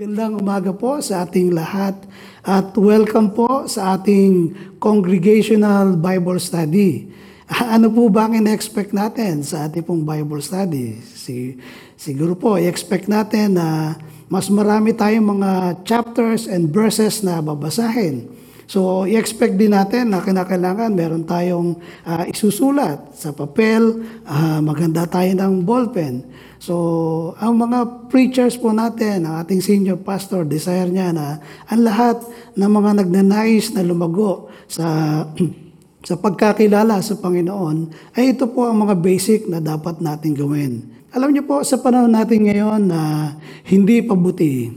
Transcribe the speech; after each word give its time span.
Magandang 0.00 0.40
umaga 0.40 0.72
po 0.72 0.96
sa 1.04 1.28
ating 1.28 1.52
lahat 1.52 1.92
at 2.40 2.72
welcome 2.72 3.36
po 3.36 3.68
sa 3.68 4.00
ating 4.00 4.48
Congregational 4.80 5.92
Bible 6.00 6.40
Study. 6.40 7.04
Ano 7.76 7.92
po 7.92 8.08
ba 8.08 8.24
ang 8.24 8.32
in-expect 8.32 8.96
natin 8.96 9.44
sa 9.44 9.68
ating 9.68 9.84
pong 9.84 10.08
Bible 10.08 10.40
study? 10.40 10.96
Si, 11.04 11.52
siguro 12.00 12.32
po, 12.32 12.56
i-expect 12.56 13.12
natin 13.12 13.60
na 13.60 13.92
mas 14.32 14.48
marami 14.48 14.96
tayong 14.96 15.36
mga 15.36 15.84
chapters 15.84 16.48
and 16.48 16.72
verses 16.72 17.20
na 17.20 17.44
babasahin. 17.44 18.24
So, 18.70 19.02
i-expect 19.02 19.58
din 19.58 19.74
natin 19.74 20.14
na 20.14 20.22
kinakailangan 20.22 20.94
meron 20.94 21.26
tayong 21.26 21.74
ah, 22.06 22.22
isusulat 22.22 23.18
sa 23.18 23.34
papel, 23.34 24.06
ah, 24.22 24.62
maganda 24.62 25.10
tayo 25.10 25.26
ng 25.34 25.66
ballpen. 25.66 26.22
So, 26.62 27.34
ang 27.42 27.58
mga 27.58 28.06
preachers 28.06 28.54
po 28.54 28.70
natin, 28.70 29.26
ang 29.26 29.42
ating 29.42 29.58
senior 29.58 29.98
pastor, 29.98 30.46
desire 30.46 30.86
niya 30.86 31.10
na 31.10 31.42
ang 31.66 31.82
lahat 31.82 32.22
ng 32.54 32.70
mga 32.70 32.90
nagnanais 33.02 33.74
na 33.74 33.82
lumago 33.82 34.46
sa 34.70 34.86
sa 36.06 36.14
pagkakilala 36.14 37.02
sa 37.02 37.18
Panginoon, 37.18 37.90
ay 38.16 38.38
ito 38.38 38.48
po 38.48 38.70
ang 38.70 38.86
mga 38.86 38.96
basic 39.02 39.50
na 39.50 39.58
dapat 39.58 39.98
natin 39.98 40.32
gawin. 40.32 40.86
Alam 41.10 41.34
niyo 41.34 41.42
po, 41.42 41.60
sa 41.66 41.82
panahon 41.82 42.14
natin 42.14 42.46
ngayon 42.46 42.86
na 42.86 43.34
hindi 43.66 43.98
pabuti, 44.00 44.70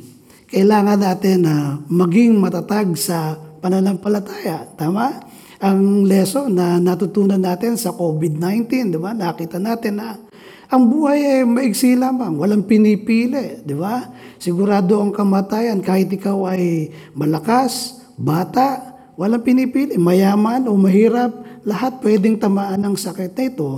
kailangan 0.49 0.99
natin 0.99 1.37
na 1.45 1.77
maging 1.87 2.41
matatag 2.41 2.97
sa 2.97 3.37
pananampalataya. 3.63 4.75
Tama? 4.75 5.23
Ang 5.63 6.03
lesson 6.03 6.51
na 6.51 6.75
natutunan 6.83 7.39
natin 7.39 7.79
sa 7.79 7.95
COVID-19, 7.95 8.91
di 8.91 8.99
ba? 8.99 9.15
Nakita 9.15 9.63
natin 9.63 10.03
na 10.03 10.19
ang 10.67 10.89
buhay 10.89 11.39
ay 11.39 11.41
maigsi 11.47 11.95
lamang, 11.95 12.35
walang 12.35 12.67
pinipili, 12.67 13.63
di 13.63 13.71
ba? 13.71 14.03
Sigurado 14.35 14.99
ang 14.99 15.15
kamatayan 15.15 15.79
kahit 15.79 16.11
ikaw 16.11 16.51
ay 16.51 16.91
malakas, 17.15 18.03
bata, 18.19 18.97
walang 19.13 19.45
pinipili, 19.45 19.95
mayaman 19.95 20.67
o 20.67 20.75
mahirap, 20.75 21.61
lahat 21.63 22.01
pwedeng 22.03 22.41
tamaan 22.41 22.83
ng 22.83 22.97
sakit 22.97 23.31
na 23.31 23.43
ito. 23.47 23.69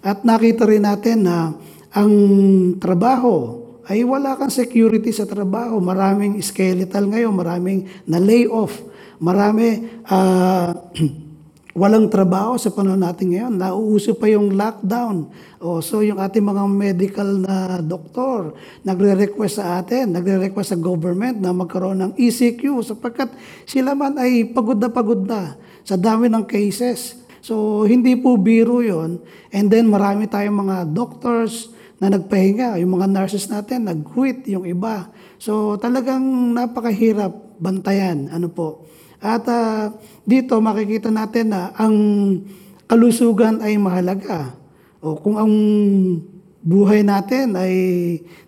At 0.00 0.24
nakita 0.24 0.64
rin 0.64 0.86
natin 0.86 1.28
na 1.28 1.52
ang 1.92 2.12
trabaho 2.80 3.60
ay 3.84 4.00
wala 4.06 4.38
kang 4.38 4.52
security 4.52 5.12
sa 5.12 5.28
trabaho. 5.28 5.76
Maraming 5.82 6.40
skeletal 6.40 7.10
ngayon, 7.10 7.34
maraming 7.36 7.80
na 8.08 8.16
lay 8.22 8.48
off, 8.48 8.80
marami 9.18 10.02
ah, 10.08 10.72
walang 11.74 12.06
trabaho 12.06 12.54
sa 12.54 12.70
panahon 12.70 13.02
natin 13.02 13.34
ngayon. 13.34 13.54
Nauuso 13.58 14.14
pa 14.14 14.30
yung 14.30 14.54
lockdown. 14.54 15.26
O, 15.58 15.82
so 15.82 16.06
yung 16.06 16.22
ating 16.22 16.46
mga 16.46 16.64
medical 16.70 17.28
na 17.42 17.82
doktor, 17.82 18.54
nagre-request 18.86 19.58
sa 19.58 19.82
atin, 19.82 20.14
nagre-request 20.14 20.74
sa 20.74 20.78
government 20.78 21.42
na 21.42 21.50
magkaroon 21.50 21.98
ng 21.98 22.12
ECQ 22.14 22.78
sapagkat 22.86 23.34
sila 23.66 23.98
man 23.98 24.14
ay 24.22 24.54
pagod 24.54 24.78
na 24.78 24.86
pagod 24.86 25.26
na 25.26 25.58
sa 25.82 25.98
dami 25.98 26.30
ng 26.30 26.46
cases. 26.46 27.18
So 27.42 27.84
hindi 27.84 28.14
po 28.16 28.38
biro 28.38 28.80
yon 28.80 29.18
And 29.50 29.66
then 29.68 29.90
marami 29.90 30.30
tayong 30.30 30.64
mga 30.64 30.76
doctors 30.94 31.74
na 31.98 32.08
nagpahinga. 32.08 32.78
Yung 32.80 33.02
mga 33.02 33.10
nurses 33.10 33.50
natin, 33.50 33.90
nag-quit 33.90 34.46
yung 34.46 34.62
iba. 34.62 35.10
So 35.42 35.74
talagang 35.76 36.54
napakahirap 36.54 37.58
bantayan. 37.58 38.30
Ano 38.30 38.48
po? 38.48 38.86
At 39.24 39.48
ah, 39.48 39.88
dito 40.28 40.60
makikita 40.60 41.08
natin 41.08 41.56
na 41.56 41.72
ang 41.80 41.96
kalusugan 42.84 43.64
ay 43.64 43.80
mahalaga. 43.80 44.52
O 45.00 45.16
kung 45.16 45.40
ang 45.40 45.52
buhay 46.60 47.00
natin 47.00 47.56
ay 47.56 47.74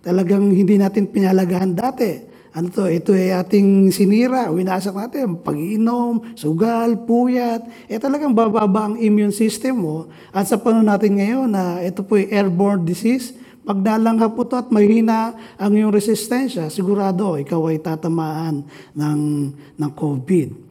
talagang 0.05 0.52
hindi 0.52 0.77
natin 0.77 1.08
pinalagahan 1.08 1.72
dati. 1.72 2.28
Ano 2.52 2.72
to? 2.72 2.88
Ito 2.88 3.12
ay 3.12 3.36
ating 3.36 3.92
sinira, 3.92 4.48
winasak 4.48 4.96
natin, 4.96 5.44
pag-iinom, 5.44 6.36
sugal, 6.36 7.05
puyat. 7.05 7.64
Eh 7.84 8.00
talagang 8.00 8.33
bababa 8.33 8.88
ang 8.92 8.96
immune 8.96 9.33
system 9.33 9.84
mo. 9.84 9.96
At 10.33 10.48
sa 10.48 10.61
panahon 10.61 10.89
natin 10.89 11.20
ngayon 11.20 11.52
na 11.52 11.84
ito 11.84 12.01
po 12.01 12.17
ay 12.17 12.33
airborne 12.33 12.84
disease, 12.84 13.36
pag 13.61 13.77
nalangha 13.77 14.33
po 14.33 14.48
to 14.48 14.56
at 14.56 14.72
mahina 14.72 15.36
ang 15.61 15.72
iyong 15.77 15.92
resistensya, 15.92 16.72
sigurado 16.72 17.36
ikaw 17.36 17.68
ay 17.68 17.77
tatamaan 17.84 18.64
ng, 18.96 19.20
ng 19.77 19.90
COVID. 19.92 20.65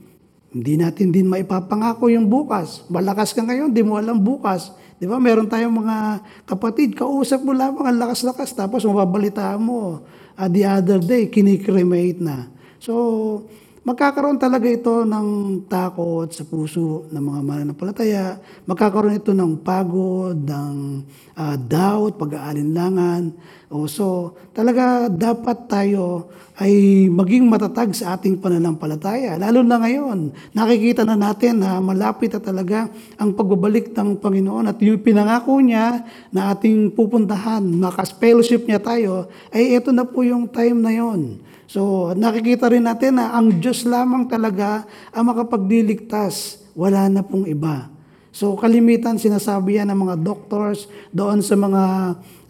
Hindi 0.56 0.80
natin 0.80 1.12
din 1.12 1.28
maipapangako 1.28 2.08
yung 2.08 2.32
bukas. 2.32 2.88
Malakas 2.88 3.36
ka 3.36 3.44
ngayon, 3.44 3.76
di 3.76 3.84
mo 3.84 4.00
alam 4.00 4.16
bukas. 4.16 4.72
Di 4.96 5.04
ba? 5.04 5.20
Meron 5.20 5.52
tayong 5.52 5.84
mga 5.84 6.24
kapatid, 6.48 6.96
kausap 6.96 7.44
mo 7.44 7.52
lamang 7.52 7.84
ang 7.84 8.00
lakas-lakas, 8.00 8.56
tapos 8.56 8.88
mababalitaan 8.88 9.60
mo, 9.60 10.08
ah, 10.40 10.48
the 10.48 10.64
other 10.64 11.04
day, 11.04 11.28
kinikremate 11.28 12.24
na. 12.24 12.48
So, 12.80 13.44
magkakaroon 13.86 14.42
talaga 14.42 14.66
ito 14.66 15.06
ng 15.06 15.62
takot 15.70 16.26
sa 16.34 16.42
puso 16.42 17.06
ng 17.14 17.22
mga 17.22 17.42
mananampalataya. 17.46 18.42
Magkakaroon 18.66 19.22
ito 19.22 19.30
ng 19.30 19.62
pagod, 19.62 20.34
ng 20.34 21.06
ah, 21.38 21.54
doubt, 21.54 22.18
pag-aalinlangan. 22.18 23.30
O, 23.70 23.86
so, 23.86 24.34
talaga 24.58 25.06
dapat 25.06 25.70
tayo 25.70 26.34
ay 26.58 27.06
maging 27.12 27.46
matatag 27.46 27.94
sa 27.94 28.18
ating 28.18 28.42
pananampalataya. 28.42 29.38
Lalo 29.38 29.62
na 29.62 29.78
ngayon, 29.78 30.34
nakikita 30.58 31.06
na 31.06 31.14
natin 31.14 31.62
na 31.62 31.78
malapit 31.78 32.34
na 32.34 32.42
talaga 32.42 32.90
ang 33.22 33.38
pagbabalik 33.38 33.94
ng 33.94 34.18
Panginoon 34.18 34.66
at 34.72 34.82
yung 34.82 34.98
pinangako 35.04 35.62
niya 35.62 36.02
na 36.34 36.56
ating 36.58 36.90
pupuntahan, 36.96 37.62
makaspellowship 37.62 38.66
niya 38.66 38.82
tayo, 38.82 39.30
ay 39.54 39.78
ito 39.78 39.94
na 39.94 40.08
po 40.08 40.26
yung 40.26 40.50
time 40.50 40.80
na 40.82 40.90
yon. 40.96 41.38
So, 41.66 42.14
nakikita 42.14 42.70
rin 42.70 42.86
natin 42.86 43.18
na 43.18 43.34
ang 43.34 43.50
Diyos 43.58 43.86
lamang 43.86 44.30
talaga 44.30 44.86
ang 45.10 45.34
makapagdiligtas. 45.34 46.62
Wala 46.78 47.10
na 47.10 47.26
pong 47.26 47.50
iba. 47.50 47.90
So, 48.36 48.60
kalimitan 48.60 49.16
sinasabi 49.16 49.80
yan 49.80 49.88
ng 49.96 50.00
mga 50.08 50.16
doctors 50.20 50.92
doon 51.16 51.40
sa 51.40 51.56
mga 51.56 51.84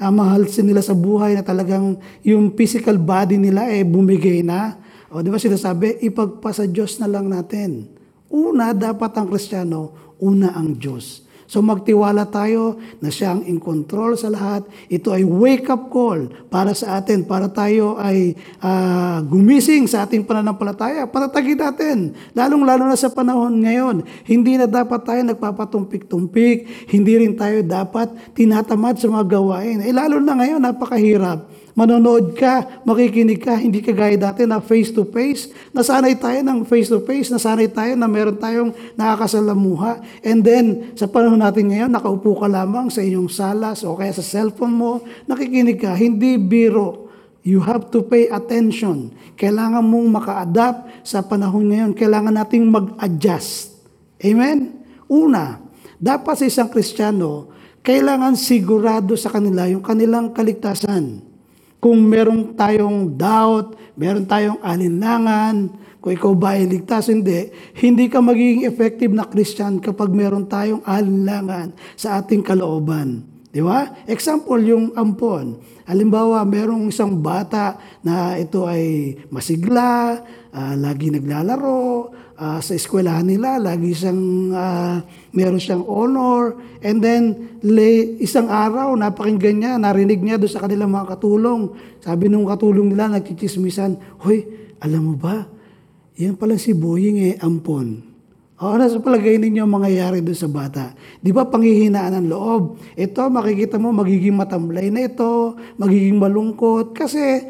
uh, 0.02 0.12
mahal 0.12 0.42
nila 0.50 0.81
sa 0.81 0.98
buhay 0.98 1.38
na 1.38 1.46
talagang 1.46 2.02
yung 2.25 2.58
physical 2.58 2.98
body 2.98 3.38
nila 3.38 3.70
eh 3.70 3.86
bumigay 3.86 4.42
na. 4.42 4.81
O, 5.14 5.22
di 5.22 5.30
ba 5.30 5.38
sinasabi, 5.38 6.02
ipagpasa 6.02 6.66
Diyos 6.66 6.98
na 6.98 7.06
lang 7.06 7.30
natin. 7.30 7.86
Una, 8.34 8.74
dapat 8.74 9.14
ang 9.16 9.30
Kristiyano, 9.30 9.94
una 10.18 10.58
ang 10.58 10.74
Diyos. 10.74 11.25
So 11.45 11.61
magtiwala 11.61 12.25
tayo 12.33 12.81
na 13.01 13.13
siya 13.13 13.38
ang 13.38 13.45
in 13.45 13.61
control 13.61 14.17
sa 14.17 14.33
lahat. 14.33 14.66
Ito 14.89 15.13
ay 15.13 15.22
wake-up 15.25 15.94
call 15.94 16.29
para 16.50 16.73
sa 16.73 16.97
atin, 16.97 17.25
para 17.25 17.50
tayo 17.50 17.97
ay 18.01 18.33
ah, 18.61 19.22
gumising 19.22 19.85
sa 19.85 20.09
ating 20.09 20.25
pananampalataya. 20.25 21.06
Patatagin 21.06 21.61
natin, 21.61 21.97
lalong-lalo 22.33 22.89
na 22.89 22.97
sa 22.97 23.13
panahon 23.13 23.61
ngayon. 23.61 24.01
Hindi 24.25 24.57
na 24.57 24.66
dapat 24.66 25.06
tayo 25.06 25.22
nagpapatumpik-tumpik, 25.22 26.89
hindi 26.89 27.13
rin 27.13 27.38
tayo 27.38 27.62
dapat 27.62 28.09
tinatamad 28.33 28.97
sa 28.97 29.07
mga 29.09 29.25
gawain. 29.38 29.85
Eh 29.85 29.94
lalo 29.94 30.17
na 30.17 30.33
ngayon, 30.38 30.62
napakahirap. 30.62 31.65
Manonood 31.75 32.40
ka, 32.40 32.81
makikinig 32.88 33.44
ka, 33.44 33.59
hindi 33.59 33.84
ka 33.84 33.91
gaya 33.91 34.16
dati 34.16 34.47
na 34.47 34.63
face-to-face. 34.63 35.75
Nasanay 35.75 36.16
tayo 36.16 36.40
ng 36.40 36.63
face-to-face, 36.63 37.36
nasanay 37.36 37.68
tayo 37.68 38.00
na 38.00 38.08
meron 38.08 38.40
tayong 38.40 38.72
nakakasalamuha. 38.96 40.00
And 40.24 40.40
then, 40.40 40.96
sa 40.96 41.12
panahon 41.12 41.44
natin 41.44 41.75
ngayon, 41.75 41.91
nakaupo 41.91 42.40
ka 42.40 42.47
lamang 42.47 42.88
sa 42.88 43.03
inyong 43.03 43.28
salas 43.28 43.84
o 43.84 43.91
kaya 44.00 44.16
sa 44.16 44.24
cellphone 44.24 44.72
mo, 44.72 44.91
nakikinig 45.28 45.84
ka, 45.84 45.91
hindi 46.00 46.40
biro. 46.40 47.12
You 47.44 47.59
have 47.68 47.92
to 47.92 48.07
pay 48.07 48.31
attention. 48.31 49.12
Kailangan 49.36 49.84
mong 49.84 50.07
maka-adapt 50.16 51.03
sa 51.03 51.28
panahon 51.28 51.75
ngayon. 51.75 51.92
Kailangan 51.92 52.40
nating 52.40 52.72
mag-adjust. 52.72 53.75
Amen? 54.24 54.80
Una, 55.12 55.59
dapat 56.00 56.40
sa 56.40 56.47
isang 56.47 56.72
Kristiyano, 56.72 57.52
kailangan 57.84 58.40
sigurado 58.40 59.19
sa 59.19 59.28
kanila 59.28 59.68
yung 59.68 59.84
kanilang 59.84 60.31
kaligtasan. 60.31 61.25
Kung 61.80 62.02
meron 62.06 62.58
tayong 62.58 63.13
doubt, 63.13 63.78
meron 63.96 64.25
tayong 64.25 64.59
alinlangan, 64.63 65.72
kung 66.06 66.13
ikaw 66.13 66.38
ba 66.38 66.54
ay 66.54 66.69
ligtas, 66.69 67.10
hindi, 67.10 67.50
hindi 67.81 68.06
ka 68.06 68.22
magiging 68.22 68.69
effective 68.69 69.10
na 69.10 69.25
Christian 69.25 69.81
kapag 69.81 70.13
meron 70.13 70.45
tayong 70.45 70.86
alinlangan 70.86 71.74
sa 71.98 72.22
ating 72.22 72.45
kalooban. 72.45 73.25
Di 73.50 73.57
ba? 73.63 74.06
Example, 74.06 74.62
yung 74.62 74.94
ampon. 74.94 75.57
Halimbawa, 75.89 76.45
merong 76.45 76.94
isang 76.94 77.18
bata 77.24 77.80
na 78.06 78.38
ito 78.38 78.69
ay 78.69 79.16
masigla, 79.33 80.19
ah, 80.54 80.75
lagi 80.77 81.10
naglalaro, 81.10 82.13
ah, 82.36 82.60
sa 82.60 82.76
eskwelahan 82.76 83.28
nila, 83.28 83.58
lagi 83.60 83.96
siyang, 83.96 84.52
ah, 84.56 85.00
meron 85.32 85.60
siyang 85.60 85.84
honor, 85.88 86.60
and 86.84 87.00
then, 87.00 87.56
le, 87.64 88.20
isang 88.20 88.52
araw, 88.52 88.96
napakinggan 88.96 89.56
niya, 89.60 89.74
narinig 89.80 90.22
niya 90.22 90.40
doon 90.40 90.52
sa 90.52 90.64
kanilang 90.64 90.92
mga 90.92 91.16
katulong. 91.16 91.76
Sabi 92.04 92.28
nung 92.28 92.48
katulong 92.48 92.92
nila, 92.92 93.12
nagchichismisan, 93.12 94.22
Hoy, 94.24 94.46
alam 94.84 95.12
mo 95.12 95.16
ba, 95.16 95.48
yan 96.16 96.36
pala 96.40 96.56
si 96.56 96.72
Boying 96.72 97.32
eh, 97.32 97.36
ampon. 97.44 98.16
O 98.56 98.72
ano 98.72 98.88
sa 98.88 99.04
palagay 99.04 99.36
ninyo 99.36 99.68
ang 99.68 99.74
mangyayari 99.84 100.24
doon 100.24 100.40
sa 100.40 100.48
bata? 100.48 100.96
Di 101.20 101.36
ba 101.36 101.44
panghihinaan 101.44 102.24
ng 102.24 102.28
loob? 102.32 102.80
Ito, 102.96 103.28
makikita 103.28 103.76
mo, 103.76 103.92
magiging 103.92 104.32
matamlay 104.32 104.88
na 104.88 105.12
ito, 105.12 105.60
magiging 105.76 106.16
malungkot. 106.16 106.96
Kasi 106.96 107.44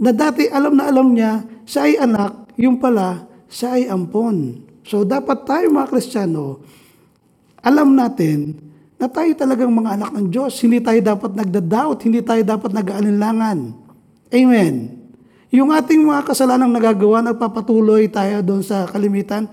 na 0.00 0.16
dati 0.16 0.48
alam 0.48 0.72
na 0.72 0.88
alam 0.88 1.12
niya, 1.12 1.44
siya 1.68 1.80
ay 1.84 1.94
anak, 2.00 2.48
yung 2.56 2.80
pala, 2.80 3.28
siya 3.50 3.78
ay 3.78 3.84
ampon. 3.90 4.62
So 4.86 5.02
dapat 5.02 5.46
tayo 5.46 5.70
mga 5.70 5.90
Kristiyano, 5.90 6.62
alam 7.62 7.98
natin 7.98 8.54
na 8.96 9.10
tayo 9.10 9.28
talagang 9.36 9.72
mga 9.72 9.98
anak 10.00 10.10
ng 10.14 10.26
Diyos. 10.32 10.56
Hindi 10.62 10.80
tayo 10.80 11.00
dapat 11.02 11.36
nagda-doubt, 11.36 11.98
hindi 12.06 12.20
tayo 12.24 12.42
dapat 12.46 12.70
nag-aalinlangan. 12.72 13.58
Amen. 14.32 14.74
Yung 15.54 15.70
ating 15.70 16.02
mga 16.02 16.26
kasalanang 16.26 16.72
nagagawa, 16.74 17.22
nagpapatuloy 17.22 18.10
tayo 18.10 18.42
doon 18.42 18.66
sa 18.66 18.84
kalimitan, 18.90 19.46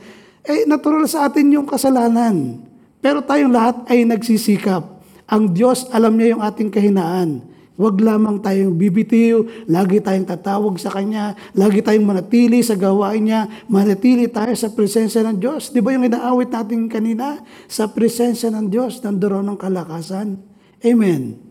eh 0.44 0.66
natural 0.68 1.06
sa 1.08 1.30
atin 1.30 1.54
yung 1.54 1.68
kasalanan. 1.70 2.60
Pero 3.04 3.24
tayong 3.24 3.54
lahat 3.54 3.84
ay 3.92 4.08
nagsisikap. 4.08 4.84
Ang 5.28 5.54
Diyos 5.56 5.88
alam 5.92 6.16
niya 6.16 6.36
yung 6.36 6.44
ating 6.44 6.72
kahinaan. 6.72 7.53
Huwag 7.74 7.98
lamang 8.06 8.38
tayong 8.38 8.78
bibitiw, 8.78 9.66
lagi 9.66 9.98
tayong 9.98 10.30
tatawag 10.30 10.78
sa 10.78 10.94
Kanya, 10.94 11.34
lagi 11.58 11.82
tayong 11.82 12.06
manatili 12.06 12.62
sa 12.62 12.78
gawain 12.78 13.26
niya, 13.26 13.50
manatili 13.66 14.30
tayo 14.30 14.54
sa 14.54 14.70
presensya 14.70 15.26
ng 15.26 15.42
Diyos. 15.42 15.74
Di 15.74 15.82
ba 15.82 15.90
yung 15.90 16.06
inaawit 16.06 16.54
natin 16.54 16.86
kanina? 16.86 17.42
Sa 17.66 17.90
presensya 17.90 18.54
ng 18.54 18.70
Diyos, 18.70 19.02
nandoon 19.02 19.50
ng 19.50 19.58
kalakasan. 19.58 20.38
Amen. 20.86 21.42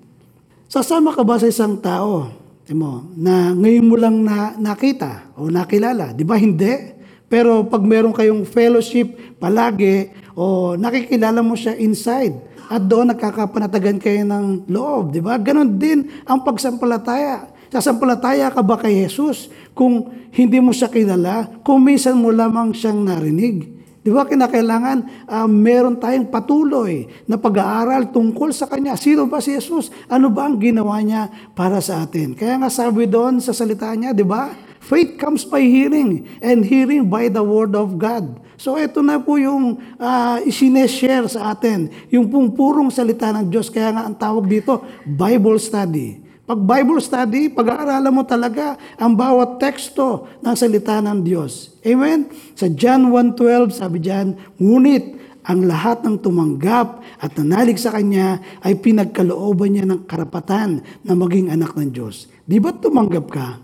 Sasama 0.70 1.10
ka 1.10 1.26
ba 1.26 1.42
sa 1.42 1.50
isang 1.50 1.82
tao 1.82 2.30
mo, 2.70 3.02
na 3.18 3.50
ngayon 3.50 3.86
mo 3.90 3.96
lang 3.98 4.22
na, 4.22 4.54
nakita 4.54 5.34
o 5.34 5.50
nakilala? 5.50 6.14
Di 6.14 6.22
ba 6.22 6.38
hindi? 6.38 7.01
Pero 7.32 7.64
pag 7.64 7.80
meron 7.80 8.12
kayong 8.12 8.44
fellowship 8.44 9.40
palagi 9.40 10.12
o 10.36 10.76
nakikilala 10.76 11.40
mo 11.40 11.56
siya 11.56 11.72
inside, 11.80 12.52
at 12.68 12.84
doon 12.84 13.12
nagkakapanatagan 13.12 14.00
kayo 14.00 14.24
ng 14.24 14.68
loob, 14.68 15.12
di 15.12 15.20
ba? 15.20 15.40
Ganon 15.40 15.76
din 15.76 16.08
ang 16.24 16.40
pagsampalataya. 16.40 17.48
Sasampalataya 17.72 18.52
ka 18.52 18.60
ba 18.60 18.76
kay 18.80 19.04
Jesus 19.04 19.48
kung 19.72 20.08
hindi 20.32 20.60
mo 20.60 20.72
siya 20.72 20.92
kilala, 20.92 21.48
kung 21.64 21.84
minsan 21.84 22.16
mo 22.16 22.32
lamang 22.32 22.72
siyang 22.72 23.00
narinig? 23.00 23.80
Di 24.02 24.08
ba 24.08 24.24
kinakailangan 24.24 25.28
uh, 25.30 25.48
meron 25.48 26.00
tayong 26.00 26.32
patuloy 26.32 27.06
na 27.28 27.36
pag-aaral 27.36 28.08
tungkol 28.08 28.50
sa 28.56 28.66
Kanya. 28.66 28.98
Sino 28.98 29.28
ba 29.28 29.38
si 29.38 29.54
Jesus? 29.54 29.94
Ano 30.08 30.32
ba 30.32 30.48
ang 30.48 30.56
ginawa 30.56 30.96
niya 31.00 31.28
para 31.52 31.78
sa 31.78 32.02
atin? 32.02 32.32
Kaya 32.34 32.56
nga 32.56 32.68
sabi 32.72 33.06
doon 33.06 33.38
sa 33.38 33.54
salita 33.54 33.92
niya, 33.94 34.10
di 34.10 34.24
ba? 34.24 34.71
Faith 34.82 35.14
comes 35.14 35.46
by 35.46 35.62
hearing 35.62 36.26
and 36.42 36.66
hearing 36.66 37.06
by 37.06 37.30
the 37.30 37.38
word 37.38 37.78
of 37.78 38.02
God. 38.02 38.42
So 38.58 38.74
ito 38.74 38.98
na 38.98 39.22
po 39.22 39.38
yung 39.38 39.78
uh, 39.94 40.42
isineshare 40.42 41.30
sa 41.30 41.54
atin, 41.54 41.86
yung 42.10 42.26
pong 42.26 42.50
purong 42.50 42.90
salita 42.90 43.30
ng 43.30 43.46
Diyos. 43.46 43.70
Kaya 43.70 43.94
nga 43.94 44.02
ang 44.10 44.18
tawag 44.18 44.50
dito, 44.50 44.82
Bible 45.06 45.62
study. 45.62 46.18
Pag 46.42 46.58
Bible 46.66 46.98
study, 46.98 47.46
pag-aaralan 47.54 48.10
mo 48.10 48.26
talaga 48.26 48.74
ang 48.98 49.14
bawat 49.14 49.62
teksto 49.62 50.26
ng 50.42 50.54
salita 50.58 50.98
ng 50.98 51.22
Diyos. 51.22 51.78
Amen? 51.86 52.26
Sa 52.58 52.66
John 52.66 53.14
1.12, 53.14 53.78
sabi 53.78 54.02
diyan, 54.02 54.58
Ngunit 54.58 55.22
ang 55.46 55.62
lahat 55.62 56.02
ng 56.02 56.18
tumanggap 56.18 57.02
at 57.22 57.30
nanalig 57.38 57.78
sa 57.78 57.94
Kanya 57.94 58.42
ay 58.66 58.82
pinagkalooban 58.82 59.78
niya 59.78 59.86
ng 59.86 60.02
karapatan 60.10 60.82
na 61.06 61.14
maging 61.14 61.54
anak 61.54 61.78
ng 61.78 61.94
Diyos. 61.94 62.26
Di 62.42 62.58
ba 62.58 62.74
tumanggap 62.74 63.26
ka? 63.30 63.61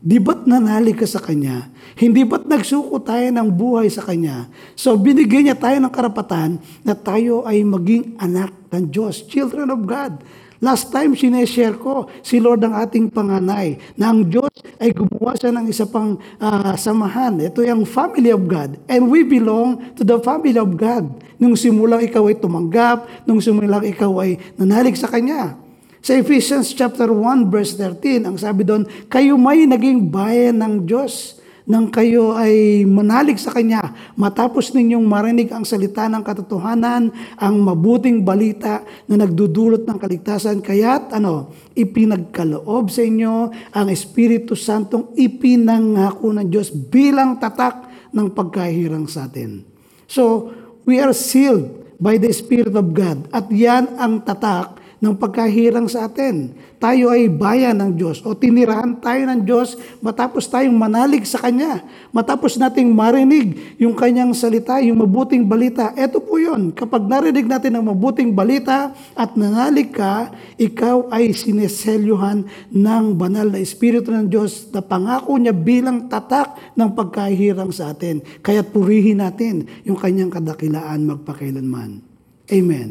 Di 0.00 0.16
ba't 0.16 0.48
nanali 0.48 0.96
ka 0.96 1.04
sa 1.04 1.20
Kanya? 1.20 1.68
Hindi 1.92 2.24
ba't 2.24 2.48
nagsuko 2.48 3.04
tayo 3.04 3.28
ng 3.28 3.48
buhay 3.52 3.92
sa 3.92 4.00
Kanya? 4.00 4.48
So 4.72 4.96
binigyan 4.96 5.52
niya 5.52 5.56
tayo 5.60 5.76
ng 5.76 5.92
karapatan 5.92 6.56
na 6.80 6.96
tayo 6.96 7.44
ay 7.44 7.60
maging 7.60 8.16
anak 8.16 8.48
ng 8.72 8.88
Diyos, 8.88 9.28
children 9.28 9.68
of 9.68 9.84
God. 9.84 10.24
Last 10.60 10.92
time, 10.92 11.16
sineshare 11.16 11.76
ko, 11.80 12.08
si 12.20 12.36
Lord 12.36 12.60
ang 12.60 12.76
ating 12.76 13.08
panganay, 13.08 13.80
na 13.96 14.12
ang 14.12 14.28
Diyos 14.28 14.52
ay 14.76 14.92
gumawa 14.92 15.32
siya 15.32 15.56
ng 15.56 15.64
isa 15.68 15.88
pang 15.88 16.20
uh, 16.36 16.76
samahan. 16.76 17.36
Ito 17.40 17.64
yung 17.64 17.88
family 17.88 18.28
of 18.28 18.44
God. 18.44 18.76
And 18.84 19.08
we 19.08 19.24
belong 19.24 19.96
to 19.96 20.04
the 20.04 20.20
family 20.20 20.60
of 20.60 20.76
God. 20.76 21.16
Nung 21.40 21.56
simulang 21.56 22.04
ikaw 22.04 22.28
ay 22.28 22.36
tumanggap, 22.40 23.08
nung 23.24 23.40
simulang 23.40 23.84
ikaw 23.88 24.12
ay 24.20 24.36
nanalig 24.60 25.00
sa 25.00 25.08
Kanya. 25.08 25.59
Sa 26.00 26.16
Ephesians 26.16 26.72
chapter 26.72 27.12
1 27.12 27.52
verse 27.52 27.76
13, 27.76 28.24
ang 28.24 28.36
sabi 28.40 28.64
doon, 28.64 28.88
kayo 29.12 29.36
may 29.36 29.68
naging 29.68 30.08
bayan 30.08 30.56
ng 30.64 30.88
Diyos 30.88 31.40
nang 31.68 31.86
kayo 31.86 32.34
ay 32.34 32.82
manalig 32.88 33.38
sa 33.38 33.54
Kanya, 33.54 33.94
matapos 34.18 34.74
ninyong 34.74 35.06
marinig 35.06 35.54
ang 35.54 35.62
salita 35.62 36.10
ng 36.10 36.24
katotohanan, 36.24 37.14
ang 37.38 37.54
mabuting 37.62 38.26
balita 38.26 38.82
na 39.06 39.22
nagdudulot 39.22 39.86
ng 39.86 39.98
kaligtasan, 40.00 40.64
kaya't 40.64 41.14
ano, 41.14 41.54
ipinagkaloob 41.78 42.90
sa 42.90 43.06
inyo 43.06 43.54
ang 43.70 43.86
Espiritu 43.86 44.58
Santong 44.58 45.14
ipinangako 45.14 46.34
ng 46.34 46.48
Diyos 46.50 46.74
bilang 46.74 47.38
tatak 47.38 47.86
ng 48.10 48.34
pagkahirang 48.34 49.06
sa 49.06 49.30
atin. 49.30 49.62
So, 50.10 50.50
we 50.88 50.98
are 50.98 51.14
sealed 51.14 51.70
by 52.02 52.18
the 52.18 52.34
Spirit 52.34 52.74
of 52.74 52.90
God 52.96 53.30
at 53.30 53.46
yan 53.52 53.94
ang 53.94 54.26
tatak 54.26 54.79
ng 55.00 55.16
pagkahirang 55.16 55.88
sa 55.88 56.06
atin. 56.06 56.52
Tayo 56.80 57.12
ay 57.12 57.28
bayan 57.28 57.76
ng 57.76 57.92
Diyos 57.96 58.24
o 58.24 58.32
tinirahan 58.32 59.00
tayo 59.00 59.24
ng 59.28 59.44
Diyos 59.44 59.76
matapos 60.00 60.48
tayong 60.48 60.76
manalig 60.76 61.24
sa 61.28 61.40
Kanya. 61.40 61.84
Matapos 62.12 62.56
nating 62.56 62.88
marinig 62.92 63.76
yung 63.80 63.96
Kanyang 63.96 64.32
salita, 64.36 64.80
yung 64.80 65.00
mabuting 65.00 65.44
balita. 65.44 65.92
Ito 65.96 66.20
po 66.20 66.40
yun. 66.40 66.72
Kapag 66.72 67.04
narinig 67.04 67.48
natin 67.48 67.76
ang 67.76 67.84
mabuting 67.88 68.32
balita 68.32 68.92
at 69.16 69.36
nanalig 69.36 69.92
ka, 69.92 70.32
ikaw 70.60 71.08
ay 71.12 71.32
sineselyuhan 71.32 72.48
ng 72.72 73.04
banal 73.16 73.48
na 73.48 73.60
Espiritu 73.60 74.12
ng 74.12 74.28
Diyos 74.28 74.68
na 74.72 74.84
pangako 74.84 75.36
niya 75.36 75.56
bilang 75.56 76.08
tatak 76.08 76.76
ng 76.76 76.92
pagkahirang 76.92 77.72
sa 77.72 77.92
atin. 77.92 78.20
Kaya 78.44 78.64
purihin 78.64 79.20
natin 79.24 79.64
yung 79.84 79.96
Kanyang 79.96 80.32
kadakilaan 80.32 81.08
magpakailanman. 81.08 82.00
Amen. 82.48 82.88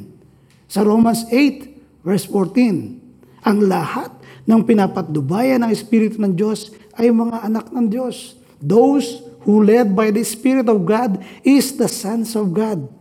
Sa 0.70 0.86
Romans 0.86 1.26
8, 1.34 1.79
Verse 2.00 2.24
14, 2.28 3.44
ang 3.44 3.58
lahat 3.64 4.12
ng 4.48 4.62
pinapatdubayan 4.64 5.62
ng 5.64 5.72
Espiritu 5.72 6.18
ng 6.20 6.34
Diyos 6.34 6.72
ay 6.96 7.12
mga 7.12 7.48
anak 7.48 7.72
ng 7.72 7.86
Diyos. 7.88 8.40
Those 8.60 9.24
who 9.48 9.64
led 9.64 9.96
by 9.96 10.12
the 10.12 10.24
Spirit 10.24 10.68
of 10.68 10.84
God 10.84 11.20
is 11.44 11.76
the 11.76 11.88
sons 11.88 12.36
of 12.36 12.52
God. 12.52 13.00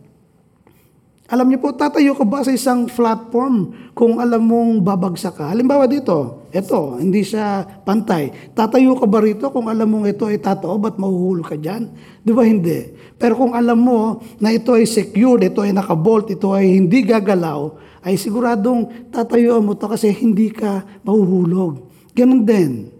Alam 1.29 1.53
niyo 1.53 1.61
po, 1.61 1.69
tatayo 1.69 2.17
ka 2.17 2.25
ba 2.25 2.41
sa 2.41 2.49
isang 2.49 2.89
platform 2.89 3.69
kung 3.93 4.17
alam 4.17 4.41
mong 4.41 4.81
babagsak 4.81 5.37
ka? 5.37 5.53
Halimbawa 5.53 5.85
dito, 5.85 6.49
ito, 6.49 6.97
hindi 6.97 7.21
siya 7.21 7.61
pantay. 7.85 8.33
Tatayo 8.57 8.97
ka 8.97 9.05
ba 9.05 9.21
rito 9.21 9.45
kung 9.53 9.69
alam 9.69 9.85
mong 9.93 10.09
ito 10.09 10.25
ay 10.25 10.41
tataob 10.41 10.89
at 10.89 10.97
mahuhulog 10.97 11.45
ka 11.45 11.53
dyan? 11.53 11.93
Di 12.25 12.33
ba 12.33 12.41
hindi? 12.41 12.97
Pero 13.21 13.37
kung 13.37 13.53
alam 13.53 13.77
mo 13.77 14.25
na 14.41 14.49
ito 14.49 14.73
ay 14.73 14.89
secured, 14.89 15.45
ito 15.45 15.61
ay 15.61 15.69
nakabolt, 15.69 16.33
ito 16.33 16.49
ay 16.49 16.65
hindi 16.65 17.05
gagalaw, 17.05 17.77
ay 18.03 18.15
siguradong 18.15 19.11
tatayuan 19.11 19.63
mo 19.63 19.75
to 19.75 19.87
kasi 19.91 20.11
hindi 20.13 20.51
ka 20.51 20.83
mahuhulog. 21.03 21.83
Ganon 22.15 22.43
din. 22.43 22.91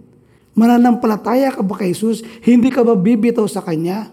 Mananampalataya 0.56 1.54
ka 1.54 1.62
ba 1.64 1.78
kay 1.78 1.94
Jesus? 1.94 2.20
Hindi 2.44 2.68
ka 2.68 2.84
ba 2.84 2.92
bibitaw 2.98 3.46
sa 3.48 3.64
Kanya? 3.64 4.12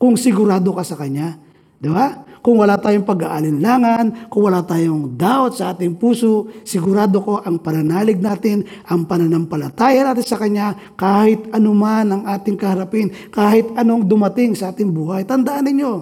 Kung 0.00 0.16
sigurado 0.16 0.72
ka 0.72 0.86
sa 0.86 0.96
Kanya. 0.96 1.36
Di 1.76 1.88
ba? 1.88 2.28
Kung 2.40 2.56
wala 2.56 2.80
tayong 2.80 3.04
pag-aalinlangan, 3.04 4.32
kung 4.32 4.48
wala 4.48 4.64
tayong 4.64 5.12
doubt 5.12 5.60
sa 5.60 5.76
ating 5.76 6.00
puso, 6.00 6.48
sigurado 6.64 7.20
ko 7.20 7.44
ang 7.44 7.60
pananalig 7.60 8.16
natin, 8.16 8.64
ang 8.88 9.04
pananampalataya 9.04 10.08
natin 10.08 10.24
sa 10.24 10.40
Kanya, 10.40 10.72
kahit 10.96 11.52
anuman 11.52 12.08
ang 12.08 12.22
ating 12.24 12.56
kaharapin, 12.56 13.12
kahit 13.28 13.68
anong 13.76 14.08
dumating 14.08 14.56
sa 14.56 14.72
ating 14.72 14.88
buhay. 14.88 15.28
Tandaan 15.28 15.68
ninyo, 15.68 15.92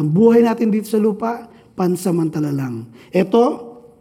ang 0.00 0.06
buhay 0.08 0.40
natin 0.40 0.72
dito 0.72 0.88
sa 0.88 0.96
lupa, 0.96 1.44
pansamantala 1.80 2.52
lang. 2.52 2.92
Ito, 3.08 3.44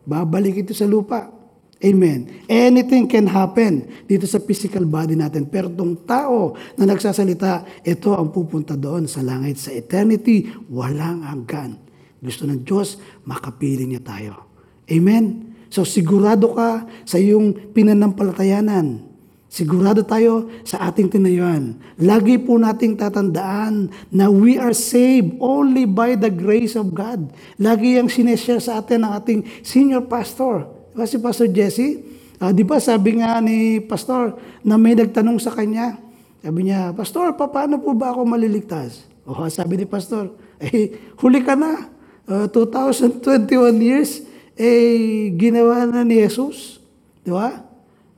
babalik 0.04 0.68
ito 0.68 0.76
sa 0.76 0.84
lupa. 0.84 1.32
Amen. 1.80 2.44
Anything 2.52 3.08
can 3.08 3.24
happen 3.32 3.88
dito 4.04 4.28
sa 4.28 4.44
physical 4.44 4.84
body 4.84 5.16
natin. 5.16 5.48
Pero 5.48 5.72
itong 5.72 6.04
tao 6.04 6.60
na 6.76 6.84
nagsasalita, 6.84 7.64
ito 7.88 8.12
ang 8.12 8.36
pupunta 8.36 8.76
doon 8.76 9.08
sa 9.08 9.24
langit, 9.24 9.64
sa 9.64 9.72
eternity, 9.72 10.52
walang 10.68 11.24
hanggan. 11.24 11.80
Gusto 12.20 12.44
ng 12.44 12.68
Diyos, 12.68 13.00
makapiling 13.24 13.96
niya 13.96 14.04
tayo. 14.04 14.52
Amen. 14.92 15.56
So 15.72 15.88
sigurado 15.88 16.52
ka 16.52 16.84
sa 17.08 17.16
iyong 17.16 17.72
pinanampalatayanan 17.72 19.09
Sigurado 19.50 20.06
tayo 20.06 20.46
sa 20.62 20.94
ating 20.94 21.10
tinayuan. 21.10 21.74
Lagi 21.98 22.38
po 22.38 22.62
nating 22.62 23.02
tatandaan 23.02 23.90
na 24.14 24.30
we 24.30 24.62
are 24.62 24.78
saved 24.78 25.42
only 25.42 25.90
by 25.90 26.14
the 26.14 26.30
grace 26.30 26.78
of 26.78 26.94
God. 26.94 27.34
Lagi 27.58 27.98
yung 27.98 28.14
sineshare 28.14 28.62
sa 28.62 28.78
atin 28.78 29.02
ng 29.02 29.12
ating 29.18 29.42
senior 29.66 30.06
pastor. 30.06 30.70
Diba 30.94 31.10
si 31.10 31.18
Pastor 31.18 31.50
Jesse? 31.50 31.90
Uh, 32.38 32.54
di 32.54 32.62
ba 32.62 32.78
sabi 32.78 33.20
nga 33.20 33.42
ni 33.42 33.82
Pastor 33.82 34.38
na 34.62 34.78
may 34.78 34.94
nagtanong 34.94 35.42
sa 35.42 35.52
kanya, 35.52 35.98
sabi 36.40 36.70
niya, 36.70 36.94
Pastor, 36.94 37.34
paano 37.34 37.82
po 37.82 37.98
ba 37.98 38.14
ako 38.14 38.30
maliligtas? 38.30 39.04
O 39.26 39.34
oh, 39.34 39.50
sabi 39.50 39.82
ni 39.82 39.86
Pastor, 39.90 40.30
eh, 40.62 40.94
huli 41.20 41.42
ka 41.42 41.58
na. 41.58 41.90
Uh, 42.30 42.46
2021 42.54 43.50
years, 43.82 44.22
eh, 44.54 45.34
ginawa 45.34 45.90
na 45.90 46.06
ni 46.06 46.22
Jesus. 46.22 46.78
Di 47.26 47.34
ba? 47.34 47.69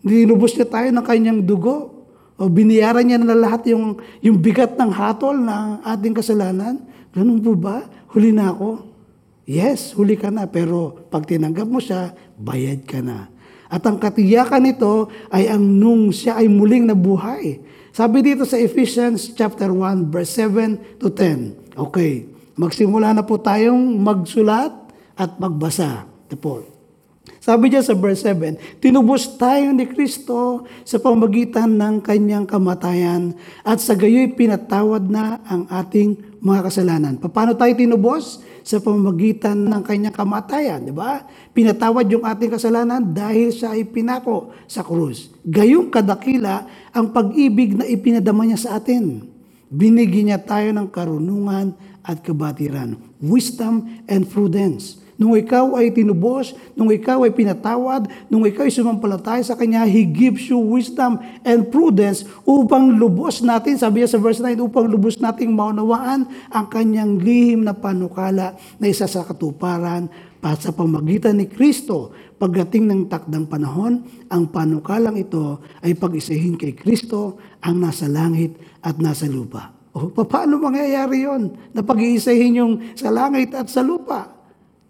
Nilubos 0.02 0.58
niya 0.58 0.66
tayo 0.66 0.90
ng 0.90 1.06
kanyang 1.06 1.40
dugo. 1.46 2.06
O 2.42 2.50
biniyaran 2.50 3.06
niya 3.06 3.22
na 3.22 3.38
lahat 3.38 3.70
yung, 3.70 4.02
yung 4.18 4.42
bigat 4.42 4.74
ng 4.74 4.90
hatol 4.90 5.38
ng 5.38 5.86
ating 5.86 6.18
kasalanan. 6.18 6.82
Ganun 7.14 7.38
po 7.38 7.54
ba? 7.54 7.86
Huli 8.10 8.34
na 8.34 8.50
ako. 8.50 8.82
Yes, 9.46 9.94
huli 9.94 10.18
ka 10.18 10.34
na. 10.34 10.50
Pero 10.50 11.06
pag 11.14 11.30
tinanggap 11.30 11.70
mo 11.70 11.78
siya, 11.78 12.18
bayad 12.42 12.82
ka 12.82 12.98
na. 13.06 13.30
At 13.72 13.86
ang 13.88 14.02
katiyakan 14.02 14.68
nito 14.68 15.08
ay 15.32 15.48
ang 15.48 15.64
nung 15.64 16.10
siya 16.10 16.42
ay 16.42 16.50
muling 16.50 16.90
nabuhay. 16.90 17.62
Sabi 17.92 18.24
dito 18.24 18.44
sa 18.44 18.60
Ephesians 18.60 19.32
chapter 19.32 19.72
1 19.72 20.12
verse 20.12 20.34
7 20.40 21.00
to 21.00 21.08
10. 21.14 21.76
Okay, 21.76 22.28
magsimula 22.56 23.16
na 23.16 23.24
po 23.24 23.40
tayong 23.40 24.00
magsulat 24.00 24.72
at 25.16 25.36
magbasa. 25.40 26.08
Ito 26.28 26.36
po. 26.40 26.71
Sabi 27.42 27.74
niya 27.74 27.82
sa 27.82 27.98
verse 27.98 28.22
7, 28.22 28.78
tinubos 28.78 29.34
tayo 29.42 29.74
ni 29.74 29.90
Kristo 29.90 30.70
sa 30.86 31.02
pamagitan 31.02 31.74
ng 31.74 31.98
kanyang 31.98 32.46
kamatayan 32.46 33.34
at 33.66 33.82
sa 33.82 33.98
gayoy 33.98 34.30
pinatawad 34.38 35.10
na 35.10 35.42
ang 35.50 35.66
ating 35.66 36.38
mga 36.38 36.70
kasalanan. 36.70 37.18
Paano 37.18 37.58
tayo 37.58 37.74
tinubos? 37.74 38.46
Sa 38.62 38.78
pamamagitan 38.78 39.58
ng 39.58 39.82
kanyang 39.82 40.14
kamatayan, 40.14 40.86
di 40.86 40.94
ba? 40.94 41.26
Pinatawad 41.50 42.06
yung 42.14 42.22
ating 42.22 42.54
kasalanan 42.54 43.02
dahil 43.10 43.50
siya 43.50 43.74
ay 43.74 43.90
pinako 43.90 44.54
sa 44.70 44.86
krus. 44.86 45.34
Gayong 45.42 45.90
kadakila 45.90 46.70
ang 46.94 47.10
pag-ibig 47.10 47.74
na 47.74 47.90
ipinadama 47.90 48.46
niya 48.46 48.62
sa 48.62 48.78
atin. 48.78 49.26
Binigyan 49.66 50.30
niya 50.30 50.38
tayo 50.46 50.70
ng 50.78 50.94
karunungan 50.94 51.74
at 52.06 52.22
kabatiran, 52.22 53.02
wisdom 53.18 53.90
and 54.06 54.30
prudence. 54.30 55.01
Nung 55.22 55.38
ikaw 55.38 55.78
ay 55.78 55.94
tinubos, 55.94 56.58
nung 56.74 56.90
ikaw 56.90 57.22
ay 57.22 57.30
pinatawad, 57.30 58.10
nung 58.26 58.42
ikaw 58.42 58.66
ay 58.66 58.74
sumampalataya 58.74 59.46
sa 59.46 59.54
Kanya, 59.54 59.86
He 59.86 60.02
gives 60.02 60.50
you 60.50 60.58
wisdom 60.58 61.22
and 61.46 61.70
prudence 61.70 62.26
upang 62.42 62.98
lubos 62.98 63.46
natin, 63.46 63.78
sabi 63.78 64.02
niya 64.02 64.10
sa 64.10 64.18
verse 64.18 64.42
9, 64.42 64.58
upang 64.66 64.90
lubos 64.90 65.22
nating 65.22 65.54
maunawaan 65.54 66.26
ang 66.50 66.66
Kanyang 66.74 67.22
lihim 67.22 67.62
na 67.62 67.78
panukala 67.78 68.58
na 68.82 68.86
isa 68.90 69.06
sa 69.06 69.22
katuparan 69.22 70.10
pa 70.42 70.58
sa 70.58 70.74
pamagitan 70.74 71.38
ni 71.38 71.46
Kristo. 71.46 72.18
Pagdating 72.42 72.90
ng 72.90 73.02
takdang 73.06 73.46
panahon, 73.46 74.02
ang 74.26 74.50
panukalang 74.50 75.22
ito 75.22 75.62
ay 75.86 75.94
pag-isahin 75.94 76.58
kay 76.58 76.74
Kristo 76.74 77.38
ang 77.62 77.78
nasa 77.78 78.10
langit 78.10 78.58
at 78.82 78.98
nasa 78.98 79.30
lupa. 79.30 79.70
O, 79.94 80.10
paano 80.10 80.58
mangyayari 80.58 81.30
yon? 81.30 81.54
Na 81.78 81.86
pag-iisahin 81.86 82.58
yung 82.58 82.74
sa 82.98 83.14
langit 83.14 83.54
at 83.54 83.70
sa 83.70 83.86
lupa? 83.86 84.41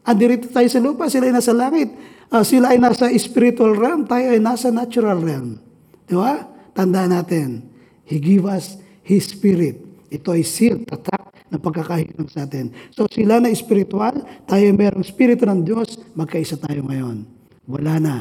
Andirito 0.02 0.50
tayo 0.50 0.66
sa 0.66 0.82
lupa, 0.82 1.06
sila 1.08 1.30
ay 1.30 1.34
nasa 1.36 1.54
langit. 1.54 1.94
Ah, 2.32 2.42
sila 2.42 2.74
ay 2.74 2.80
nasa 2.82 3.12
spiritual 3.22 3.78
realm, 3.78 4.08
tayo 4.10 4.34
ay 4.34 4.42
nasa 4.42 4.74
natural 4.74 5.22
realm. 5.22 5.62
Di 6.10 6.18
ba? 6.18 6.48
Tandaan 6.74 7.14
natin, 7.14 7.68
He 8.08 8.18
give 8.18 8.50
us 8.50 8.82
His 9.06 9.30
Spirit. 9.30 9.78
Ito 10.10 10.34
ay 10.34 10.44
seal, 10.44 10.82
tatak 10.88 11.32
na 11.52 11.60
pagkakahinang 11.60 12.32
sa 12.32 12.48
atin. 12.48 12.72
So 12.96 13.06
sila 13.12 13.44
na 13.44 13.52
spiritual, 13.52 14.24
tayo 14.48 14.64
ay 14.64 14.74
merong 14.74 15.04
Espiritu 15.04 15.44
ng 15.44 15.62
Diyos, 15.68 16.00
magkaisa 16.16 16.56
tayo 16.58 16.88
ngayon. 16.88 17.28
Wala 17.68 17.94
na. 18.00 18.16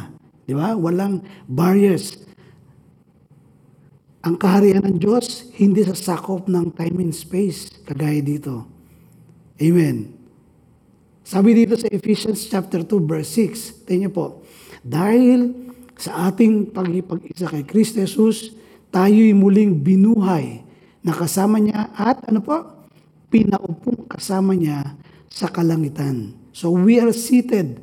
Di 0.44 0.52
ba? 0.52 0.74
Walang 0.74 1.22
barriers. 1.46 2.18
Ang 4.20 4.36
kaharian 4.36 4.84
ng 4.84 4.98
Diyos, 5.00 5.48
hindi 5.56 5.80
sa 5.86 5.96
sakop 5.96 6.44
ng 6.50 6.76
time 6.76 7.08
and 7.08 7.14
space, 7.16 7.72
kagaya 7.88 8.20
dito. 8.20 8.68
Amen. 9.56 10.19
Sabi 11.30 11.54
dito 11.54 11.78
sa 11.78 11.86
Ephesians 11.94 12.50
chapter 12.50 12.82
2 12.82 13.06
verse 13.06 13.30
6, 13.38 13.86
tingnan 13.86 14.10
po, 14.10 14.42
dahil 14.82 15.54
sa 15.94 16.26
ating 16.26 16.74
pagkipag-isa 16.74 17.46
kay 17.46 17.62
Kristo 17.62 18.02
Jesus, 18.02 18.50
tayo'y 18.90 19.30
muling 19.30 19.78
binuhay 19.78 20.66
na 21.06 21.14
kasama 21.14 21.62
niya 21.62 21.86
at 21.94 22.18
ano 22.26 22.42
po, 22.42 22.66
pinaupong 23.30 24.10
kasama 24.10 24.58
niya 24.58 24.98
sa 25.30 25.46
kalangitan. 25.46 26.34
So 26.50 26.74
we 26.74 26.98
are 26.98 27.14
seated 27.14 27.78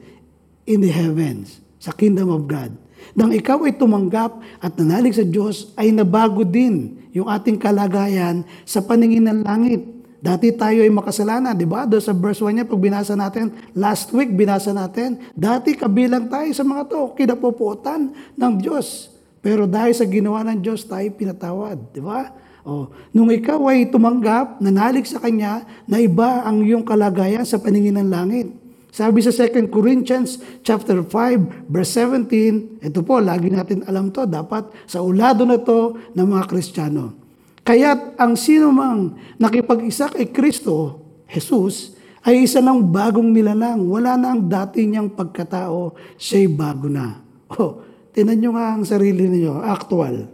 in 0.68 0.84
the 0.84 0.92
heavens, 0.92 1.64
sa 1.80 1.96
kingdom 1.96 2.28
of 2.28 2.52
God. 2.52 2.76
Nang 3.16 3.32
ikaw 3.32 3.64
ay 3.64 3.80
tumanggap 3.80 4.44
at 4.60 4.76
nanalig 4.76 5.16
sa 5.16 5.24
Diyos, 5.24 5.72
ay 5.80 5.96
nabago 5.96 6.44
din 6.44 7.00
yung 7.16 7.32
ating 7.32 7.56
kalagayan 7.56 8.44
sa 8.68 8.84
paningin 8.84 9.24
ng 9.24 9.40
langit. 9.48 9.97
Dati 10.18 10.50
tayo 10.50 10.82
ay 10.82 10.90
makasalanan, 10.90 11.54
di 11.54 11.70
ba? 11.70 11.86
Doon 11.86 12.02
sa 12.02 12.10
verse 12.10 12.42
1 12.42 12.58
niya, 12.58 12.66
pag 12.66 12.82
binasa 12.82 13.14
natin, 13.14 13.54
last 13.78 14.10
week 14.18 14.34
binasa 14.34 14.74
natin, 14.74 15.22
dati 15.38 15.78
kabilang 15.78 16.26
tayo 16.26 16.50
sa 16.58 16.66
mga 16.66 16.90
to, 16.90 17.14
kinapuputan 17.14 18.10
ng 18.34 18.54
Diyos. 18.58 19.14
Pero 19.46 19.70
dahil 19.70 19.94
sa 19.94 20.10
ginawa 20.10 20.42
ng 20.50 20.58
Diyos, 20.58 20.90
tayo 20.90 21.06
pinatawad, 21.14 21.94
di 21.94 22.02
ba? 22.02 22.34
O, 22.66 22.90
nung 23.14 23.30
ikaw 23.30 23.62
ay 23.70 23.94
tumanggap, 23.94 24.58
nanalig 24.58 25.06
sa 25.06 25.22
Kanya, 25.22 25.64
na 25.86 26.02
iba 26.02 26.42
ang 26.44 26.66
iyong 26.66 26.84
kalagayan 26.84 27.46
sa 27.46 27.62
paningin 27.62 28.02
ng 28.02 28.10
langit. 28.10 28.50
Sabi 28.90 29.22
sa 29.22 29.30
2 29.30 29.70
Corinthians 29.70 30.42
chapter 30.66 31.06
5 31.06 31.70
verse 31.70 31.94
17, 31.94 32.82
ito 32.82 33.06
po, 33.06 33.22
lagi 33.22 33.54
natin 33.54 33.86
alam 33.86 34.10
to, 34.10 34.26
dapat 34.26 34.66
sa 34.90 35.06
ulado 35.06 35.46
na 35.46 35.62
to 35.62 35.94
ng 36.18 36.26
mga 36.26 36.44
Kristiyano. 36.50 37.27
Kaya't 37.68 38.16
ang 38.16 38.40
sino 38.40 38.72
mang 38.72 39.20
nakipag-isa 39.36 40.08
kay 40.08 40.32
Kristo, 40.32 41.04
Jesus, 41.28 42.00
ay 42.24 42.48
isa 42.48 42.64
ng 42.64 42.80
bagong 42.80 43.28
nilalang. 43.28 43.92
Wala 43.92 44.16
na 44.16 44.32
ang 44.32 44.48
dati 44.48 44.88
niyang 44.88 45.12
pagkatao, 45.12 45.92
siya'y 46.16 46.48
bago 46.48 46.88
na. 46.88 47.20
O, 47.52 47.84
tinan 48.16 48.40
nyo 48.40 48.56
nga 48.56 48.72
ang 48.72 48.88
sarili 48.88 49.28
niyo, 49.28 49.60
actual. 49.60 50.32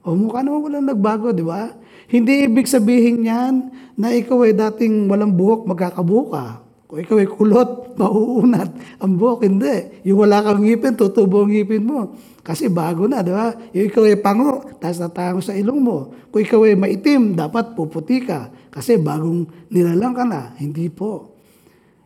O 0.00 0.16
mukha 0.16 0.40
naman 0.40 0.64
walang 0.64 0.88
nagbago, 0.88 1.36
di 1.36 1.44
ba? 1.44 1.68
Hindi 2.08 2.48
ibig 2.48 2.64
sabihin 2.64 3.28
yan 3.28 3.68
na 4.00 4.16
ikaw 4.16 4.48
ay 4.48 4.56
dating 4.56 5.04
walang 5.04 5.36
buhok, 5.36 5.68
magkakabuka. 5.68 6.64
Kung 6.90 6.98
ikaw 6.98 7.22
ay 7.22 7.30
kulot, 7.30 7.94
mauunat 7.94 8.98
ang 8.98 9.14
buhok. 9.14 9.46
Hindi. 9.46 10.02
Yung 10.10 10.26
wala 10.26 10.42
kang 10.42 10.66
ngipin, 10.66 10.98
tutubo 10.98 11.46
ang 11.46 11.54
ngipin 11.54 11.86
mo. 11.86 12.18
Kasi 12.42 12.66
bago 12.66 13.06
na, 13.06 13.22
di 13.22 13.30
ba? 13.30 13.54
Yung 13.70 13.86
ikaw 13.86 14.10
ay 14.10 14.18
pango, 14.18 14.66
tapos 14.82 14.98
natango 14.98 15.38
sa 15.38 15.54
ilong 15.54 15.78
mo. 15.78 16.10
Kung 16.34 16.42
ikaw 16.42 16.66
ay 16.66 16.74
maitim, 16.74 17.38
dapat 17.38 17.78
puputi 17.78 18.26
ka. 18.26 18.50
Kasi 18.74 18.98
bagong 18.98 19.70
nilalang 19.70 20.18
ka 20.18 20.26
na. 20.26 20.50
Hindi 20.58 20.90
po. 20.90 21.38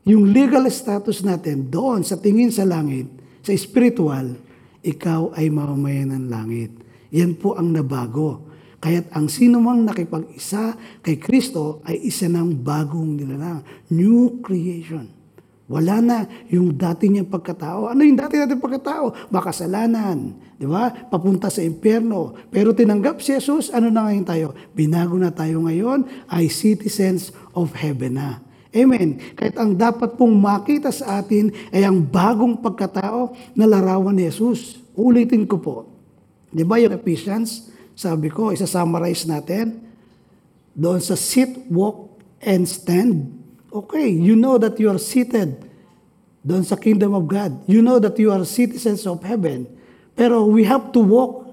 Yung 0.05 0.37
legal 0.37 0.69
status 0.69 1.25
natin 1.25 1.73
doon 1.73 2.05
sa 2.05 2.21
tingin 2.21 2.53
sa 2.53 2.69
langit, 2.69 3.09
sa 3.41 3.57
spiritual, 3.57 4.37
ikaw 4.85 5.33
ay 5.33 5.49
mamamayan 5.49 6.13
ng 6.13 6.25
langit. 6.29 6.77
Yan 7.09 7.41
po 7.41 7.57
ang 7.57 7.73
nabago. 7.73 8.53
Kaya't 8.85 9.17
ang 9.17 9.33
sino 9.33 9.65
mang 9.65 9.81
nakipag-isa 9.81 10.77
kay 11.01 11.17
Kristo 11.17 11.81
ay 11.89 12.05
isa 12.05 12.29
ng 12.29 12.53
bagong 12.61 13.17
nilalang. 13.17 13.65
New 13.89 14.45
creation. 14.45 15.09
Wala 15.65 16.05
na 16.05 16.29
yung 16.53 16.77
dati 16.77 17.09
niyang 17.09 17.33
pagkatao. 17.33 17.89
Ano 17.89 18.05
yung 18.05 18.21
dati 18.21 18.37
natin 18.37 18.61
pagkatao? 18.61 19.33
Makasalanan. 19.33 20.37
Di 20.61 20.69
ba? 20.69 20.93
Papunta 21.09 21.49
sa 21.49 21.65
impyerno. 21.65 22.37
Pero 22.53 22.77
tinanggap 22.77 23.25
si 23.25 23.33
Jesus, 23.33 23.73
ano 23.73 23.89
na 23.89 24.05
ngayon 24.05 24.29
tayo? 24.29 24.53
Binago 24.77 25.17
na 25.17 25.33
tayo 25.33 25.65
ngayon 25.65 26.05
ay 26.29 26.53
citizens 26.53 27.33
of 27.57 27.73
heaven 27.73 28.21
na. 28.21 28.45
Amen. 28.77 29.17
Kahit 29.33 29.57
ang 29.57 29.73
dapat 29.73 30.21
pong 30.21 30.37
makita 30.37 30.93
sa 30.93 31.25
atin 31.25 31.49
ay 31.73 31.89
ang 31.89 32.05
bagong 32.05 32.61
pagkatao 32.61 33.33
na 33.57 33.65
larawan 33.65 34.13
ni 34.13 34.29
Jesus. 34.29 34.77
Ulitin 34.93 35.49
ko 35.49 35.57
po. 35.57 35.77
Di 36.53 36.69
ba 36.69 36.77
yung 36.77 36.93
Ephesians 36.93 37.73
sabi 37.95 38.31
ko, 38.31 38.51
isa-summarize 38.51 39.27
natin. 39.31 39.79
Doon 40.75 40.99
sa 40.99 41.15
sit, 41.15 41.71
walk, 41.71 42.19
and 42.43 42.67
stand. 42.67 43.31
Okay, 43.71 44.11
you 44.11 44.35
know 44.35 44.59
that 44.59 44.79
you 44.79 44.91
are 44.91 44.99
seated 44.99 45.59
doon 46.45 46.63
sa 46.63 46.77
kingdom 46.77 47.17
of 47.17 47.25
God. 47.25 47.57
You 47.65 47.81
know 47.81 47.97
that 47.99 48.21
you 48.21 48.29
are 48.29 48.45
citizens 48.45 49.09
of 49.09 49.25
heaven. 49.25 49.65
Pero 50.13 50.45
we 50.45 50.63
have 50.69 50.93
to 50.93 51.01
walk. 51.01 51.49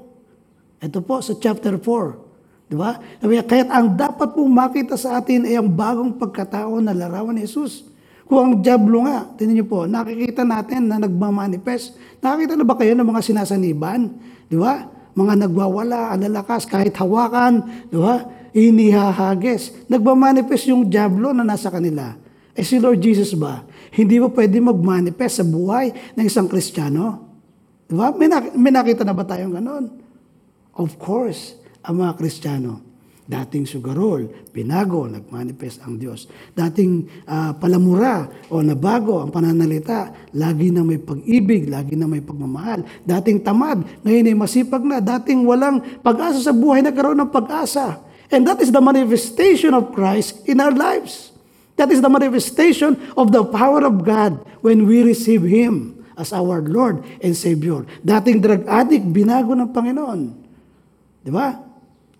Ito 0.83 0.99
po 0.99 1.23
sa 1.23 1.37
chapter 1.39 1.79
4. 1.79 2.67
Di 2.67 2.75
ba? 2.75 2.99
Kaya 3.23 3.63
ang 3.71 3.95
dapat 3.95 4.35
pong 4.35 4.51
makita 4.51 4.99
sa 4.99 5.23
atin 5.23 5.47
ay 5.47 5.55
ang 5.55 5.71
bagong 5.71 6.19
pagkatao 6.19 6.83
na 6.83 6.91
larawan 6.91 7.39
ni 7.39 7.47
Jesus. 7.47 7.87
Kung 8.27 8.39
ang 8.39 8.53
Diablo 8.59 9.03
nga, 9.07 9.27
tinan 9.35 9.59
niyo 9.59 9.67
po, 9.67 9.87
nakikita 9.87 10.43
natin 10.43 10.87
na 10.87 10.99
nagmamanifest. 10.99 11.95
Nakikita 12.23 12.55
na 12.55 12.67
ba 12.67 12.75
kayo 12.79 12.95
ng 12.95 13.07
mga 13.07 13.21
sinasaniban? 13.23 14.11
Di 14.47 14.55
ba? 14.59 14.87
Mga 15.11 15.47
nagwawala, 15.47 16.15
alalakas, 16.15 16.63
kahit 16.67 16.95
hawakan, 16.95 17.87
di 17.87 17.97
ba? 17.99 18.23
Inihahagis. 18.51 19.87
Nagmamanifest 19.87 20.71
yung 20.71 20.87
Diablo 20.87 21.31
na 21.31 21.43
nasa 21.43 21.71
kanila. 21.71 22.15
Eh 22.51 22.67
si 22.67 22.79
Lord 22.79 22.99
Jesus 22.99 23.31
ba? 23.35 23.63
Hindi 23.91 24.19
ba 24.19 24.27
pwede 24.27 24.59
magmanifest 24.59 25.43
sa 25.43 25.45
buhay 25.47 26.15
ng 26.15 26.25
isang 26.27 26.51
Kristiyano? 26.51 27.31
Di 27.87 27.95
ba? 27.95 28.11
May, 28.11 28.27
nak- 28.27 28.55
may 28.55 28.71
nakita 28.71 29.07
na 29.07 29.15
ba 29.15 29.23
tayong 29.23 29.55
ganon? 29.55 29.85
Of 30.75 30.99
course, 30.99 31.59
ang 31.83 32.03
mga 32.03 32.15
Kristiyano. 32.19 32.90
Dating 33.31 33.63
sugarol, 33.63 34.27
pinago, 34.51 35.07
nagmanifest 35.07 35.87
ang 35.87 35.95
Diyos. 35.95 36.27
Dating 36.51 37.07
ah, 37.23 37.55
palamura 37.55 38.27
o 38.51 38.59
nabago 38.59 39.23
ang 39.23 39.31
pananalita, 39.31 40.11
lagi 40.35 40.67
na 40.67 40.83
may 40.83 40.99
pag-ibig, 40.99 41.71
lagi 41.71 41.95
na 41.95 42.11
may 42.11 42.19
pagmamahal. 42.19 42.83
Dating 43.07 43.39
tamad, 43.39 43.87
ngayon 44.03 44.27
ay 44.27 44.35
masipag 44.35 44.83
na. 44.83 44.99
Dating 44.99 45.47
walang 45.47 45.79
pag-asa 46.03 46.43
sa 46.43 46.51
buhay, 46.51 46.83
nagkaroon 46.83 47.23
ng 47.23 47.31
pag-asa. 47.31 48.03
And 48.27 48.43
that 48.43 48.59
is 48.59 48.75
the 48.75 48.83
manifestation 48.83 49.71
of 49.71 49.95
Christ 49.95 50.43
in 50.43 50.59
our 50.59 50.75
lives. 50.75 51.31
That 51.79 51.87
is 51.87 52.03
the 52.03 52.11
manifestation 52.11 52.99
of 53.15 53.31
the 53.31 53.47
power 53.47 53.87
of 53.87 54.03
God 54.03 54.43
when 54.59 54.83
we 54.83 55.07
receive 55.07 55.47
Him 55.47 56.03
as 56.19 56.35
our 56.35 56.59
Lord 56.59 57.03
and 57.23 57.31
Savior. 57.31 57.87
Dating 58.03 58.43
drug 58.43 58.67
addict, 58.67 59.07
binago 59.07 59.55
ng 59.55 59.71
Panginoon. 59.71 60.21
Di 61.23 61.31
ba? 61.31 61.55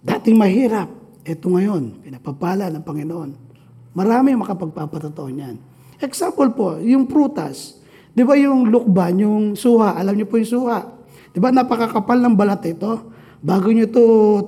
Dating 0.02 0.40
mahirap, 0.40 1.01
ito 1.22 1.46
ngayon, 1.50 2.02
pinapapala 2.02 2.74
ng 2.74 2.82
Panginoon. 2.82 3.30
Marami 3.94 4.34
makapagpapatotoo 4.34 5.30
niyan. 5.30 5.56
Example 6.02 6.50
po, 6.56 6.68
yung 6.82 7.06
prutas. 7.06 7.78
Di 8.12 8.26
ba 8.26 8.34
yung 8.34 8.74
lukban, 8.74 9.22
yung 9.22 9.44
suha, 9.54 9.94
alam 9.94 10.18
niyo 10.18 10.26
po 10.26 10.42
yung 10.42 10.50
suha. 10.50 10.80
Di 11.32 11.38
ba 11.38 11.54
napakakapal 11.54 12.18
ng 12.20 12.36
balat 12.36 12.66
ito? 12.68 13.14
Bago 13.42 13.74
nyo 13.74 13.90
to 13.90 14.04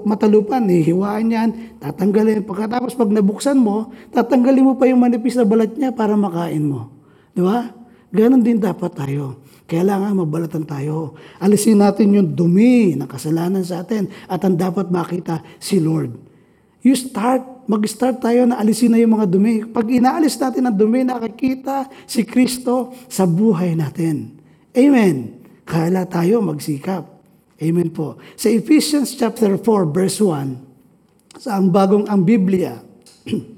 matalupan, 0.06 0.70
hihiwaan 0.70 1.26
yan, 1.34 1.50
tatanggalin. 1.82 2.46
Pagkatapos 2.46 2.94
pag 2.94 3.10
nabuksan 3.10 3.58
mo, 3.58 3.90
tatanggalin 4.14 4.66
mo 4.70 4.74
pa 4.78 4.86
yung 4.86 5.02
manipis 5.02 5.34
na 5.34 5.46
balat 5.46 5.74
niya 5.74 5.90
para 5.90 6.14
makain 6.14 6.62
mo. 6.62 6.94
Di 7.34 7.42
ba? 7.42 7.74
Ganon 8.14 8.46
din 8.46 8.62
dapat 8.62 8.94
tayo. 8.94 9.42
Kailangan 9.66 10.14
mabalatan 10.14 10.70
tayo. 10.70 11.18
Alisin 11.42 11.82
natin 11.82 12.14
yung 12.14 12.30
dumi 12.38 12.94
ng 12.94 13.10
kasalanan 13.10 13.66
sa 13.66 13.82
atin 13.82 14.06
at 14.30 14.38
ang 14.46 14.54
dapat 14.54 14.94
makita 14.94 15.42
si 15.58 15.82
Lord. 15.82 16.14
You 16.84 17.00
start, 17.00 17.64
mag-start 17.64 18.20
tayo 18.20 18.44
na 18.44 18.60
alisin 18.60 18.92
na 18.92 19.00
yung 19.00 19.16
mga 19.16 19.32
dumi. 19.32 19.64
Pag 19.64 19.88
inaalis 19.88 20.36
natin 20.36 20.68
ang 20.68 20.76
dumi, 20.76 21.08
nakakita 21.08 21.88
si 22.04 22.28
Kristo 22.28 22.92
sa 23.08 23.24
buhay 23.24 23.72
natin. 23.72 24.36
Amen. 24.76 25.40
Kaya 25.64 26.04
tayo 26.04 26.44
magsikap. 26.44 27.08
Amen 27.64 27.88
po. 27.88 28.20
Sa 28.36 28.52
Ephesians 28.52 29.16
chapter 29.16 29.56
4 29.56 29.64
verse 29.96 30.20
1, 30.20 31.40
sa 31.40 31.56
ang 31.56 31.72
bagong 31.72 32.04
ang 32.12 32.20
Biblia, 32.28 32.84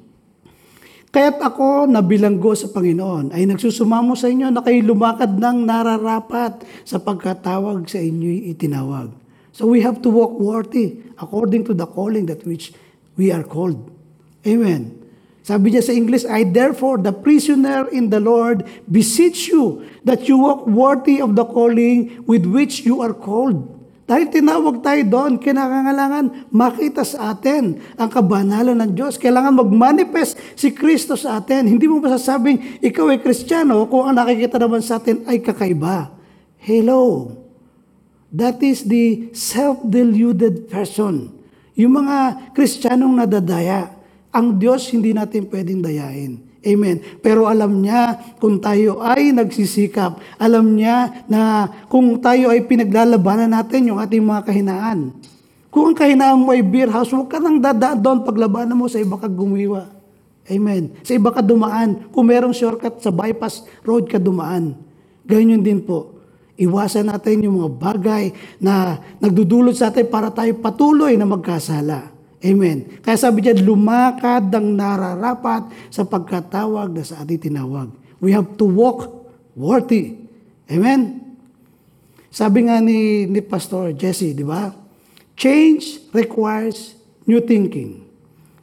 Kaya't 1.15 1.39
ako 1.39 1.87
na 1.87 2.03
bilanggo 2.03 2.51
sa 2.59 2.67
Panginoon 2.75 3.31
ay 3.31 3.47
nagsusumamo 3.47 4.19
sa 4.19 4.27
inyo 4.27 4.51
na 4.51 4.59
kayo 4.59 4.83
lumakad 4.83 5.31
ng 5.39 5.63
nararapat 5.63 6.67
sa 6.83 6.99
pagkatawag 6.99 7.87
sa 7.87 8.03
inyo'y 8.03 8.51
itinawag. 8.51 9.15
So 9.55 9.63
we 9.63 9.79
have 9.79 10.03
to 10.03 10.11
walk 10.11 10.35
worthy 10.35 11.07
according 11.15 11.63
to 11.65 11.73
the 11.73 11.87
calling 11.87 12.27
that 12.27 12.43
which 12.43 12.75
we 13.15 13.31
are 13.31 13.43
called. 13.43 13.91
Amen. 14.45 14.95
Sabi 15.45 15.77
niya 15.77 15.85
sa 15.85 15.93
English, 15.93 16.25
I 16.25 16.41
therefore, 16.41 16.97
the 16.97 17.13
prisoner 17.13 17.85
in 17.93 18.09
the 18.09 18.17
Lord, 18.17 18.65
beseech 18.89 19.53
you 19.53 19.85
that 20.01 20.25
you 20.25 20.41
walk 20.41 20.65
worthy 20.65 21.21
of 21.21 21.37
the 21.37 21.45
calling 21.45 22.25
with 22.25 22.49
which 22.49 22.81
you 22.81 22.97
are 23.05 23.13
called. 23.13 23.75
Dahil 24.05 24.29
tinawag 24.29 24.85
tayo 24.85 25.01
doon, 25.05 25.41
kinakangailangan 25.41 26.53
makita 26.53 27.01
sa 27.01 27.33
atin 27.33 27.81
ang 27.97 28.09
kabanalan 28.09 28.77
ng 28.77 28.91
Diyos. 28.93 29.17
Kailangan 29.17 29.65
mag-manifest 29.65 30.37
si 30.53 30.73
Kristo 30.73 31.17
sa 31.17 31.41
atin. 31.41 31.65
Hindi 31.65 31.89
mo 31.89 31.97
masasabing 31.97 32.81
ikaw 32.85 33.09
ay 33.09 33.21
Kristiyano 33.21 33.85
kung 33.89 34.05
ang 34.05 34.17
nakikita 34.17 34.61
naman 34.61 34.85
sa 34.85 35.01
atin 35.01 35.25
ay 35.25 35.41
kakaiba. 35.41 36.13
Hello. 36.61 37.33
That 38.29 38.61
is 38.61 38.85
the 38.85 39.33
self-deluded 39.33 40.69
person. 40.69 41.33
Yung 41.75 41.99
mga 41.99 42.51
Kristiyanong 42.55 43.13
nadadaya, 43.19 43.91
ang 44.31 44.55
Diyos 44.55 44.87
hindi 44.91 45.11
natin 45.11 45.47
pwedeng 45.47 45.83
dayain. 45.83 46.39
Amen. 46.65 46.97
Pero 47.21 47.45
alam 47.45 47.77
niya 47.77 48.17
kung 48.41 48.57
tayo 48.57 48.97
ay 48.97 49.29
nagsisikap. 49.29 50.17
Alam 50.41 50.73
niya 50.73 51.23
na 51.29 51.69
kung 51.85 52.17
tayo 52.17 52.49
ay 52.49 52.65
pinaglalabanan 52.65 53.53
natin 53.53 53.93
yung 53.93 54.01
ating 54.01 54.25
mga 54.25 54.41
kahinaan. 54.49 55.13
Kung 55.69 55.93
ang 55.93 55.97
kahinaan 55.99 56.41
mo 56.41 56.55
ay 56.55 56.65
beer 56.65 56.89
house, 56.89 57.13
huwag 57.13 57.29
ka 57.29 57.37
nang 57.37 57.61
dadaan 57.61 58.01
doon 58.01 58.19
paglabanan 58.25 58.73
mo 58.73 58.89
sa 58.89 58.97
iba 58.97 59.19
ka 59.19 59.29
gumiwa. 59.29 59.85
Amen. 60.49 60.95
Sa 61.05 61.13
iba 61.13 61.29
ka 61.29 61.45
dumaan. 61.45 62.09
Kung 62.09 62.25
merong 62.25 62.55
shortcut 62.55 62.97
sa 62.97 63.13
bypass 63.13 63.61
road 63.85 64.09
ka 64.09 64.17
dumaan. 64.17 64.73
Ganyan 65.21 65.61
din 65.61 65.85
po. 65.85 66.14
Iwasan 66.55 67.11
natin 67.11 67.43
yung 67.43 67.59
mga 67.59 67.71
bagay 67.75 68.25
na 68.63 69.03
nagdudulot 69.19 69.75
sa 69.75 69.91
atin 69.91 70.07
para 70.07 70.31
tayo 70.31 70.55
patuloy 70.63 71.19
na 71.19 71.27
magkasala. 71.27 72.15
Amen. 72.39 73.01
Kaya 73.03 73.17
sabi 73.19 73.43
niya, 73.43 73.57
lumakad 73.59 74.53
ang 74.53 74.77
nararapat 74.77 75.67
sa 75.91 76.07
pagkatawag 76.07 76.95
na 76.95 77.03
sa 77.03 77.25
ating 77.25 77.51
tinawag. 77.51 77.91
We 78.23 78.31
have 78.31 78.55
to 78.55 78.65
walk 78.69 79.27
worthy. 79.57 80.15
Amen. 80.71 81.25
Sabi 82.31 82.67
nga 82.67 82.79
ni, 82.79 83.25
ni 83.27 83.39
Pastor 83.43 83.95
Jesse, 83.95 84.35
di 84.35 84.43
ba? 84.43 84.71
Change 85.35 86.11
requires 86.15 86.95
new 87.27 87.43
thinking. 87.43 88.03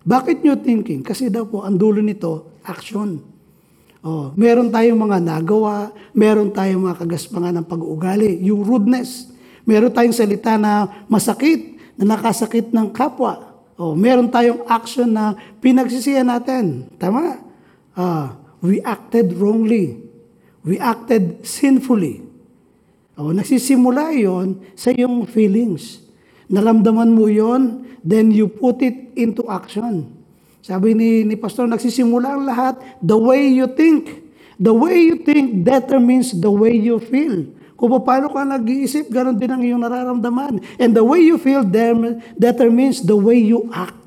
Bakit 0.05 0.41
new 0.45 0.57
thinking? 0.61 1.01
Kasi 1.05 1.29
daw 1.29 1.45
po, 1.45 1.65
ang 1.65 1.77
dulo 1.77 2.01
nito, 2.01 2.61
action. 2.65 3.32
Oh, 4.03 4.35
meron 4.35 4.67
tayong 4.67 4.99
mga 4.99 5.23
nagawa, 5.23 5.95
meron 6.11 6.51
tayong 6.51 6.91
mga 6.91 7.07
kagaspangan 7.07 7.63
ng 7.63 7.67
pag-uugali, 7.71 8.43
yung 8.43 8.67
rudeness. 8.67 9.31
Meron 9.63 9.95
tayong 9.95 10.11
salita 10.11 10.59
na 10.59 10.91
masakit, 11.07 11.79
na 11.95 12.19
nakasakit 12.19 12.75
ng 12.75 12.91
kapwa. 12.91 13.63
Oh, 13.79 13.95
meron 13.95 14.27
tayong 14.27 14.67
action 14.67 15.07
na 15.07 15.39
pinagsisihan 15.63 16.27
natin. 16.27 16.91
Tama? 16.99 17.47
Ah, 17.95 18.43
we 18.59 18.83
acted 18.83 19.39
wrongly. 19.39 20.03
We 20.67 20.83
acted 20.83 21.47
sinfully. 21.47 22.27
Oh, 23.15 23.31
nagsisimula 23.31 24.19
yon 24.19 24.67
sa 24.75 24.91
iyong 24.91 25.31
feelings. 25.31 26.03
Naramdaman 26.51 27.15
mo 27.15 27.31
yon, 27.31 27.87
then 28.03 28.35
you 28.35 28.51
put 28.51 28.83
it 28.83 29.15
into 29.15 29.47
action. 29.47 30.22
Sabi 30.63 30.95
ni, 30.95 31.27
ni 31.27 31.35
Pastor, 31.35 31.67
nagsisimula 31.67 32.39
ang 32.39 32.47
lahat 32.47 32.79
the 33.03 33.19
way 33.19 33.51
you 33.51 33.67
think. 33.67 34.23
The 34.63 34.71
way 34.71 35.11
you 35.11 35.19
think 35.27 35.67
determines 35.67 36.31
the 36.39 36.47
way 36.47 36.79
you 36.79 37.03
feel. 37.03 37.51
Kung 37.75 37.91
paano 38.07 38.31
ka 38.31 38.47
nag-iisip, 38.47 39.11
ganoon 39.11 39.35
din 39.35 39.51
ang 39.51 39.59
iyong 39.59 39.83
nararamdaman. 39.83 40.63
And 40.79 40.95
the 40.95 41.03
way 41.03 41.27
you 41.27 41.35
feel 41.35 41.67
determines 42.39 43.03
the 43.03 43.19
way 43.19 43.43
you 43.43 43.67
act. 43.75 43.99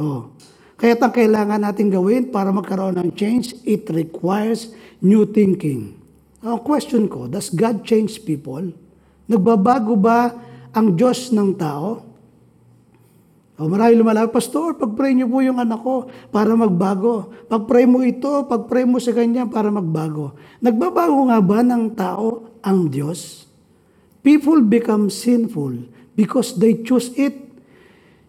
Oh. 0.00 0.32
Kaya 0.80 0.96
ang 0.96 1.12
kailangan 1.12 1.60
natin 1.60 1.92
gawin 1.92 2.32
para 2.32 2.48
magkaroon 2.48 2.96
ng 2.96 3.12
change, 3.12 3.52
it 3.68 3.84
requires 3.92 4.72
new 5.04 5.28
thinking. 5.28 5.92
Ang 6.40 6.64
question 6.64 7.04
ko, 7.04 7.28
does 7.28 7.52
God 7.52 7.84
change 7.84 8.24
people? 8.24 8.72
Nagbabago 9.28 9.92
ba 9.92 10.32
ang 10.72 10.96
Diyos 10.96 11.30
ng 11.36 11.52
tao? 11.54 12.11
O 13.62 13.70
marami 13.70 13.94
lumalaki, 13.94 14.34
Pastor, 14.34 14.74
pag-pray 14.74 15.14
niyo 15.14 15.30
po 15.30 15.38
yung 15.38 15.62
anak 15.62 15.86
ko 15.86 16.10
para 16.34 16.50
magbago. 16.50 17.30
Pag-pray 17.46 17.86
mo 17.86 18.02
ito, 18.02 18.42
pag-pray 18.50 18.82
mo 18.82 18.98
sa 18.98 19.14
kanya 19.14 19.46
para 19.46 19.70
magbago. 19.70 20.34
Nagbabago 20.58 21.30
nga 21.30 21.38
ba 21.38 21.62
ng 21.62 21.94
tao 21.94 22.58
ang 22.58 22.90
Diyos? 22.90 23.46
People 24.18 24.66
become 24.66 25.06
sinful 25.06 25.78
because 26.18 26.58
they 26.58 26.82
choose 26.82 27.14
it. 27.14 27.38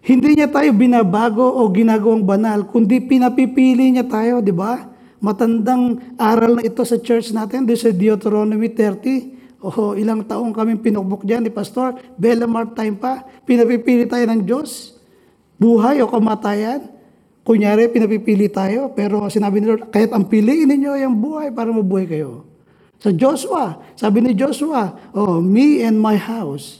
Hindi 0.05 0.37
niya 0.37 0.53
tayo 0.53 0.69
binabago 0.69 1.49
o 1.49 1.65
ginagawang 1.73 2.29
banal, 2.29 2.69
kundi 2.69 3.01
pinapipili 3.01 3.89
niya 3.89 4.05
tayo, 4.05 4.37
di 4.37 4.53
ba? 4.53 4.85
Matandang 5.17 6.13
aral 6.13 6.61
na 6.61 6.63
ito 6.67 6.85
sa 6.85 7.01
church 7.01 7.33
natin, 7.33 7.65
this 7.65 7.81
is 7.81 7.97
Deuteronomy 7.97 8.69
30. 8.69 9.65
Oh, 9.65 9.97
ilang 9.97 10.29
taong 10.29 10.53
kami 10.53 10.77
pinukbok 10.77 11.25
dyan 11.25 11.41
ni 11.41 11.49
Pastor, 11.49 11.97
Bellamar 12.21 12.77
time 12.77 12.93
pa, 13.01 13.25
pinapipili 13.49 14.05
tayo 14.05 14.29
ng 14.29 14.45
Diyos 14.45 15.01
buhay 15.63 16.03
o 16.03 16.11
kamatayan. 16.11 16.91
Kunyari, 17.43 17.91
pinapipili 17.91 18.47
tayo, 18.47 18.91
pero 18.95 19.27
sinabi 19.27 19.59
ni 19.59 19.67
Lord, 19.67 19.91
kahit 19.91 20.15
ang 20.15 20.27
piliin 20.27 20.67
ninyo 20.67 20.91
ay 20.95 21.07
buhay 21.11 21.51
para 21.51 21.71
mabuhay 21.71 22.07
kayo. 22.07 22.47
Sa 23.03 23.11
Joshua, 23.11 23.83
sabi 23.99 24.23
ni 24.23 24.31
Joshua, 24.31 24.95
oh, 25.11 25.43
me 25.43 25.83
and 25.83 25.99
my 25.99 26.15
house, 26.15 26.79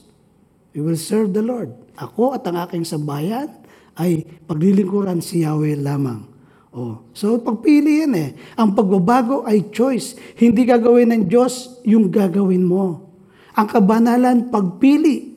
we 0.72 0.80
will 0.80 0.96
serve 0.96 1.36
the 1.36 1.44
Lord. 1.44 1.76
Ako 2.00 2.32
at 2.32 2.48
ang 2.48 2.64
aking 2.64 2.88
sambayan 2.88 3.52
ay 4.00 4.24
paglilingkuran 4.48 5.20
si 5.20 5.44
Yahweh 5.44 5.76
lamang. 5.84 6.32
Oh, 6.74 7.06
so 7.12 7.38
pagpili 7.44 8.08
yan 8.08 8.14
eh. 8.16 8.30
Ang 8.56 8.74
pagbabago 8.74 9.44
ay 9.46 9.70
choice. 9.70 10.18
Hindi 10.40 10.66
gagawin 10.66 11.12
ng 11.12 11.24
Diyos 11.30 11.84
yung 11.86 12.10
gagawin 12.10 12.66
mo. 12.66 13.14
Ang 13.54 13.68
kabanalan, 13.70 14.50
pagpili. 14.50 15.33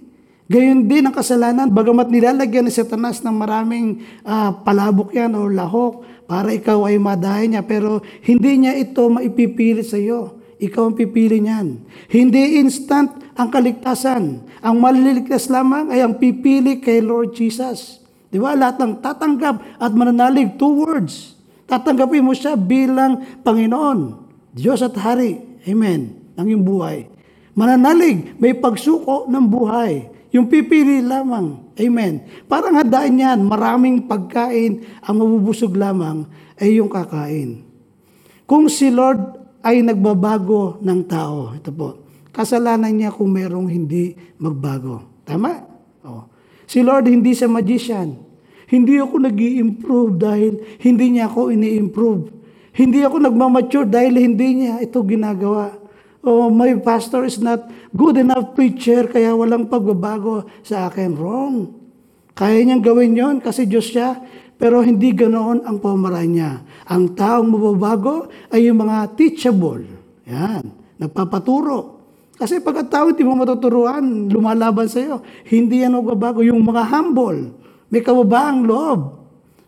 Gayon 0.47 0.87
din 0.87 1.03
ang 1.03 1.15
kasalanan, 1.15 1.75
bagamat 1.75 2.07
nilalagyan 2.07 2.71
ni 2.71 2.73
Satanas 2.73 3.19
ng 3.19 3.35
maraming 3.35 4.07
uh, 4.23 4.55
palabok 4.63 5.11
yan 5.11 5.35
o 5.35 5.51
lahok 5.51 6.07
para 6.31 6.55
ikaw 6.55 6.87
ay 6.87 7.03
madahin 7.03 7.59
niya, 7.59 7.67
pero 7.67 7.99
hindi 8.23 8.63
niya 8.63 8.79
ito 8.79 9.11
maipipili 9.11 9.83
sa 9.83 9.99
iyo. 9.99 10.39
Ikaw 10.57 10.83
ang 10.89 10.97
pipili 10.97 11.43
niyan. 11.43 11.85
Hindi 12.09 12.63
instant 12.63 13.13
ang 13.37 13.53
kaligtasan. 13.53 14.41
Ang 14.65 14.77
maliligtas 14.81 15.53
lamang 15.53 15.93
ay 15.93 16.01
ang 16.01 16.17
pipili 16.17 16.81
kay 16.81 17.05
Lord 17.05 17.37
Jesus. 17.37 18.01
'Di 18.33 18.41
ba? 18.41 18.57
Lahat 18.57 18.81
ng 18.81 19.05
tatanggap 19.05 19.61
at 19.77 19.93
mananalig, 19.93 20.57
two 20.57 20.81
words. 20.81 21.37
Tatanggapin 21.69 22.25
mo 22.25 22.33
siya 22.33 22.57
bilang 22.57 23.21
Panginoon, 23.45 24.17
Diyos 24.57 24.81
at 24.81 24.97
Hari. 24.97 25.61
Amen. 25.69 26.17
Ng 26.41 26.47
iyong 26.49 26.65
buhay. 26.65 27.05
Mananalig, 27.53 28.33
may 28.41 28.57
pagsuko 28.57 29.29
ng 29.29 29.45
buhay. 29.45 30.16
Yung 30.37 30.53
pipili 30.53 31.01
lamang. 31.01 31.73
Amen. 31.81 32.29
Parang 32.45 32.77
hadaan 32.77 33.17
yan, 33.17 33.39
maraming 33.41 34.05
pagkain, 34.05 34.85
ang 35.01 35.17
mabubusog 35.17 35.73
lamang 35.73 36.29
ay 36.61 36.77
yung 36.77 36.93
kakain. 36.93 37.65
Kung 38.45 38.69
si 38.69 38.93
Lord 38.93 39.41
ay 39.65 39.81
nagbabago 39.81 40.77
ng 40.85 41.01
tao, 41.09 41.57
ito 41.57 41.73
po, 41.73 42.05
kasalanan 42.37 42.93
niya 42.93 43.17
kung 43.17 43.33
merong 43.33 43.65
hindi 43.73 44.13
magbago. 44.37 45.25
Tama? 45.25 45.57
Oh. 46.05 46.29
Si 46.69 46.85
Lord 46.85 47.09
hindi 47.09 47.33
siya 47.33 47.49
magician. 47.49 48.21
Hindi 48.69 49.01
ako 49.01 49.25
nag 49.25 49.39
improve 49.41 50.21
dahil 50.21 50.53
hindi 50.85 51.17
niya 51.17 51.33
ako 51.33 51.49
ini-improve. 51.55 52.23
Hindi 52.77 53.01
ako 53.09 53.25
nagmamature 53.25 53.89
dahil 53.89 54.21
hindi 54.21 54.49
niya 54.63 54.85
ito 54.85 55.01
ginagawa. 55.01 55.73
Oh, 56.27 56.51
my 56.51 56.75
pastor 56.83 57.23
is 57.23 57.39
not 57.39 57.71
good 57.95 58.19
enough 58.19 58.51
preacher 58.59 59.07
kaya 59.07 59.31
walang 59.31 59.71
pagbabago 59.71 60.43
sa 60.67 60.91
akin. 60.91 61.15
Wrong. 61.15 61.71
Kaya 62.35 62.67
niyang 62.67 62.83
gawin 62.83 63.15
yon 63.15 63.37
kasi 63.39 63.63
Diyos 63.63 63.95
siya. 63.95 64.19
Pero 64.59 64.83
hindi 64.83 65.15
ganoon 65.15 65.63
ang 65.63 65.79
pamaraan 65.79 66.31
niya. 66.35 66.53
Ang 66.91 67.15
taong 67.15 67.47
mababago 67.47 68.27
ay 68.51 68.67
yung 68.67 68.83
mga 68.83 69.15
teachable. 69.15 69.87
Yan. 70.27 70.67
Nagpapaturo. 70.99 71.95
Kasi 72.35 72.59
pag 72.59 72.83
ang 72.83 72.91
tao 72.91 73.05
hindi 73.07 73.23
mo 73.23 73.39
matuturuan, 73.39 74.27
lumalaban 74.27 74.91
sa 74.91 74.99
iyo. 74.99 75.23
Hindi 75.47 75.87
yan 75.87 75.95
magbabago. 75.95 76.43
Yung 76.43 76.59
mga 76.59 76.91
humble, 76.91 77.55
may 77.87 78.03
kababaang 78.03 78.67
loob. 78.67 79.01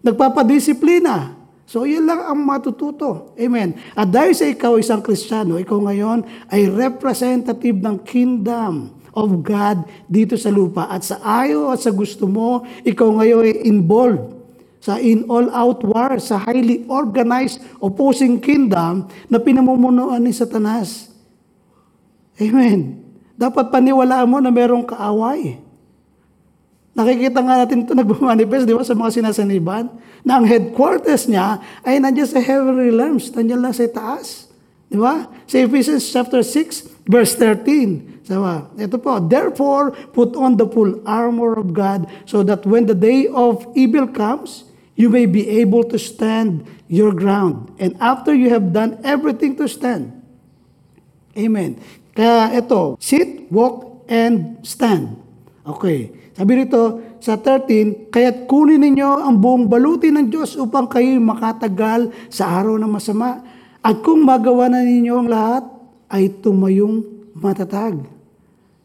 Nagpapadisiplina. 0.03 1.38
So, 1.69 1.85
yun 1.85 2.09
lang 2.09 2.25
ang 2.25 2.41
matututo. 2.49 3.37
Amen. 3.37 3.77
At 3.93 4.09
dahil 4.09 4.33
sa 4.33 4.49
ikaw 4.49 4.81
isang 4.81 5.05
Kristiyano, 5.05 5.61
ikaw 5.61 5.77
ngayon 5.77 6.25
ay 6.49 6.65
representative 6.65 7.77
ng 7.77 8.01
kingdom 8.09 8.97
of 9.13 9.45
God 9.45 9.85
dito 10.09 10.33
sa 10.41 10.49
lupa. 10.49 10.89
At 10.89 11.05
sa 11.05 11.21
ayaw 11.21 11.77
at 11.77 11.85
sa 11.85 11.93
gusto 11.93 12.25
mo, 12.25 12.65
ikaw 12.89 13.21
ngayon 13.21 13.53
ay 13.53 13.57
involved 13.69 14.41
sa 14.81 14.97
in 14.97 15.29
all-out 15.29 15.85
war, 15.85 16.17
sa 16.17 16.41
highly 16.41 16.89
organized 16.89 17.61
opposing 17.85 18.41
kingdom 18.41 19.05
na 19.29 19.37
pinamumunuan 19.37 20.25
ni 20.25 20.33
Satanas. 20.33 21.13
Amen. 22.41 23.03
Dapat 23.37 23.69
paniwalaan 23.69 24.25
mo 24.25 24.41
na 24.41 24.49
merong 24.49 24.89
kaaway. 24.89 25.68
Nakikita 26.97 27.41
nga 27.45 27.65
natin 27.65 27.85
ito 27.85 27.93
nagmamanifest, 27.99 28.65
di 28.65 28.75
ba, 28.75 28.85
sa 28.85 28.97
mga 28.97 29.21
sinasaniban, 29.21 29.89
na 30.25 30.41
ang 30.41 30.47
headquarters 30.49 31.29
niya 31.29 31.61
ay 31.85 32.01
nandiyan 32.01 32.29
sa 32.29 32.41
heavenly 32.41 32.93
realms, 32.93 33.33
nandiyan 33.33 33.61
lang 33.61 33.75
sa 33.75 33.87
taas. 33.89 34.49
Di 34.89 34.97
ba? 34.97 35.29
Sa 35.45 35.57
Ephesians 35.61 36.09
chapter 36.09 36.41
6, 36.41 37.09
verse 37.09 37.37
13. 37.37 38.25
Sawa, 38.29 38.69
ito 38.77 39.01
po, 39.01 39.17
Therefore, 39.25 39.97
put 40.13 40.37
on 40.37 40.61
the 40.61 40.69
full 40.69 41.01
armor 41.09 41.57
of 41.57 41.73
God 41.73 42.05
so 42.29 42.45
that 42.45 42.69
when 42.69 42.85
the 42.85 42.97
day 42.97 43.25
of 43.25 43.65
evil 43.73 44.05
comes, 44.05 44.69
you 45.01 45.09
may 45.09 45.25
be 45.25 45.49
able 45.65 45.81
to 45.89 45.97
stand 45.97 46.69
your 46.89 47.17
ground. 47.17 47.73
And 47.81 47.97
after 48.01 48.37
you 48.37 48.53
have 48.53 48.77
done 48.77 49.01
everything 49.01 49.57
to 49.57 49.65
stand. 49.65 50.13
Amen. 51.39 51.81
Kaya 52.13 52.51
ito, 52.59 52.99
sit, 52.99 53.49
walk, 53.49 54.05
and 54.11 54.59
stand. 54.67 55.17
Okay. 55.65 56.11
Sabi 56.39 56.55
rito 56.55 57.03
sa 57.19 57.35
13, 57.35 58.15
kaya't 58.15 58.47
kunin 58.47 58.79
ninyo 58.79 59.27
ang 59.27 59.43
buong 59.43 59.67
baluti 59.67 60.15
ng 60.15 60.31
Diyos 60.31 60.55
upang 60.55 60.87
kayo 60.87 61.19
makatagal 61.19 62.15
sa 62.31 62.63
araw 62.63 62.79
ng 62.79 62.87
masama. 62.87 63.43
At 63.83 63.99
kung 64.07 64.23
magawa 64.23 64.71
na 64.71 64.87
ninyo 64.87 65.15
ang 65.19 65.27
lahat, 65.27 65.67
ay 66.07 66.39
tumayong 66.39 67.03
matatag. 67.35 68.18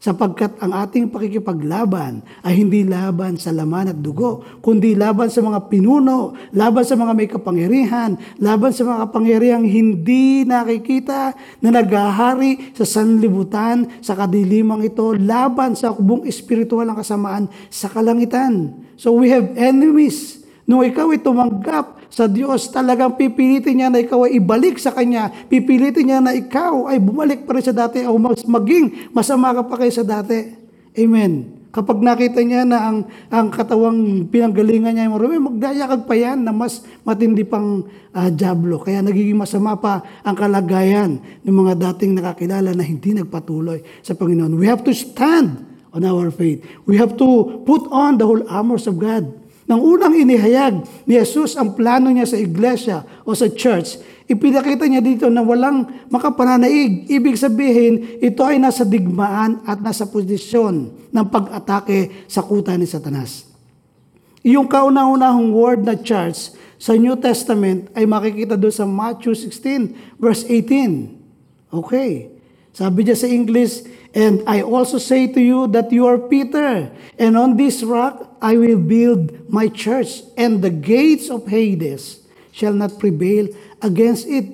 Sapagkat 0.04 0.60
ang 0.60 0.76
ating 0.84 1.08
pakikipaglaban 1.08 2.20
ay 2.44 2.60
hindi 2.60 2.84
laban 2.84 3.40
sa 3.40 3.56
laman 3.56 3.88
at 3.88 3.96
dugo, 4.04 4.44
kundi 4.60 4.92
laban 4.92 5.32
sa 5.32 5.40
mga 5.40 5.72
pinuno, 5.72 6.36
laban 6.52 6.84
sa 6.84 6.92
mga 6.92 7.16
may 7.16 7.24
kapangyarihan, 7.24 8.12
laban 8.36 8.68
sa 8.68 8.84
mga 8.84 9.08
kapangyarihang 9.08 9.64
hindi 9.64 10.44
nakikita 10.44 11.32
na 11.64 11.72
naghahari 11.72 12.76
sa 12.76 12.84
sanlibutan, 12.84 13.88
sa 14.04 14.12
kadilimang 14.12 14.84
ito, 14.84 15.16
laban 15.16 15.72
sa 15.72 15.96
kubong 15.96 16.28
espiritual 16.28 16.84
ng 16.84 17.00
kasamaan 17.00 17.48
sa 17.72 17.88
kalangitan. 17.88 18.76
So 19.00 19.16
we 19.16 19.32
have 19.32 19.56
enemies. 19.56 20.43
Nung 20.64 20.80
ikaw 20.80 21.12
ay 21.12 21.20
tumanggap 21.20 22.08
sa 22.08 22.24
Diyos, 22.24 22.72
talagang 22.72 23.18
pipilitin 23.20 23.74
niya 23.84 23.88
na 23.92 24.00
ikaw 24.00 24.24
ay 24.24 24.40
ibalik 24.40 24.80
sa 24.80 24.94
Kanya. 24.94 25.28
Pipilitin 25.28 26.08
niya 26.08 26.20
na 26.24 26.32
ikaw 26.32 26.88
ay 26.88 27.02
bumalik 27.02 27.44
pa 27.44 27.58
rin 27.58 27.64
sa 27.64 27.74
dati 27.74 28.06
o 28.08 28.16
mas 28.16 28.46
maging 28.48 29.12
masama 29.12 29.52
ka 29.52 29.66
pa 29.66 29.76
kayo 29.76 29.92
sa 29.92 30.06
dati. 30.06 30.54
Amen. 30.94 31.64
Kapag 31.74 31.98
nakita 31.98 32.38
niya 32.46 32.62
na 32.62 32.86
ang, 32.86 33.02
ang 33.34 33.50
katawang 33.50 34.30
pinanggalingan 34.30 34.94
niya, 34.94 35.10
marami, 35.10 35.42
magdayakag 35.42 36.06
pa 36.06 36.14
yan 36.14 36.46
na 36.46 36.54
mas 36.54 36.86
matindi 37.02 37.42
pang 37.42 37.82
uh, 38.14 38.30
jablo. 38.30 38.78
Kaya 38.78 39.02
nagiging 39.02 39.34
masama 39.34 39.74
pa 39.74 39.98
ang 40.22 40.38
kalagayan 40.38 41.18
ng 41.42 41.50
mga 41.50 41.74
dating 41.90 42.14
nakakilala 42.14 42.70
na 42.78 42.84
hindi 42.86 43.10
nagpatuloy 43.18 43.82
sa 44.06 44.14
Panginoon. 44.14 44.54
We 44.54 44.70
have 44.70 44.86
to 44.86 44.94
stand 44.94 45.66
on 45.90 46.06
our 46.06 46.30
faith. 46.30 46.62
We 46.86 46.94
have 47.02 47.18
to 47.18 47.58
put 47.66 47.90
on 47.90 48.22
the 48.22 48.26
whole 48.30 48.46
armors 48.46 48.86
of 48.86 49.02
God. 49.02 49.43
Nang 49.64 49.80
unang 49.80 50.12
inihayag 50.12 50.84
ni 51.08 51.16
Jesus 51.16 51.56
ang 51.56 51.72
plano 51.72 52.12
niya 52.12 52.28
sa 52.28 52.36
iglesia 52.36 53.00
o 53.24 53.32
sa 53.32 53.48
church, 53.48 53.96
ipinakita 54.28 54.84
niya 54.84 55.00
dito 55.00 55.24
na 55.32 55.40
walang 55.40 55.88
makapananaig. 56.12 57.08
Ibig 57.08 57.36
sabihin, 57.40 58.20
ito 58.20 58.44
ay 58.44 58.60
nasa 58.60 58.84
digmaan 58.84 59.64
at 59.64 59.80
nasa 59.80 60.04
posisyon 60.04 60.92
ng 61.08 61.26
pag-atake 61.32 62.28
sa 62.28 62.44
kuta 62.44 62.76
ni 62.76 62.84
Satanas. 62.84 63.48
Yung 64.44 64.68
kauna-unahong 64.68 65.56
word 65.56 65.80
na 65.88 65.96
church 65.96 66.52
sa 66.76 66.92
New 66.92 67.16
Testament 67.16 67.88
ay 67.96 68.04
makikita 68.04 68.60
doon 68.60 68.74
sa 68.76 68.84
Matthew 68.84 69.32
16 69.32 70.20
verse 70.20 70.44
18. 70.44 71.72
Okay. 71.72 72.28
Sabi 72.76 73.08
niya 73.08 73.16
sa 73.16 73.32
English, 73.32 73.88
And 74.14 74.46
I 74.46 74.62
also 74.62 75.02
say 75.02 75.26
to 75.26 75.42
you 75.42 75.66
that 75.74 75.90
you 75.90 76.06
are 76.06 76.22
Peter, 76.30 76.86
and 77.18 77.34
on 77.34 77.58
this 77.58 77.82
rock 77.82 78.33
I 78.44 78.60
will 78.60 78.76
build 78.76 79.48
my 79.48 79.72
church, 79.72 80.20
and 80.36 80.60
the 80.60 80.68
gates 80.68 81.32
of 81.32 81.48
Hades 81.48 82.20
shall 82.52 82.76
not 82.76 83.00
prevail 83.00 83.48
against 83.80 84.28
it. 84.28 84.44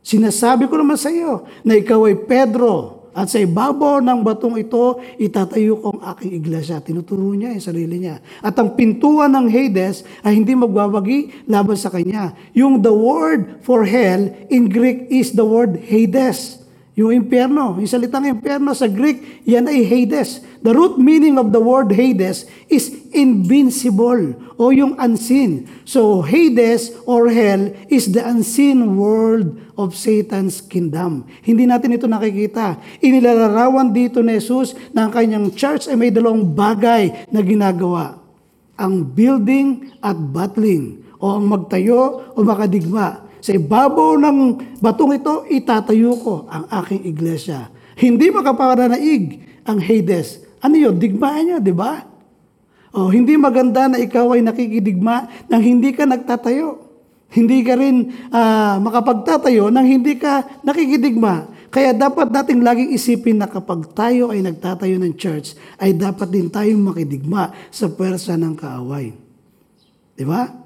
Sinasabi 0.00 0.64
ko 0.64 0.80
naman 0.80 0.96
sa 0.96 1.12
iyo 1.12 1.44
na 1.60 1.76
ikaw 1.76 2.08
ay 2.08 2.16
Pedro, 2.24 3.02
at 3.12 3.28
sa 3.28 3.36
ibabaw 3.36 4.00
ng 4.00 4.24
batong 4.24 4.56
ito, 4.56 4.96
itatayo 5.20 5.76
ko 5.84 5.92
ang 5.92 6.16
aking 6.16 6.32
iglesia. 6.32 6.80
Tinuturo 6.80 7.36
niya 7.36 7.52
yung 7.52 7.60
sarili 7.60 8.00
niya. 8.00 8.24
At 8.40 8.56
ang 8.56 8.72
pintuan 8.72 9.36
ng 9.36 9.52
Hades 9.52 10.00
ay 10.24 10.40
hindi 10.40 10.56
magbabagi 10.56 11.44
laban 11.44 11.76
sa 11.76 11.92
kanya. 11.92 12.32
Yung 12.56 12.80
the 12.80 12.88
word 12.88 13.60
for 13.60 13.84
hell 13.84 14.32
in 14.48 14.72
Greek 14.72 15.12
is 15.12 15.36
the 15.36 15.44
word 15.44 15.76
Hades. 15.84 16.61
Yung 16.92 17.24
impyerno, 17.24 17.80
yung 17.80 17.88
salitang 17.88 18.28
impyerno 18.28 18.76
sa 18.76 18.84
Greek, 18.84 19.48
yan 19.48 19.64
ay 19.64 19.80
Hades. 19.80 20.44
The 20.60 20.76
root 20.76 21.00
meaning 21.00 21.40
of 21.40 21.48
the 21.48 21.58
word 21.58 21.88
Hades 21.88 22.44
is 22.68 22.92
invincible 23.16 24.36
o 24.60 24.68
yung 24.70 25.00
unseen. 25.00 25.72
So 25.88 26.20
Hades 26.20 26.92
or 27.08 27.32
hell 27.32 27.72
is 27.88 28.12
the 28.12 28.20
unseen 28.20 29.00
world 29.00 29.56
of 29.80 29.96
Satan's 29.96 30.60
kingdom. 30.60 31.24
Hindi 31.40 31.64
natin 31.64 31.96
ito 31.96 32.04
nakikita. 32.04 32.76
Inilalarawan 33.00 33.96
dito 33.96 34.20
ni 34.20 34.36
Jesus 34.36 34.76
na 34.92 35.08
ang 35.08 35.16
kanyang 35.16 35.48
church 35.56 35.88
ay 35.88 35.96
may 35.96 36.12
dalawang 36.12 36.44
bagay 36.52 37.32
na 37.32 37.40
ginagawa. 37.40 38.20
Ang 38.76 39.16
building 39.16 39.96
at 40.04 40.14
battling 40.14 41.00
o 41.16 41.40
ang 41.40 41.48
magtayo 41.48 42.36
o 42.36 42.44
makadigma. 42.44 43.31
Sa 43.42 43.50
ibabaw 43.50 44.22
ng 44.22 44.38
batong 44.78 45.18
ito, 45.18 45.42
itatayo 45.50 46.14
ko 46.22 46.46
ang 46.46 46.70
aking 46.70 47.10
iglesia. 47.10 47.74
Hindi 47.98 48.30
makaparanaig 48.30 49.42
ang 49.66 49.82
Hades. 49.82 50.46
Ano 50.62 50.78
yun? 50.78 50.94
Digmaan 50.94 51.50
niya, 51.50 51.58
di 51.58 51.74
ba? 51.74 52.06
O, 52.94 53.10
hindi 53.10 53.34
maganda 53.34 53.90
na 53.90 53.98
ikaw 53.98 54.38
ay 54.38 54.46
nakikidigma 54.46 55.50
nang 55.50 55.58
hindi 55.58 55.90
ka 55.90 56.06
nagtatayo. 56.06 56.86
Hindi 57.34 57.66
ka 57.66 57.74
rin 57.74 58.14
uh, 58.30 58.78
makapagtatayo 58.78 59.74
nang 59.74 59.90
hindi 59.90 60.14
ka 60.22 60.62
nakikidigma. 60.62 61.50
Kaya 61.72 61.96
dapat 61.96 62.30
nating 62.30 62.62
laging 62.62 62.94
isipin 62.94 63.42
na 63.42 63.48
kapag 63.50 63.90
tayo 63.96 64.30
ay 64.30 64.44
nagtatayo 64.44 65.02
ng 65.02 65.16
church, 65.18 65.56
ay 65.82 65.96
dapat 65.96 66.28
din 66.30 66.46
tayong 66.52 66.84
makidigma 66.84 67.50
sa 67.74 67.90
pwersa 67.90 68.38
ng 68.38 68.54
kaaway. 68.54 69.16
Di 70.14 70.22
ba? 70.28 70.61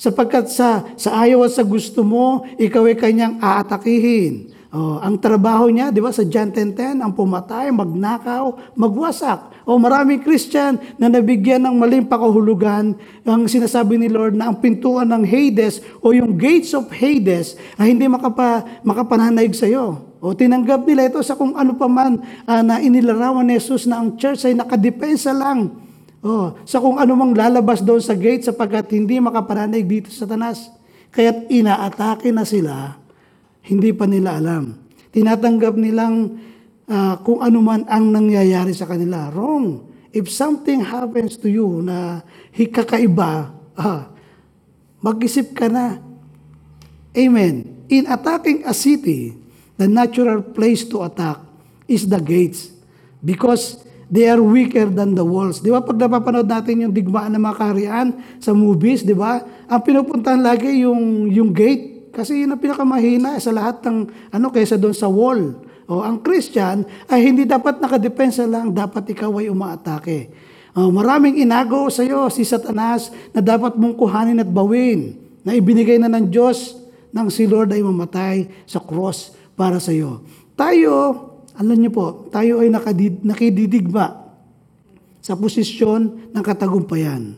Sapagkat 0.00 0.48
sa, 0.48 0.88
sa 0.96 1.20
ayaw 1.20 1.44
at 1.44 1.52
sa 1.52 1.60
gusto 1.60 2.00
mo, 2.00 2.48
ikaw 2.56 2.88
ay 2.88 2.96
kanyang 2.96 3.36
aatakihin. 3.36 4.48
Oh, 4.72 4.96
ang 4.96 5.20
trabaho 5.20 5.68
niya, 5.68 5.92
di 5.92 6.00
ba, 6.00 6.08
sa 6.08 6.24
John 6.24 6.48
10.10, 6.48 7.04
ang 7.04 7.12
pumatay, 7.12 7.68
magnakaw, 7.68 8.72
magwasak. 8.72 9.50
O 9.68 9.76
maraming 9.76 10.24
Christian 10.24 10.80
na 10.96 11.12
nabigyan 11.12 11.60
ng 11.68 11.76
maling 11.76 12.08
pakahulugan 12.08 12.96
ang 13.28 13.42
sinasabi 13.44 14.00
ni 14.00 14.08
Lord 14.08 14.40
na 14.40 14.48
ang 14.48 14.56
pintuan 14.56 15.10
ng 15.10 15.20
Hades 15.26 15.84
o 16.00 16.16
yung 16.16 16.32
gates 16.38 16.72
of 16.72 16.88
Hades 16.88 17.60
ay 17.76 17.92
hindi 17.92 18.08
makapa, 18.08 18.64
makapananaig 18.80 19.52
sa 19.52 19.68
iyo. 19.68 20.00
O 20.22 20.32
tinanggap 20.32 20.86
nila 20.88 21.12
ito 21.12 21.20
sa 21.20 21.36
kung 21.36 21.58
ano 21.58 21.76
pa 21.76 21.90
man 21.90 22.24
ah, 22.48 22.64
na 22.64 22.80
inilarawan 22.80 23.44
ni 23.44 23.60
Jesus 23.60 23.84
na 23.84 24.00
ang 24.00 24.16
church 24.16 24.48
ay 24.48 24.56
nakadepensa 24.56 25.34
lang. 25.36 25.89
O, 26.20 26.52
sa 26.68 26.76
kung 26.84 27.00
ano 27.00 27.16
mang 27.16 27.32
lalabas 27.32 27.80
doon 27.80 28.04
sa 28.04 28.12
gate 28.12 28.44
sapagkat 28.44 28.92
hindi 28.92 29.16
makapananaig 29.16 29.88
dito 29.88 30.12
sa 30.12 30.28
tanas. 30.28 30.68
Kaya't 31.10 31.48
inaatake 31.48 32.28
na 32.28 32.44
sila 32.44 33.00
hindi 33.64 33.92
pa 33.92 34.08
nila 34.08 34.40
alam. 34.40 34.76
Tinatanggap 35.12 35.74
nilang 35.76 36.38
ah, 36.88 37.20
kung 37.20 37.42
ano 37.44 37.60
man 37.60 37.84
ang 37.88 38.08
nangyayari 38.08 38.72
sa 38.72 38.88
kanila. 38.88 39.28
Wrong. 39.32 39.88
If 40.10 40.26
something 40.26 40.82
happens 40.82 41.38
to 41.38 41.46
you 41.46 41.84
na 41.84 42.24
hikakaiba, 42.56 43.32
ah, 43.76 44.10
mag-isip 45.04 45.52
ka 45.54 45.68
na. 45.68 46.00
Amen. 47.14 47.86
In 47.90 48.06
attacking 48.06 48.62
a 48.66 48.74
city, 48.74 49.34
the 49.74 49.90
natural 49.90 50.42
place 50.42 50.86
to 50.86 51.02
attack 51.02 51.42
is 51.90 52.06
the 52.06 52.22
gates 52.22 52.70
because 53.18 53.82
they 54.10 54.26
are 54.26 54.42
weaker 54.42 54.90
than 54.90 55.14
the 55.14 55.22
walls. 55.22 55.62
Di 55.62 55.70
ba 55.70 55.80
pag 55.80 55.96
napapanood 55.96 56.50
natin 56.50 56.84
yung 56.84 56.92
digmaan 56.92 57.32
ng 57.38 57.42
mga 57.46 57.56
kaharian 57.56 58.08
sa 58.42 58.50
movies, 58.50 59.06
di 59.06 59.14
ba? 59.14 59.40
Ang 59.70 59.80
pinupuntahan 59.86 60.42
lagi 60.42 60.82
yung, 60.82 61.30
yung 61.30 61.54
gate 61.54 62.10
kasi 62.10 62.42
yun 62.42 62.50
ang 62.50 62.58
pinakamahina 62.58 63.38
sa 63.38 63.54
lahat 63.54 63.86
ng 63.86 64.10
ano 64.34 64.46
kaysa 64.50 64.74
doon 64.74 64.92
sa 64.92 65.06
wall. 65.06 65.62
O 65.86 66.02
ang 66.02 66.22
Christian 66.22 66.86
ay 67.06 67.30
hindi 67.30 67.46
dapat 67.46 67.78
nakadepensa 67.78 68.46
lang, 68.46 68.74
dapat 68.74 69.10
ikaw 69.14 69.30
ay 69.38 69.50
umaatake. 69.50 70.30
Uh, 70.70 70.90
maraming 70.90 71.42
inago 71.42 71.90
sa 71.90 72.06
iyo 72.06 72.30
si 72.30 72.46
Satanas 72.46 73.10
na 73.34 73.42
dapat 73.42 73.74
mong 73.74 73.98
kuhanin 73.98 74.38
at 74.38 74.46
bawin 74.46 75.18
na 75.42 75.54
ibinigay 75.54 75.98
na 75.98 76.06
ng 76.06 76.30
Diyos 76.30 76.78
nang 77.10 77.26
si 77.26 77.46
Lord 77.46 77.74
ay 77.74 77.82
mamatay 77.82 78.46
sa 78.70 78.78
cross 78.78 79.34
para 79.58 79.82
sa 79.82 79.90
iyo. 79.90 80.22
Tayo, 80.54 81.29
alam 81.60 81.76
niyo 81.76 81.92
po, 81.92 82.06
tayo 82.32 82.64
ay 82.64 82.72
nakadid, 82.72 83.20
nakididigma 83.20 84.32
sa 85.20 85.36
posisyon 85.36 86.32
ng 86.32 86.40
katagumpayan. 86.40 87.36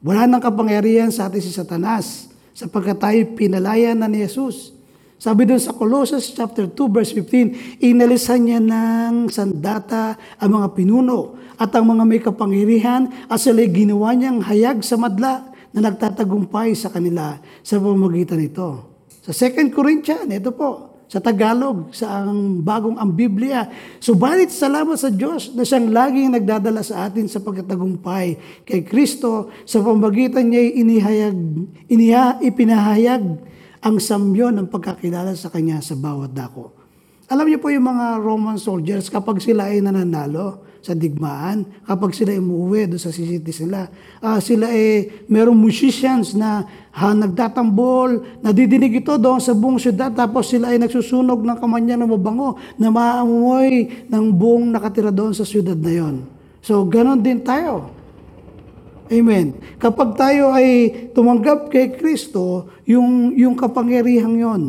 Wala 0.00 0.24
nang 0.24 0.40
kapangyarihan 0.40 1.12
sa 1.12 1.28
atin 1.28 1.44
si 1.44 1.52
Satanas 1.52 2.32
sapagkat 2.56 2.96
tayo 2.96 3.20
pinalaya 3.36 3.92
na 3.92 4.08
ni 4.08 4.24
Jesus. 4.24 4.72
Sabi 5.20 5.44
doon 5.44 5.60
sa 5.60 5.76
Colossus 5.76 6.32
chapter 6.32 6.72
2 6.72 6.88
verse 6.88 7.12
15, 7.12 7.84
inalisan 7.84 8.40
niya 8.40 8.64
ng 8.64 9.28
sandata 9.28 10.16
ang 10.40 10.56
mga 10.56 10.72
pinuno 10.72 11.36
at 11.60 11.68
ang 11.76 11.92
mga 11.92 12.04
may 12.08 12.24
kapangyarihan 12.24 13.12
at 13.28 13.36
sila'y 13.36 13.68
ginawa 13.68 14.16
niyang 14.16 14.40
hayag 14.40 14.80
sa 14.80 14.96
madla 14.96 15.52
na 15.76 15.84
nagtatagumpay 15.84 16.72
sa 16.72 16.88
kanila 16.88 17.36
sa 17.60 17.76
pamamagitan 17.76 18.40
nito. 18.40 18.88
Sa 19.20 19.36
2 19.36 19.68
Corinthians, 19.68 20.24
ito 20.32 20.48
po, 20.56 20.89
sa 21.10 21.18
Tagalog, 21.18 21.90
sa 21.90 22.22
ang 22.22 22.62
bagong 22.62 22.94
ang 22.94 23.10
Biblia. 23.10 23.66
Subalit 23.98 24.54
salamat 24.54 24.94
sa 24.94 25.10
Diyos 25.10 25.50
na 25.58 25.66
siyang 25.66 25.90
laging 25.90 26.38
nagdadala 26.38 26.86
sa 26.86 27.10
atin 27.10 27.26
sa 27.26 27.42
pagkatagumpay 27.42 28.62
kay 28.62 28.86
Kristo 28.86 29.50
sa 29.66 29.82
pamamagitan 29.82 30.46
niya 30.46 30.70
inihayag, 30.70 31.34
iniha, 31.90 32.38
ipinahayag 32.38 33.26
ang 33.82 33.96
samyon 33.98 34.54
ng 34.62 34.68
pagkakilala 34.70 35.34
sa 35.34 35.50
Kanya 35.50 35.82
sa 35.82 35.98
bawat 35.98 36.30
dako. 36.30 36.70
Alam 37.26 37.50
niyo 37.50 37.58
po 37.58 37.74
yung 37.74 37.90
mga 37.90 38.22
Roman 38.22 38.58
soldiers, 38.58 39.10
kapag 39.10 39.42
sila 39.42 39.66
ay 39.66 39.82
nananalo 39.82 40.69
sa 40.80 40.96
digmaan, 40.96 41.68
kapag 41.84 42.16
sila 42.16 42.32
ay 42.32 42.40
umuwi 42.40 42.88
doon 42.88 43.00
sa 43.00 43.12
cities 43.12 43.60
nila, 43.64 43.92
ah, 44.24 44.40
sila 44.40 44.72
ay 44.72 45.12
merong 45.28 45.56
musicians 45.56 46.32
na 46.32 46.64
ha, 46.92 47.12
nagtatambol, 47.12 48.40
nadidinig 48.40 49.04
ito 49.04 49.14
doon 49.20 49.38
sa 49.38 49.52
buong 49.52 49.76
syudad, 49.76 50.08
tapos 50.10 50.48
sila 50.48 50.72
ay 50.72 50.80
nagsusunog 50.80 51.44
ng 51.44 51.58
kamanya 51.60 52.00
ng 52.00 52.10
mabango 52.10 52.56
na 52.80 52.88
maamoy 52.88 53.92
ng 54.08 54.24
buong 54.32 54.72
nakatira 54.72 55.12
doon 55.12 55.36
sa 55.36 55.44
syudad 55.44 55.76
na 55.76 55.92
yon. 55.92 56.24
So, 56.64 56.84
ganon 56.88 57.20
din 57.20 57.40
tayo. 57.40 57.92
Amen. 59.10 59.58
Kapag 59.82 60.14
tayo 60.14 60.54
ay 60.54 61.10
tumanggap 61.10 61.66
kay 61.66 61.92
Kristo, 61.98 62.70
yung, 62.86 63.34
yung 63.34 63.58
kapangyarihang 63.58 64.38
yon. 64.38 64.62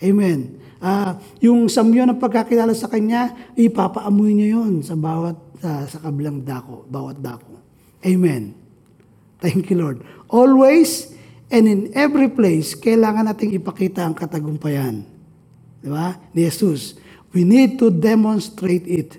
Amen. 0.00 0.58
Ah, 0.82 1.20
yung 1.38 1.70
samyo 1.70 2.02
ng 2.08 2.18
pagkakilala 2.18 2.74
sa 2.74 2.90
Kanya, 2.90 3.30
ipapaamoy 3.54 4.34
niya 4.34 4.58
yon 4.58 4.82
sa 4.82 4.98
bawat, 4.98 5.38
ah, 5.62 5.86
sa 5.86 5.98
kabilang 6.02 6.42
dako, 6.42 6.84
bawat 6.90 7.18
dako. 7.22 7.58
Amen. 8.02 8.54
Thank 9.42 9.70
you, 9.70 9.78
Lord. 9.78 10.02
Always 10.30 11.14
and 11.50 11.66
in 11.66 11.80
every 11.94 12.30
place, 12.30 12.78
kailangan 12.78 13.26
nating 13.26 13.58
ipakita 13.58 14.06
ang 14.06 14.14
katagumpayan. 14.14 15.02
Di 15.82 15.90
ba? 15.90 16.14
Ni 16.30 16.46
Jesus. 16.46 16.94
We 17.34 17.42
need 17.42 17.80
to 17.82 17.90
demonstrate 17.90 18.86
it. 18.86 19.18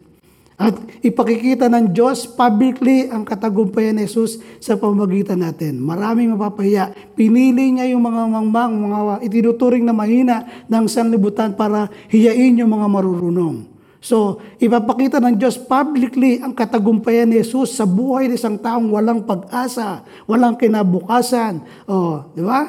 At 0.54 0.80
ipakikita 1.02 1.68
ng 1.68 1.92
Diyos 1.92 2.30
publicly 2.30 3.10
ang 3.12 3.28
katagumpayan 3.28 4.00
ni 4.00 4.06
Jesus 4.08 4.40
sa 4.64 4.80
pamamagitan 4.80 5.42
natin. 5.42 5.82
Maraming 5.82 6.38
mapapahiya. 6.38 6.94
Pinili 7.18 7.74
niya 7.74 7.90
yung 7.92 8.06
mga 8.06 8.32
mangmang, 8.32 8.74
mga 8.80 9.00
itinuturing 9.28 9.84
na 9.84 9.92
mahina 9.92 10.48
ng 10.70 10.86
sanlibutan 10.88 11.58
para 11.58 11.92
hiyain 12.08 12.64
yung 12.64 12.72
mga 12.72 12.88
marurunong. 12.88 13.73
So, 14.04 14.44
ipapakita 14.60 15.24
ng 15.24 15.40
Diyos 15.40 15.56
publicly 15.56 16.44
ang 16.44 16.52
katagumpayan 16.52 17.32
ni 17.32 17.40
Jesus 17.40 17.80
sa 17.80 17.88
buhay 17.88 18.28
ng 18.28 18.36
isang 18.36 18.60
taong 18.60 18.92
walang 18.92 19.24
pag-asa, 19.24 20.04
walang 20.28 20.60
kinabukasan. 20.60 21.64
O, 21.88 22.28
di 22.36 22.44
ba? 22.44 22.68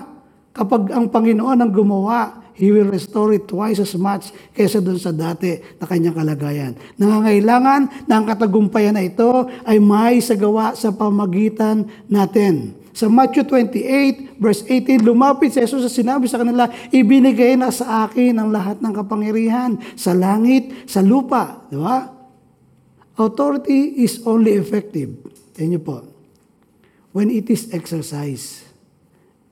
Kapag 0.55 0.95
ang 0.95 1.11
Panginoon 1.11 1.59
ang 1.59 1.75
gumawa, 1.75 2.47
He 2.55 2.71
will 2.71 2.87
restore 2.87 3.35
it 3.35 3.51
twice 3.51 3.83
as 3.83 3.99
much 3.99 4.31
kaysa 4.55 4.79
doon 4.79 4.95
sa 4.95 5.11
dati 5.11 5.59
na 5.75 5.91
kanyang 5.91 6.15
kalagayan. 6.15 6.79
Nangangailangan 6.95 8.07
na 8.07 8.15
ang 8.15 8.31
katagumpayan 8.31 8.95
na 8.95 9.03
ito 9.03 9.51
ay 9.67 9.83
may 9.83 10.23
sagawa 10.23 10.79
sa 10.79 10.95
pamagitan 10.95 11.83
natin. 12.07 12.84
Sa 12.95 13.11
Matthew 13.11 13.43
28, 13.51 14.39
verse 14.39 14.63
18, 14.71 15.03
lumapit 15.03 15.51
si 15.51 15.59
Jesus 15.59 15.83
at 15.83 15.91
sinabi 15.91 16.31
sa 16.31 16.39
kanila, 16.39 16.71
ibinigay 16.95 17.59
na 17.59 17.75
sa 17.75 18.07
akin 18.07 18.39
ang 18.39 18.55
lahat 18.55 18.79
ng 18.79 18.95
kapangyarihan 18.95 19.83
sa 19.99 20.15
langit, 20.15 20.87
sa 20.87 21.03
lupa. 21.03 21.67
Di 21.67 21.75
ba? 21.75 22.07
Authority 23.19 23.99
is 23.99 24.23
only 24.23 24.55
effective. 24.55 25.11
Yan 25.59 25.83
po. 25.83 26.07
When 27.11 27.35
it 27.35 27.51
is 27.51 27.67
exercised. 27.75 28.63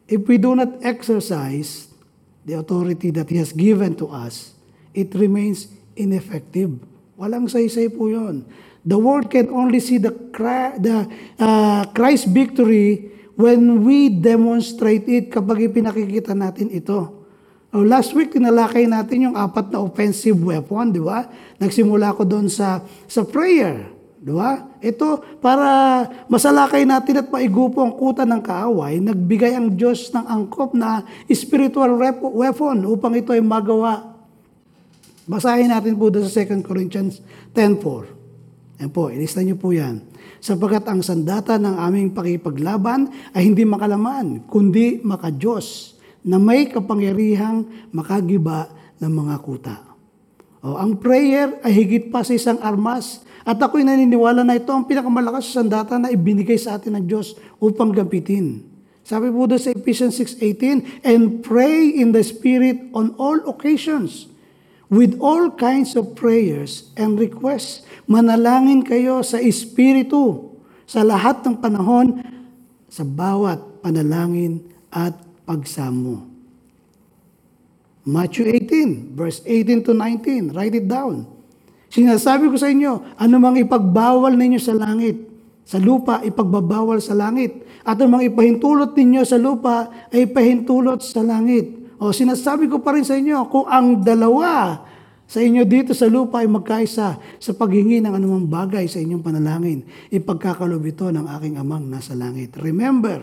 If 0.07 0.23
we 0.31 0.39
do 0.39 0.55
not 0.55 0.79
exercise 0.87 1.91
the 2.47 2.63
authority 2.63 3.11
that 3.11 3.27
He 3.27 3.43
has 3.43 3.51
given 3.51 3.99
to 3.99 4.07
us, 4.07 4.55
it 4.95 5.19
remains 5.19 5.67
ineffective. 5.99 6.79
Walang 7.19 7.51
saysay 7.51 7.91
po 7.91 8.07
yun. 8.07 8.47
The 8.87 8.99
world 8.99 9.31
can 9.31 9.51
only 9.51 9.79
see 9.79 9.99
the, 9.99 10.11
the 10.79 11.07
uh, 11.39 11.87
Christ 11.95 12.31
victory 12.31 13.15
when 13.37 13.85
we 13.85 14.13
demonstrate 14.13 15.09
it 15.09 15.33
kapag 15.33 15.73
ipinakikita 15.73 16.37
natin 16.37 16.69
ito. 16.69 17.23
Oh, 17.73 17.81
last 17.81 18.13
week, 18.13 18.37
tinalakay 18.37 18.85
natin 18.85 19.33
yung 19.33 19.37
apat 19.37 19.73
na 19.73 19.81
offensive 19.81 20.37
weapon, 20.37 20.93
di 20.93 21.01
ba? 21.01 21.25
Nagsimula 21.57 22.13
ko 22.13 22.29
doon 22.29 22.53
sa, 22.53 22.85
sa 23.09 23.25
prayer. 23.25 23.89
Di 24.21 24.29
ba? 24.29 24.77
Ito, 24.77 25.41
para 25.41 26.05
masalakay 26.29 26.85
natin 26.85 27.25
at 27.25 27.33
maigupo 27.33 27.81
ang 27.81 27.97
kuta 27.97 28.29
ng 28.29 28.45
kaaway, 28.45 29.01
nagbigay 29.01 29.57
ang 29.57 29.73
Diyos 29.73 30.13
ng 30.13 30.21
angkop 30.29 30.77
na 30.77 31.01
spiritual 31.33 31.97
weapon 32.37 32.85
upang 32.85 33.17
ito 33.17 33.33
ay 33.33 33.41
magawa. 33.41 34.21
Basahin 35.25 35.73
natin 35.73 35.97
po 35.97 36.13
doon 36.13 36.29
sa 36.29 36.45
2 36.45 36.61
Corinthians 36.61 37.25
10.4. 37.57 38.85
Yan 38.85 38.91
po, 38.93 39.09
ilista 39.09 39.41
niyo 39.41 39.57
po 39.57 39.73
yan. 39.73 40.12
Sapagat 40.43 40.91
ang 40.91 41.07
sandata 41.07 41.55
ng 41.55 41.79
aming 41.79 42.11
pakipaglaban 42.11 43.07
ay 43.31 43.47
hindi 43.47 43.63
makalaman, 43.63 44.43
kundi 44.51 44.99
makadiyos 44.99 45.95
na 46.27 46.35
may 46.43 46.67
kapangyarihang 46.67 47.63
makagiba 47.95 48.67
ng 48.99 49.07
mga 49.07 49.35
kuta. 49.39 49.77
O, 50.67 50.75
ang 50.75 50.99
prayer 50.99 51.63
ay 51.63 51.71
higit 51.71 52.11
pa 52.11 52.27
sa 52.27 52.35
isang 52.35 52.59
armas 52.59 53.23
at 53.47 53.55
ako'y 53.55 53.87
naniniwala 53.87 54.43
na 54.43 54.59
ito 54.59 54.75
ang 54.75 54.83
pinakamalakas 54.83 55.55
sa 55.55 55.63
sandata 55.63 55.95
na 55.95 56.11
ibinigay 56.11 56.59
sa 56.59 56.75
atin 56.75 56.99
ng 56.99 57.07
Diyos 57.07 57.39
upang 57.63 57.95
gapitin. 57.95 58.67
Sabi 59.07 59.31
po 59.31 59.47
doon 59.47 59.63
sa 59.63 59.71
Ephesians 59.71 60.19
6.18, 60.19 61.07
And 61.07 61.39
pray 61.47 61.87
in 61.87 62.11
the 62.11 62.23
Spirit 62.27 62.91
on 62.99 63.15
all 63.15 63.39
occasions, 63.47 64.27
with 64.93 65.17
all 65.25 65.49
kinds 65.57 65.97
of 65.97 66.13
prayers 66.13 66.93
and 67.01 67.17
requests. 67.17 67.81
Manalangin 68.05 68.85
kayo 68.85 69.25
sa 69.25 69.41
Espiritu 69.41 70.53
sa 70.85 71.01
lahat 71.01 71.41
ng 71.49 71.57
panahon, 71.57 72.21
sa 72.93 73.01
bawat 73.01 73.81
panalangin 73.81 74.61
at 74.93 75.17
pagsamo. 75.49 76.29
Matthew 78.05 78.53
18, 78.53 79.17
verse 79.17 79.41
18 79.49 79.89
to 79.89 79.97
19. 79.97 80.53
Write 80.53 80.77
it 80.77 80.85
down. 80.85 81.25
Sinasabi 81.89 82.53
ko 82.53 82.61
sa 82.61 82.69
inyo, 82.69 83.17
anumang 83.17 83.57
ipagbawal 83.65 84.37
ninyo 84.37 84.61
sa 84.61 84.77
langit, 84.77 85.17
sa 85.65 85.81
lupa, 85.81 86.21
ipagbabawal 86.21 87.01
sa 87.01 87.17
langit. 87.17 87.65
At 87.87 87.97
anumang 87.97 88.29
ipahintulot 88.29 88.93
ninyo 88.93 89.23
sa 89.25 89.41
lupa, 89.41 89.89
ay 90.13 90.29
ipahintulot 90.29 91.01
sa 91.01 91.25
langit. 91.25 91.82
O 92.03 92.11
sinasabi 92.11 92.67
ko 92.67 92.83
pa 92.83 92.99
rin 92.99 93.07
sa 93.07 93.15
inyo, 93.15 93.47
kung 93.47 93.63
ang 93.71 94.03
dalawa 94.03 94.83
sa 95.31 95.39
inyo 95.39 95.63
dito 95.63 95.95
sa 95.95 96.11
lupa 96.11 96.43
ay 96.43 96.51
magkaisa 96.51 97.15
sa 97.39 97.53
paghingi 97.55 98.03
ng 98.03 98.11
anumang 98.11 98.51
bagay 98.51 98.91
sa 98.91 98.99
inyong 98.99 99.23
panalangin, 99.23 99.87
ipagkakalob 100.11 100.83
ito 100.83 101.07
ng 101.07 101.31
aking 101.39 101.63
amang 101.63 101.87
nasa 101.87 102.19
langit. 102.19 102.59
Remember, 102.59 103.23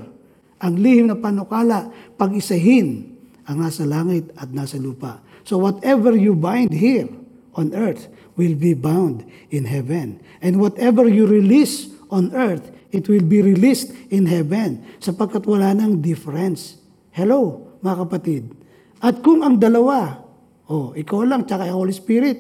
ang 0.63 0.79
lihim 0.79 1.11
na 1.11 1.19
panukala, 1.19 1.91
pag-isahin 2.15 3.19
ang 3.43 3.59
nasa 3.59 3.83
langit 3.83 4.31
at 4.39 4.47
nasa 4.55 4.79
lupa. 4.79 5.19
So 5.43 5.59
whatever 5.59 6.15
you 6.15 6.31
bind 6.39 6.71
here 6.71 7.11
on 7.59 7.75
earth 7.75 8.07
will 8.39 8.55
be 8.55 8.79
bound 8.79 9.27
in 9.51 9.67
heaven. 9.67 10.23
And 10.39 10.63
whatever 10.63 11.03
you 11.03 11.27
release 11.27 11.91
on 12.07 12.31
earth, 12.31 12.71
it 12.95 13.11
will 13.11 13.27
be 13.27 13.43
released 13.43 13.91
in 14.07 14.31
heaven 14.31 14.87
sapagkat 15.03 15.43
wala 15.43 15.75
nang 15.75 15.99
difference. 15.99 16.79
Hello, 17.11 17.75
mga 17.83 18.07
kapatid. 18.07 18.58
At 18.99 19.23
kung 19.23 19.39
ang 19.43 19.55
dalawa, 19.55 20.19
oh, 20.67 20.91
ikaw 20.91 21.23
lang, 21.23 21.47
tsaka 21.47 21.67
yung 21.71 21.87
Holy 21.87 21.95
Spirit, 21.95 22.39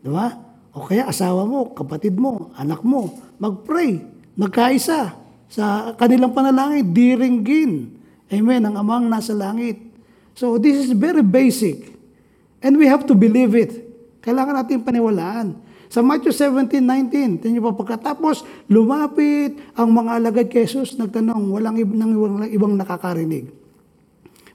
di 0.00 0.08
ba? 0.08 0.32
O 0.72 0.86
kaya 0.86 1.06
asawa 1.10 1.44
mo, 1.44 1.76
kapatid 1.76 2.16
mo, 2.16 2.54
anak 2.56 2.80
mo, 2.80 3.20
mag-pray, 3.36 4.00
magkaisa 4.38 5.18
sa 5.50 5.92
kanilang 5.98 6.32
panalangin, 6.32 6.94
diringgin. 6.94 7.72
Amen, 8.30 8.62
ang 8.64 8.78
amang 8.78 9.10
nasa 9.10 9.34
langit. 9.34 9.82
So 10.38 10.56
this 10.56 10.78
is 10.78 10.94
very 10.94 11.26
basic. 11.26 11.90
And 12.62 12.78
we 12.78 12.86
have 12.86 13.02
to 13.10 13.18
believe 13.18 13.58
it. 13.58 13.82
Kailangan 14.22 14.62
natin 14.62 14.86
paniwalaan. 14.86 15.58
Sa 15.90 16.06
Matthew 16.06 16.30
17:19, 16.30 17.42
tingnan 17.42 17.58
niyo 17.58 17.66
pa 17.66 17.74
pagkatapos 17.74 18.46
lumapit 18.70 19.58
ang 19.74 19.90
mga 19.90 20.22
alagad 20.22 20.46
kay 20.46 20.62
Jesus, 20.62 20.94
nagtanong, 20.94 21.50
walang 21.50 21.74
ibang, 21.82 22.46
ibang 22.46 22.72
nakakarinig. 22.78 23.50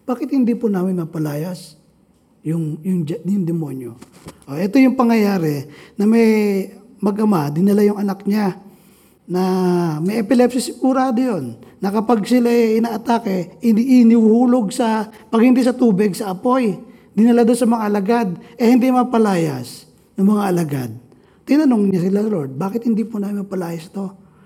Bakit 0.06 0.38
hindi 0.38 0.54
po 0.54 0.70
namin 0.70 1.02
mapalayas 1.02 1.82
yung, 2.46 2.78
yung, 2.86 3.02
yung 3.26 3.46
demonyo? 3.46 3.98
O, 4.46 4.54
ito 4.54 4.78
yung 4.78 4.94
pangyayari 4.94 5.65
na 5.98 6.06
may 6.06 6.30
mag-ama, 7.02 7.50
dinala 7.50 7.82
yung 7.82 7.98
anak 7.98 8.22
niya 8.30 8.54
na 9.26 9.41
may 10.06 10.22
epilepsy 10.22 10.62
sigurado 10.62 11.18
yun. 11.18 11.58
Na 11.82 11.89
kapag 11.89 12.22
sila 12.30 12.50
inaatake, 12.54 13.58
ini 13.65 14.06
inihuhulog 14.06 14.70
sa, 14.70 15.10
pag 15.10 15.41
hindi 15.41 15.65
sa 15.65 15.74
tubig, 15.74 16.13
sa 16.13 16.38
apoy. 16.38 16.78
Dinala 17.18 17.41
doon 17.41 17.58
sa 17.58 17.65
mga 17.65 17.84
alagad. 17.89 18.30
Eh 18.62 18.70
hindi 18.70 18.94
mapalayas 18.94 19.89
ng 20.13 20.26
mga 20.30 20.44
alagad. 20.46 20.91
Tinanong 21.46 21.89
niya 21.89 22.06
sila, 22.06 22.22
Lord, 22.22 22.54
bakit 22.54 22.86
hindi 22.86 23.02
po 23.02 23.18
namin 23.18 23.41
mapalayas 23.41 23.89
to? 23.89 24.06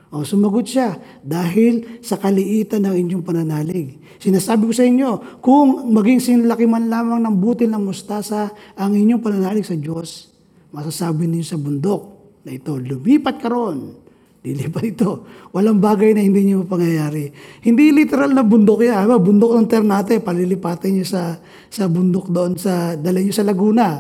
O, 0.10 0.26
sumagot 0.26 0.66
siya, 0.66 0.98
dahil 1.22 2.02
sa 2.02 2.18
kaliitan 2.18 2.82
ng 2.88 2.96
inyong 2.98 3.24
pananalig. 3.24 4.02
Sinasabi 4.20 4.68
ko 4.68 4.74
sa 4.76 4.84
inyo, 4.84 5.40
kung 5.40 5.96
maging 5.96 6.20
sinlaki 6.20 6.68
man 6.68 6.92
lamang 6.92 7.24
ng 7.24 7.36
butil 7.40 7.72
ng 7.72 7.80
mustasa 7.80 8.52
ang 8.76 8.92
inyong 8.92 9.24
pananalig 9.24 9.64
sa 9.64 9.80
Diyos, 9.80 10.28
masasabi 10.76 11.24
ninyo 11.24 11.48
sa 11.48 11.56
bundok 11.56 12.02
na 12.44 12.52
ito, 12.52 12.76
lumipat 12.76 13.40
ka 13.40 13.48
ron. 13.48 13.96
Lilipat 14.40 14.84
ito. 14.88 15.28
Walang 15.52 15.84
bagay 15.84 16.16
na 16.16 16.24
hindi 16.24 16.48
nyo 16.48 16.64
pangyayari. 16.64 17.28
Hindi 17.60 17.92
literal 17.92 18.32
na 18.32 18.40
bundok 18.40 18.88
yan. 18.88 19.04
Diba? 19.04 19.20
Bundok 19.20 19.52
ng 19.60 19.68
Ternate, 19.68 20.24
palilipatin 20.24 20.96
nyo 20.96 21.06
sa, 21.08 21.36
sa 21.68 21.92
bundok 21.92 22.32
doon, 22.32 22.56
sa, 22.56 22.96
dala 22.96 23.20
nyo 23.20 23.36
sa 23.36 23.44
Laguna. 23.44 24.00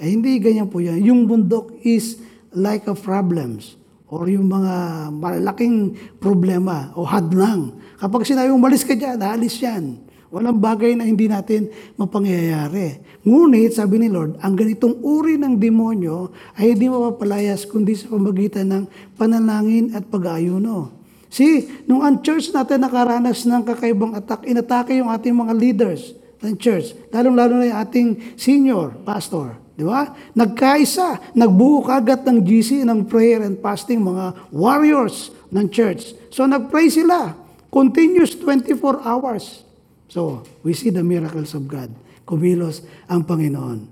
Eh, 0.00 0.08
hindi 0.08 0.40
ganyan 0.40 0.72
po 0.72 0.80
yan. 0.80 1.04
Yung 1.04 1.28
bundok 1.28 1.84
is 1.84 2.16
like 2.56 2.88
a 2.88 2.96
problems 2.96 3.76
or 4.14 4.30
yung 4.30 4.46
mga 4.46 4.74
malaking 5.10 5.98
problema 6.22 6.94
o 6.94 7.02
hadlang. 7.02 7.74
Kapag 7.98 8.22
sinabi 8.22 8.54
umalis 8.54 8.86
ka 8.86 8.94
dyan, 8.94 9.18
alis 9.18 9.58
yan. 9.58 9.98
Walang 10.34 10.58
bagay 10.58 10.98
na 10.98 11.06
hindi 11.06 11.30
natin 11.30 11.70
mapangyayari. 11.94 12.98
Ngunit, 13.22 13.78
sabi 13.78 14.02
ni 14.02 14.10
Lord, 14.10 14.34
ang 14.42 14.58
ganitong 14.58 14.98
uri 14.98 15.38
ng 15.38 15.58
demonyo 15.58 16.34
ay 16.58 16.74
hindi 16.74 16.90
mapapalayas 16.90 17.62
kundi 17.70 17.94
sa 17.94 18.10
pamagitan 18.10 18.66
ng 18.66 18.84
panalangin 19.14 19.94
at 19.94 20.02
pag-aayuno. 20.10 20.90
See, 21.30 21.66
nung 21.86 22.02
ang 22.02 22.22
church 22.22 22.50
natin 22.50 22.82
nakaranas 22.82 23.46
ng 23.46 23.62
kakaibang 23.62 24.14
attack, 24.14 24.46
inatake 24.46 24.98
yung 24.98 25.10
ating 25.10 25.34
mga 25.34 25.54
leaders 25.54 26.14
ng 26.42 26.54
church, 26.58 26.94
lalong-lalo 27.14 27.58
na 27.58 27.70
yung 27.70 27.80
ating 27.82 28.08
senior 28.38 28.94
pastor. 29.02 29.63
Di 29.74 29.82
ba? 29.82 30.14
Nagkaisa, 30.38 31.34
nagbuo 31.34 31.82
kagad 31.82 32.22
ng 32.22 32.46
GC, 32.46 32.86
ng 32.86 33.10
prayer 33.10 33.42
and 33.42 33.58
fasting, 33.58 33.98
mga 34.02 34.54
warriors 34.54 35.34
ng 35.50 35.66
church. 35.66 36.14
So 36.30 36.46
nagpray 36.46 36.90
sila, 36.94 37.34
continuous 37.74 38.38
24 38.38 39.02
hours. 39.02 39.66
So, 40.06 40.46
we 40.62 40.78
see 40.78 40.94
the 40.94 41.02
miracles 41.02 41.58
of 41.58 41.66
God. 41.66 41.90
Kumilos 42.22 42.86
ang 43.10 43.26
Panginoon. 43.26 43.90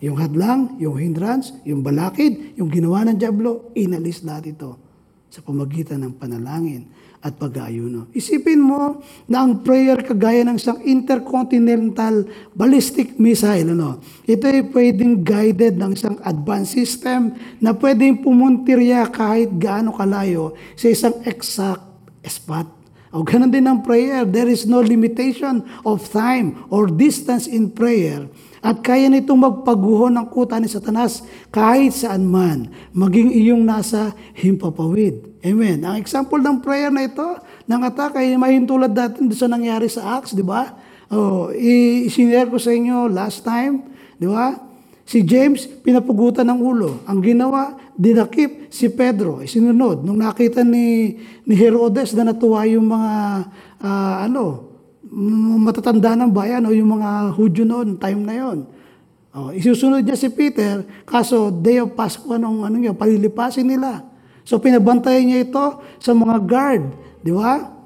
Yung 0.00 0.16
hadlang, 0.16 0.80
yung 0.80 0.96
hindrance, 0.96 1.52
yung 1.68 1.84
balakid, 1.84 2.56
yung 2.56 2.72
ginawa 2.72 3.04
ng 3.04 3.20
Diablo, 3.20 3.68
inalis 3.76 4.24
lahat 4.24 4.56
ito 4.56 4.80
sa 5.28 5.44
pamagitan 5.44 6.00
ng 6.08 6.16
panalangin 6.16 6.88
at 7.28 7.36
pag-aayuno. 7.36 8.08
Isipin 8.16 8.64
mo 8.64 9.04
na 9.28 9.44
ang 9.44 9.60
prayer 9.60 10.00
kagaya 10.00 10.40
ng 10.48 10.56
isang 10.56 10.80
intercontinental 10.80 12.24
ballistic 12.56 13.20
missile. 13.20 13.76
Ano? 13.76 14.00
Ito 14.24 14.48
ay 14.48 14.72
pwedeng 14.72 15.20
guided 15.20 15.76
ng 15.76 15.92
isang 15.92 16.16
advanced 16.24 16.72
system 16.72 17.36
na 17.60 17.76
pwedeng 17.76 18.24
pumuntirya 18.24 19.12
kahit 19.12 19.52
gaano 19.60 19.92
kalayo 19.92 20.56
sa 20.72 20.88
isang 20.88 21.20
exact 21.28 21.84
spot. 22.24 22.77
O 23.12 23.24
ganun 23.24 23.48
din 23.48 23.64
ang 23.64 23.80
prayer. 23.80 24.28
There 24.28 24.48
is 24.48 24.68
no 24.68 24.84
limitation 24.84 25.64
of 25.84 26.04
time 26.12 26.68
or 26.68 26.88
distance 26.92 27.48
in 27.48 27.72
prayer. 27.72 28.28
At 28.58 28.82
kaya 28.82 29.06
nitong 29.06 29.38
magpaguho 29.38 30.10
ng 30.10 30.26
kuta 30.34 30.58
ni 30.58 30.66
Satanas 30.66 31.22
kahit 31.54 31.94
saan 31.94 32.26
man, 32.26 32.68
maging 32.90 33.30
iyong 33.30 33.62
nasa 33.62 34.12
himpapawid. 34.34 35.40
Amen. 35.46 35.86
Ang 35.86 36.02
example 36.02 36.42
ng 36.42 36.58
prayer 36.58 36.90
na 36.90 37.06
ito, 37.06 37.38
ng 37.70 37.80
attack 37.86 38.18
ay 38.18 38.34
mahintulad 38.34 38.90
natin 38.90 39.30
sa 39.30 39.46
nangyari 39.46 39.86
sa 39.86 40.18
Acts, 40.18 40.34
di 40.34 40.42
ba? 40.42 40.74
Oh, 41.08 41.54
i-sinare 41.54 42.50
ko 42.50 42.58
sa 42.58 42.74
inyo 42.74 43.06
last 43.08 43.46
time, 43.46 43.86
di 44.18 44.26
ba? 44.26 44.58
Si 45.08 45.24
James, 45.24 45.64
pinapugutan 45.64 46.44
ng 46.44 46.58
ulo. 46.60 47.00
Ang 47.08 47.24
ginawa, 47.24 47.78
dinakip 47.98 48.70
si 48.70 48.86
Pedro. 48.94 49.42
Isinunod. 49.42 50.06
Nung 50.06 50.22
nakita 50.22 50.62
ni, 50.62 51.18
ni 51.42 51.54
Herodes 51.58 52.14
na 52.14 52.30
natuwa 52.30 52.62
yung 52.70 52.86
mga, 52.86 53.12
uh, 53.82 54.16
ano, 54.22 54.70
matatanda 55.58 56.14
ng 56.14 56.30
bayan 56.30 56.62
o 56.62 56.70
yung 56.70 56.94
mga 56.94 57.34
Hudyo 57.34 57.66
noon, 57.66 57.98
time 57.98 58.22
na 58.22 58.34
yon. 58.38 58.58
Oh, 59.34 59.50
isusunod 59.50 60.06
niya 60.06 60.16
si 60.16 60.30
Peter, 60.32 60.86
kaso 61.04 61.52
day 61.52 61.82
of 61.82 61.92
Pascua 61.92 62.40
nung 62.40 62.64
ano 62.64 62.78
niya, 62.78 62.96
palilipasin 62.96 63.66
nila. 63.66 64.06
So 64.46 64.56
pinabantayan 64.56 65.28
niya 65.28 65.44
ito 65.44 65.66
sa 66.00 66.16
mga 66.16 66.36
guard, 66.48 66.84
di 67.20 67.34
ba? 67.34 67.76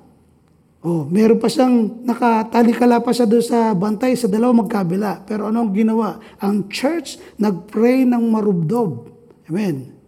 Oh, 0.82 1.06
meron 1.06 1.38
pa 1.38 1.46
siyang 1.46 2.02
nakatalikala 2.02 2.98
pa 3.02 3.14
siya 3.14 3.26
doon 3.26 3.42
sa 3.42 3.70
bantay 3.70 4.18
sa 4.18 4.26
dalawang 4.26 4.66
magkabila. 4.66 5.22
Pero 5.22 5.46
anong 5.46 5.70
ginawa? 5.70 6.18
Ang 6.42 6.66
church 6.66 7.22
nagpray 7.38 8.02
ng 8.02 8.22
marubdob. 8.26 9.06
Amen. 9.46 10.01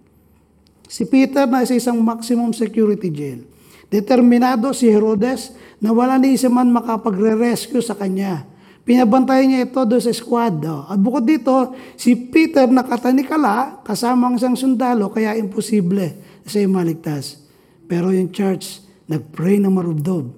Si 0.95 1.03
Peter 1.11 1.51
na 1.51 1.67
sa 1.67 1.75
isang 1.75 1.99
maximum 1.99 2.55
security 2.55 3.11
jail. 3.11 3.43
Determinado 3.91 4.71
si 4.71 4.87
Herodes 4.87 5.51
na 5.83 5.91
wala 5.91 6.23
ni 6.23 6.39
isa 6.39 6.47
man 6.47 6.71
makapagre-rescue 6.71 7.83
sa 7.83 7.99
kanya. 7.99 8.47
Pinabantayan 8.87 9.51
niya 9.51 9.67
ito 9.67 9.83
doon 9.83 9.99
sa 9.99 10.15
squad. 10.15 10.63
Oh. 10.63 10.87
At 10.87 11.03
bukod 11.03 11.27
dito, 11.27 11.75
si 11.99 12.15
Peter 12.15 12.71
nakatanikala 12.71 13.83
kasama 13.83 14.31
ang 14.31 14.39
isang 14.39 14.55
sundalo 14.55 15.11
kaya 15.11 15.35
imposible 15.35 16.15
siya 16.47 16.71
maligtas. 16.71 17.43
Pero 17.91 18.15
yung 18.15 18.31
church, 18.31 18.79
nagpray 19.11 19.59
ng 19.59 19.75
marubdob. 19.75 20.31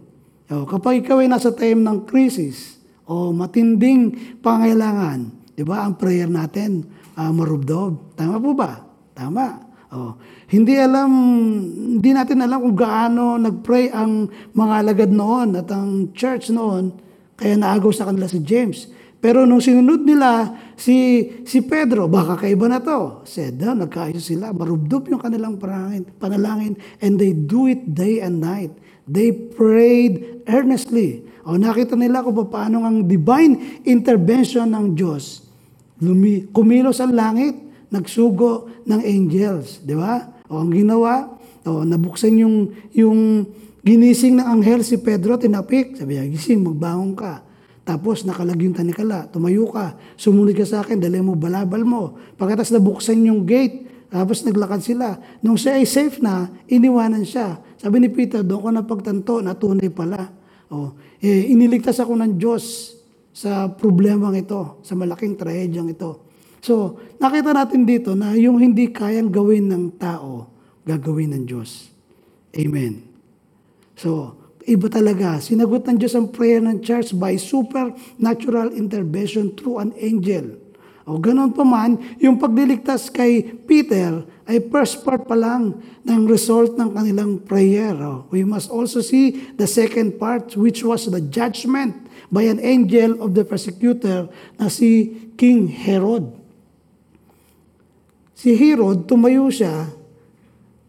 O, 0.49 0.65
kapag 0.65 1.05
ikaw 1.05 1.21
ay 1.21 1.29
nasa 1.29 1.53
time 1.53 1.85
ng 1.85 2.09
crisis 2.09 2.81
o 3.05 3.29
matinding 3.29 4.41
pangailangan, 4.41 5.53
di 5.53 5.67
ba, 5.69 5.85
ang 5.85 6.01
prayer 6.01 6.33
natin, 6.33 6.81
uh, 7.13 7.29
marubdob. 7.29 8.17
Tama 8.17 8.41
po 8.41 8.57
ba? 8.57 8.81
Tama. 9.13 9.66
O, 9.95 10.19
hindi 10.51 10.75
alam, 10.75 11.11
hindi 11.99 12.11
natin 12.11 12.43
alam 12.43 12.59
kung 12.59 12.77
gaano 12.79 13.39
nagpray 13.39 13.95
ang 13.95 14.27
mga 14.55 14.75
alagad 14.83 15.11
noon 15.15 15.55
at 15.55 15.69
ang 15.71 16.11
church 16.11 16.51
noon, 16.51 16.91
kaya 17.39 17.55
naagaw 17.55 17.95
sa 17.95 18.07
kanila 18.11 18.27
si 18.27 18.43
James. 18.43 18.91
Pero 19.23 19.43
nung 19.43 19.63
sinunod 19.63 20.07
nila 20.07 20.55
si 20.79 21.27
si 21.43 21.65
Pedro, 21.65 22.07
baka 22.07 22.47
kaiba 22.47 22.69
na 22.71 22.79
to. 22.83 23.27
Said, 23.27 23.59
na, 23.59 23.75
nagkaayos 23.75 24.23
sila, 24.23 24.55
marubdob 24.55 25.09
yung 25.11 25.23
kanilang 25.23 25.59
panalangin, 25.59 26.05
panalangin 26.19 26.75
and 27.01 27.19
they 27.19 27.35
do 27.35 27.67
it 27.67 27.83
day 27.91 28.23
and 28.23 28.39
night. 28.39 28.71
They 29.07 29.31
prayed 29.33 30.47
earnestly. 30.47 31.27
O 31.47 31.55
nakita 31.55 31.95
nila 31.95 32.27
kung 32.27 32.37
paano 32.51 32.83
ang 32.83 33.07
divine 33.07 33.83
intervention 33.87 34.71
ng 34.75 34.99
Diyos 34.99 35.47
lumi, 36.01 36.53
kumilos 36.53 37.01
ang 37.01 37.13
langit, 37.17 37.57
nagsugo 37.91 38.71
ng 38.87 39.01
angels, 39.03 39.83
di 39.83 39.95
ba? 39.95 40.27
O 40.51 40.63
ang 40.63 40.71
ginawa, 40.71 41.37
o 41.67 41.83
nabuksan 41.83 42.35
yung, 42.39 42.71
yung 42.95 43.47
ginising 43.87 44.39
ng 44.39 44.47
anghel 44.47 44.83
si 44.83 44.99
Pedro, 44.99 45.39
tinapik, 45.39 45.99
sabi 45.99 46.19
niya, 46.19 46.27
gising, 46.27 46.63
magbangon 46.63 47.15
ka. 47.15 47.43
Tapos 47.87 48.27
nakalagyung 48.27 48.75
tanikala, 48.75 49.31
tumayo 49.31 49.71
ka, 49.71 49.95
sumunod 50.19 50.59
ka 50.59 50.67
sa 50.67 50.83
akin, 50.83 50.99
dali 50.99 51.23
mo 51.23 51.39
balabal 51.39 51.87
mo. 51.87 52.19
Pagkatas 52.35 52.75
nabuksan 52.75 53.23
yung 53.31 53.47
gate, 53.47 53.87
tapos 54.11 54.43
naglakad 54.43 54.83
sila. 54.83 55.23
Nung 55.39 55.55
siya 55.55 55.79
ay 55.79 55.87
safe 55.87 56.19
na, 56.19 56.51
iniwanan 56.67 57.23
siya. 57.23 57.63
Sabi 57.79 58.03
ni 58.03 58.11
Peter, 58.11 58.43
doon 58.43 58.59
ko 58.59 58.69
napagtanto 58.75 59.39
na 59.39 59.55
tunay 59.55 59.87
pala. 59.95 60.35
O, 60.67 60.99
eh, 61.23 61.47
iniligtas 61.47 62.03
ako 62.03 62.19
ng 62.19 62.35
Diyos 62.35 62.99
sa 63.31 63.71
problemang 63.71 64.35
ito, 64.35 64.83
sa 64.83 64.99
malaking 64.99 65.39
trahedyang 65.39 65.87
ito. 65.87 66.26
So, 66.61 66.99
nakita 67.21 67.53
natin 67.53 67.85
dito 67.85 68.13
na 68.17 68.35
yung 68.35 68.59
hindi 68.61 68.91
kayang 68.91 69.31
gawin 69.31 69.71
ng 69.71 69.85
tao, 70.01 70.51
gagawin 70.85 71.37
ng 71.37 71.45
Diyos. 71.47 71.93
Amen. 72.57 73.05
So, 73.97 74.37
iba 74.67 74.91
talaga. 74.91 75.39
Sinagot 75.39 75.87
ng 75.87 75.97
Diyos 75.97 76.17
ang 76.19 76.29
prayer 76.33 76.61
ng 76.61 76.83
church 76.83 77.15
by 77.15 77.39
supernatural 77.39 78.75
intervention 78.75 79.55
through 79.55 79.79
an 79.81 79.93
angel. 79.97 80.67
O 81.07 81.23
ganon 81.23 81.55
pa 81.55 81.63
man, 81.63 82.03
yung 82.19 82.35
pagliligtas 82.35 83.07
kay 83.15 83.47
Peter 83.63 84.27
ay 84.43 84.59
first 84.67 85.07
part 85.07 85.23
pa 85.23 85.39
lang 85.39 85.79
ng 86.03 86.21
result 86.27 86.75
ng 86.75 86.91
kanilang 86.91 87.39
prayer. 87.47 87.95
O, 87.95 88.27
we 88.35 88.43
must 88.43 88.67
also 88.75 88.99
see 88.99 89.55
the 89.55 89.71
second 89.71 90.19
part 90.19 90.59
which 90.59 90.83
was 90.83 91.07
the 91.07 91.23
judgment 91.31 91.95
by 92.35 92.43
an 92.43 92.59
angel 92.59 93.23
of 93.23 93.39
the 93.39 93.47
persecutor 93.47 94.27
na 94.59 94.67
si 94.67 95.15
King 95.39 95.71
Herod. 95.71 96.46
Si 98.37 98.53
Herod, 98.53 99.09
tumayo 99.09 99.49
siya 99.49 99.89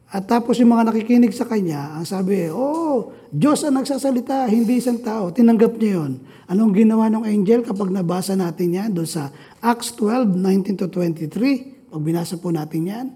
at 0.08 0.24
tapos 0.24 0.56
yung 0.56 0.72
mga 0.72 0.88
nakikinig 0.88 1.36
sa 1.36 1.44
kanya, 1.44 2.00
ang 2.00 2.08
sabi, 2.08 2.48
oh, 2.48 3.12
Diyos 3.28 3.60
ang 3.68 3.76
nagsasalita, 3.76 4.48
hindi 4.48 4.80
isang 4.80 5.04
tao. 5.04 5.36
Tinanggap 5.36 5.76
niya 5.76 6.00
yun. 6.00 6.24
Anong 6.48 6.72
ginawa 6.80 7.12
ng 7.12 7.28
angel 7.28 7.68
kapag 7.68 7.92
nabasa 7.92 8.32
natin 8.40 8.72
yan 8.72 8.90
doon 8.96 9.08
sa 9.08 9.36
Acts 9.60 9.92
12, 10.00 10.32
19 10.32 10.80
to 10.80 10.88
23? 10.88 11.92
Pag 11.92 12.02
binasa 12.04 12.40
po 12.40 12.56
natin 12.56 12.88
yan. 12.88 13.08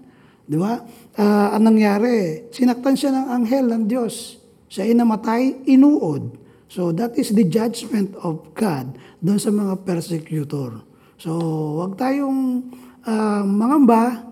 Di 0.44 0.60
ba? 0.60 0.84
Uh, 1.16 1.56
anong 1.56 1.80
nangyari? 1.80 2.44
Sinaktan 2.52 2.92
siya 2.92 3.08
ng 3.16 3.26
anghel 3.40 3.72
ng 3.72 3.84
Diyos. 3.88 4.36
Siya 4.68 4.84
ay 4.84 4.92
namatay, 4.92 5.64
inuod. 5.64 6.36
So 6.68 6.92
that 6.92 7.16
is 7.16 7.32
the 7.32 7.48
judgment 7.48 8.12
of 8.20 8.52
God 8.52 9.00
doon 9.24 9.40
sa 9.40 9.48
mga 9.48 9.80
persecutor. 9.80 10.84
So 11.16 11.32
wag 11.80 11.96
tayong 11.96 12.68
uh, 13.06 13.42
mangamba, 13.46 14.26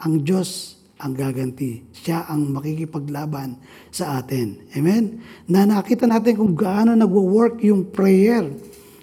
ang 0.00 0.24
Diyos 0.24 0.80
ang 1.00 1.16
gaganti. 1.16 1.80
Siya 1.96 2.28
ang 2.28 2.52
makikipaglaban 2.52 3.56
sa 3.88 4.20
atin. 4.20 4.60
Amen? 4.76 5.24
Na 5.48 5.64
nakita 5.64 6.04
natin 6.04 6.36
kung 6.36 6.52
gaano 6.52 6.92
nagwo-work 6.92 7.64
yung 7.64 7.88
prayer. 7.88 8.44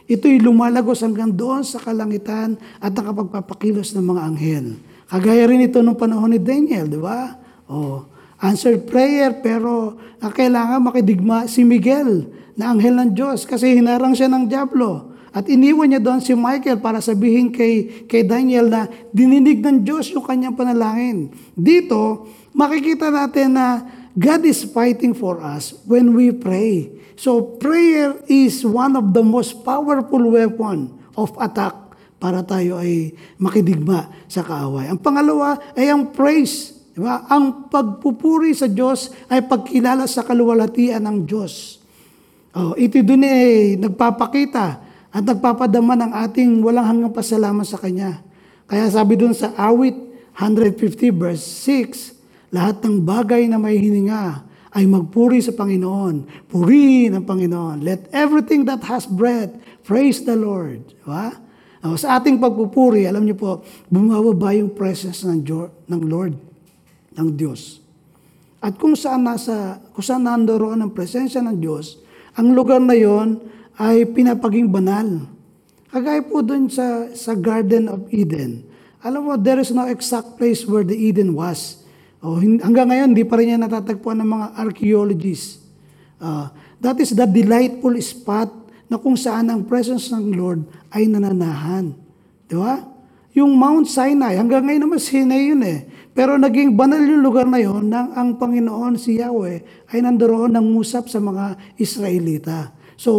Ito'y 0.07 0.39
lumalagos 0.39 1.03
hanggang 1.03 1.33
doon 1.33 1.65
sa 1.65 1.81
kalangitan 1.81 2.55
at 2.79 2.93
nakapagpapakilos 2.93 3.91
ng 3.97 4.05
mga 4.05 4.21
anghel. 4.23 4.65
Kagaya 5.09 5.43
rin 5.49 5.67
ito 5.67 5.81
nung 5.81 5.97
panahon 5.97 6.31
ni 6.31 6.39
Daniel, 6.39 6.87
di 6.87 7.01
ba? 7.01 7.35
Oh, 7.67 8.07
answered 8.39 8.87
prayer 8.87 9.41
pero 9.43 9.97
kailangan 10.21 10.79
makidigma 10.79 11.49
si 11.49 11.65
Miguel 11.65 12.29
na 12.55 12.71
anghel 12.71 12.95
ng 12.95 13.11
Diyos 13.17 13.43
kasi 13.43 13.75
hinarang 13.75 14.13
siya 14.13 14.31
ng 14.31 14.47
Diablo. 14.47 15.16
At 15.37 15.45
iniwan 15.45 15.93
niya 15.93 16.01
doon 16.01 16.17
si 16.17 16.33
Michael 16.33 16.81
para 16.81 16.97
sabihin 16.97 17.53
kay, 17.53 18.09
kay 18.09 18.25
Daniel 18.25 18.73
na 18.73 18.89
dininig 19.13 19.61
ng 19.61 19.85
Diyos 19.85 20.09
yung 20.09 20.25
kanyang 20.25 20.57
panalangin. 20.57 21.29
Dito, 21.53 22.25
makikita 22.57 23.13
natin 23.13 23.53
na 23.53 23.85
God 24.17 24.49
is 24.49 24.65
fighting 24.65 25.13
for 25.13 25.37
us 25.37 25.77
when 25.85 26.17
we 26.17 26.33
pray. 26.33 26.89
So 27.13 27.53
prayer 27.61 28.17
is 28.25 28.65
one 28.65 28.97
of 28.97 29.13
the 29.13 29.21
most 29.21 29.61
powerful 29.61 30.25
weapon 30.33 30.97
of 31.13 31.29
attack 31.37 31.77
para 32.17 32.41
tayo 32.41 32.81
ay 32.81 33.13
makidigma 33.37 34.09
sa 34.25 34.41
kaaway. 34.41 34.89
Ang 34.89 34.97
pangalawa 34.97 35.53
ay 35.77 35.93
ang 35.93 36.17
praise. 36.17 36.73
Diba? 36.97 37.29
Ang 37.29 37.69
pagpupuri 37.69 38.57
sa 38.57 38.65
Diyos 38.65 39.13
ay 39.29 39.45
pagkilala 39.45 40.09
sa 40.09 40.25
kaluwalhatian 40.25 41.05
ng 41.05 41.29
Diyos. 41.29 41.77
Oh, 42.57 42.73
ito 42.73 42.97
dun 43.05 43.21
eh, 43.21 43.77
nagpapakita 43.77 44.86
at 45.17 45.25
nagpapadama 45.25 45.97
ng 45.97 46.11
ating 46.29 46.61
walang 46.61 46.85
hanggang 46.85 47.09
pasalamat 47.09 47.65
sa 47.65 47.81
Kanya. 47.81 48.21
Kaya 48.69 48.85
sabi 48.85 49.17
dun 49.17 49.33
sa 49.33 49.49
awit 49.57 49.97
150 50.37 51.09
verse 51.09 51.41
6, 51.65 52.53
lahat 52.53 52.85
ng 52.85 53.01
bagay 53.01 53.49
na 53.49 53.57
may 53.57 53.81
hininga 53.81 54.45
ay 54.77 54.85
magpuri 54.85 55.41
sa 55.41 55.57
Panginoon. 55.57 56.45
Purihin 56.45 57.17
ang 57.17 57.25
Panginoon. 57.25 57.81
Let 57.81 58.13
everything 58.13 58.69
that 58.69 58.85
has 58.85 59.09
breath 59.09 59.57
praise 59.81 60.21
the 60.21 60.37
Lord. 60.37 60.85
Diba? 61.01 61.33
O, 61.81 61.97
sa 61.97 62.21
ating 62.21 62.37
pagpupuri, 62.37 63.09
alam 63.09 63.25
niyo 63.25 63.41
po, 63.41 63.65
bumababa 63.89 64.53
yung 64.53 64.77
presence 64.77 65.25
ng, 65.25 65.41
Diyo, 65.41 65.73
ng 65.89 66.01
Lord, 66.05 66.37
ng 67.17 67.29
Diyos. 67.33 67.81
At 68.61 68.77
kung 68.77 68.93
saan 68.93 69.25
nasa, 69.25 69.81
kung 69.97 70.05
saan 70.05 70.29
nandoon 70.29 70.77
ang 70.77 70.91
presensya 70.93 71.41
ng 71.41 71.57
Diyos, 71.57 71.97
ang 72.37 72.53
lugar 72.53 72.77
na 72.77 72.93
yon 72.93 73.56
ay 73.77 74.09
pinapaging 74.09 74.67
banal. 74.67 75.29
Kagaya 75.93 76.19
po 76.25 76.41
dun 76.41 76.67
sa, 76.67 77.07
sa 77.13 77.37
Garden 77.37 77.87
of 77.87 78.09
Eden. 78.09 78.65
Alam 79.05 79.29
mo, 79.29 79.33
there 79.37 79.61
is 79.61 79.69
no 79.71 79.85
exact 79.87 80.35
place 80.35 80.65
where 80.65 80.83
the 80.83 80.97
Eden 80.97 81.37
was. 81.37 81.85
Oh, 82.19 82.41
hanggang 82.41 82.89
ngayon, 82.89 83.13
di 83.13 83.23
pa 83.23 83.37
rin 83.37 83.53
yan 83.55 83.61
natatagpuan 83.61 84.17
ng 84.19 84.29
mga 84.29 84.47
archaeologists. 84.57 85.61
Uh, 86.17 86.49
that 86.81 86.97
is 86.97 87.13
the 87.13 87.29
delightful 87.29 87.93
spot 88.01 88.49
na 88.89 88.97
kung 88.97 89.13
saan 89.13 89.53
ang 89.53 89.61
presence 89.63 90.09
ng 90.09 90.33
Lord 90.33 90.65
ay 90.89 91.05
nananahan. 91.05 91.93
Di 92.49 92.57
ba? 92.57 92.81
Yung 93.37 93.53
Mount 93.53 93.85
Sinai, 93.85 94.33
hanggang 94.41 94.65
ngayon 94.65 94.89
naman 94.89 94.97
Sinai 94.97 95.53
yun 95.53 95.61
eh. 95.61 95.85
Pero 96.17 96.33
naging 96.41 96.73
banal 96.73 96.97
yung 97.05 97.21
lugar 97.21 97.45
na 97.45 97.61
yon 97.61 97.93
nang 97.93 98.09
ang 98.17 98.41
Panginoon 98.41 98.97
si 98.97 99.21
Yahweh 99.21 99.85
ay 99.93 100.01
nandoon 100.01 100.49
ng 100.57 100.65
musap 100.73 101.05
sa 101.05 101.21
mga 101.21 101.77
Israelita. 101.77 102.73
So, 102.97 103.13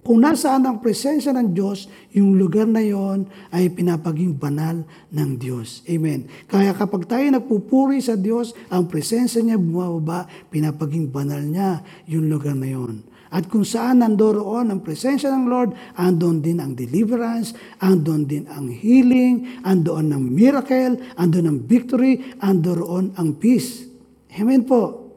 kung 0.00 0.24
nasaan 0.24 0.64
ang 0.64 0.80
presensya 0.80 1.36
ng 1.36 1.52
Diyos, 1.52 1.92
yung 2.16 2.40
lugar 2.40 2.64
na 2.64 2.80
yon 2.80 3.28
ay 3.52 3.68
pinapaging 3.68 4.32
banal 4.32 4.80
ng 5.12 5.30
Diyos. 5.36 5.84
Amen. 5.84 6.24
Kaya 6.48 6.72
kapag 6.72 7.04
tayo 7.04 7.28
nagpupuri 7.28 8.00
sa 8.00 8.16
Diyos, 8.16 8.56
ang 8.72 8.88
presensya 8.88 9.44
niya 9.44 9.60
bumababa, 9.60 10.24
pinapaging 10.48 11.12
banal 11.12 11.44
niya 11.44 11.84
yung 12.08 12.32
lugar 12.32 12.56
na 12.56 12.72
yon. 12.72 13.04
At 13.28 13.46
kung 13.46 13.62
saan 13.62 14.00
nandoroon 14.00 14.72
ang 14.72 14.80
presensya 14.80 15.28
ng 15.36 15.46
Lord, 15.52 15.70
andon 16.00 16.40
din 16.40 16.56
ang 16.56 16.72
deliverance, 16.72 17.52
andon 17.78 18.24
din 18.24 18.48
ang 18.48 18.72
healing, 18.72 19.60
andon 19.68 20.16
ang 20.16 20.24
miracle, 20.32 20.96
andon 21.20 21.46
ang 21.46 21.58
victory, 21.68 22.24
andoroon 22.40 23.12
ang 23.20 23.36
peace. 23.36 23.84
Amen 24.32 24.64
po. 24.64 25.12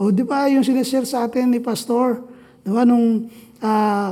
O 0.00 0.08
di 0.08 0.22
ba 0.24 0.48
yung 0.48 0.64
sinishare 0.64 1.04
sa 1.04 1.28
atin 1.28 1.52
ni 1.52 1.60
Pastor, 1.60 2.29
di 2.60 2.70
ba 2.70 2.84
nung 2.84 3.28
uh, 3.60 4.10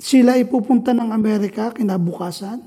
sila 0.00 0.36
ipupunta 0.36 0.92
ng 0.92 1.10
Amerika 1.12 1.72
kinabukasan, 1.72 2.60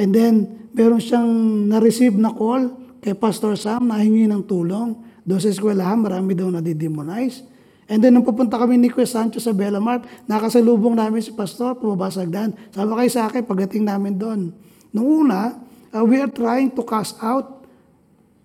and 0.00 0.10
then 0.12 0.68
meron 0.72 1.00
siyang 1.00 1.28
na-receive 1.68 2.16
na 2.16 2.32
call 2.32 2.72
kay 3.02 3.12
Pastor 3.12 3.58
Sam 3.58 3.90
na 3.90 4.00
hingi 4.00 4.30
ng 4.30 4.46
tulong. 4.46 4.94
Doon 5.22 5.38
sa 5.38 5.50
eskwelahan, 5.50 6.02
marami 6.02 6.34
daw 6.34 6.50
na-demonize. 6.50 7.46
And 7.90 7.98
then, 7.98 8.14
nung 8.14 8.24
pupunta 8.24 8.56
kami 8.56 8.78
ni 8.78 8.88
Kuya 8.88 9.04
Sancho 9.04 9.42
sa 9.42 9.52
Bellamart, 9.52 10.06
nakasalubong 10.30 10.94
namin 10.94 11.18
si 11.18 11.34
Pastor, 11.34 11.76
pumabasag 11.76 12.30
daan. 12.30 12.54
Sabi 12.70 12.90
kayo 12.94 13.10
sa 13.10 13.22
akin, 13.26 13.42
pagdating 13.42 13.84
namin 13.84 14.16
doon. 14.16 14.40
Noong 14.94 15.08
una, 15.26 15.58
uh, 15.92 16.04
we 16.06 16.16
are 16.22 16.30
trying 16.30 16.70
to 16.72 16.82
cast 16.86 17.18
out 17.20 17.66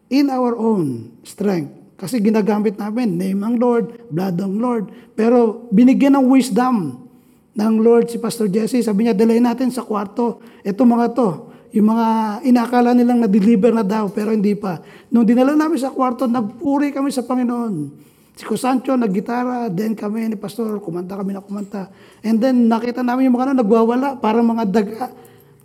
in 0.10 0.34
our 0.34 0.58
own 0.58 1.16
strength. 1.22 1.77
Kasi 1.98 2.22
ginagamit 2.22 2.78
namin, 2.78 3.18
name 3.18 3.42
ng 3.42 3.58
Lord, 3.58 4.14
blood 4.14 4.38
ng 4.38 4.56
Lord. 4.62 4.86
Pero 5.18 5.66
binigyan 5.74 6.14
ng 6.14 6.30
wisdom 6.30 7.10
ng 7.58 7.74
Lord 7.82 8.14
si 8.14 8.22
Pastor 8.22 8.46
Jesse. 8.54 8.86
Sabi 8.86 9.10
niya, 9.10 9.18
dalay 9.18 9.42
natin 9.42 9.74
sa 9.74 9.82
kwarto. 9.82 10.38
Ito 10.62 10.86
mga 10.86 11.18
to, 11.18 11.30
yung 11.74 11.90
mga 11.90 12.08
inakala 12.46 12.94
nilang 12.94 13.26
na-deliver 13.26 13.74
na 13.74 13.82
daw, 13.82 14.14
pero 14.14 14.30
hindi 14.30 14.54
pa. 14.54 14.78
Nung 15.10 15.26
dinala 15.26 15.58
namin 15.58 15.82
sa 15.82 15.90
kwarto, 15.90 16.30
nagpuri 16.30 16.94
kami 16.94 17.10
sa 17.10 17.26
Panginoon. 17.26 18.06
Si 18.38 18.46
Kusancho 18.46 18.94
naggitara, 18.94 19.66
then 19.74 19.98
kami 19.98 20.30
ni 20.30 20.38
Pastor, 20.38 20.78
kumanta 20.78 21.18
kami 21.18 21.34
na 21.34 21.42
kumanta. 21.42 21.90
And 22.22 22.38
then 22.38 22.70
nakita 22.70 23.02
namin 23.02 23.34
yung 23.34 23.36
mga 23.42 23.50
ano, 23.50 23.66
nagwawala, 23.66 24.22
para 24.22 24.46
mga 24.46 24.64
daga 24.70 25.10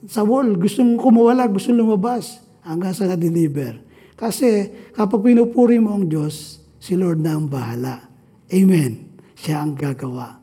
sa 0.08 0.24
wall. 0.24 0.56
Gustong 0.56 0.96
kumawala, 0.96 1.44
gustong 1.44 1.76
lumabas. 1.76 2.40
Hanggang 2.64 2.96
sa 2.96 3.04
na-deliver. 3.04 3.91
Kasi 4.14 4.70
kapag 4.92 5.24
pinupuri 5.24 5.80
mo 5.82 5.96
ang 5.96 6.06
Diyos, 6.06 6.60
si 6.78 6.98
Lord 6.98 7.22
na 7.22 7.38
ang 7.38 7.48
bahala. 7.48 8.08
Amen. 8.52 9.18
Siya 9.34 9.64
ang 9.64 9.74
gagawa. 9.74 10.38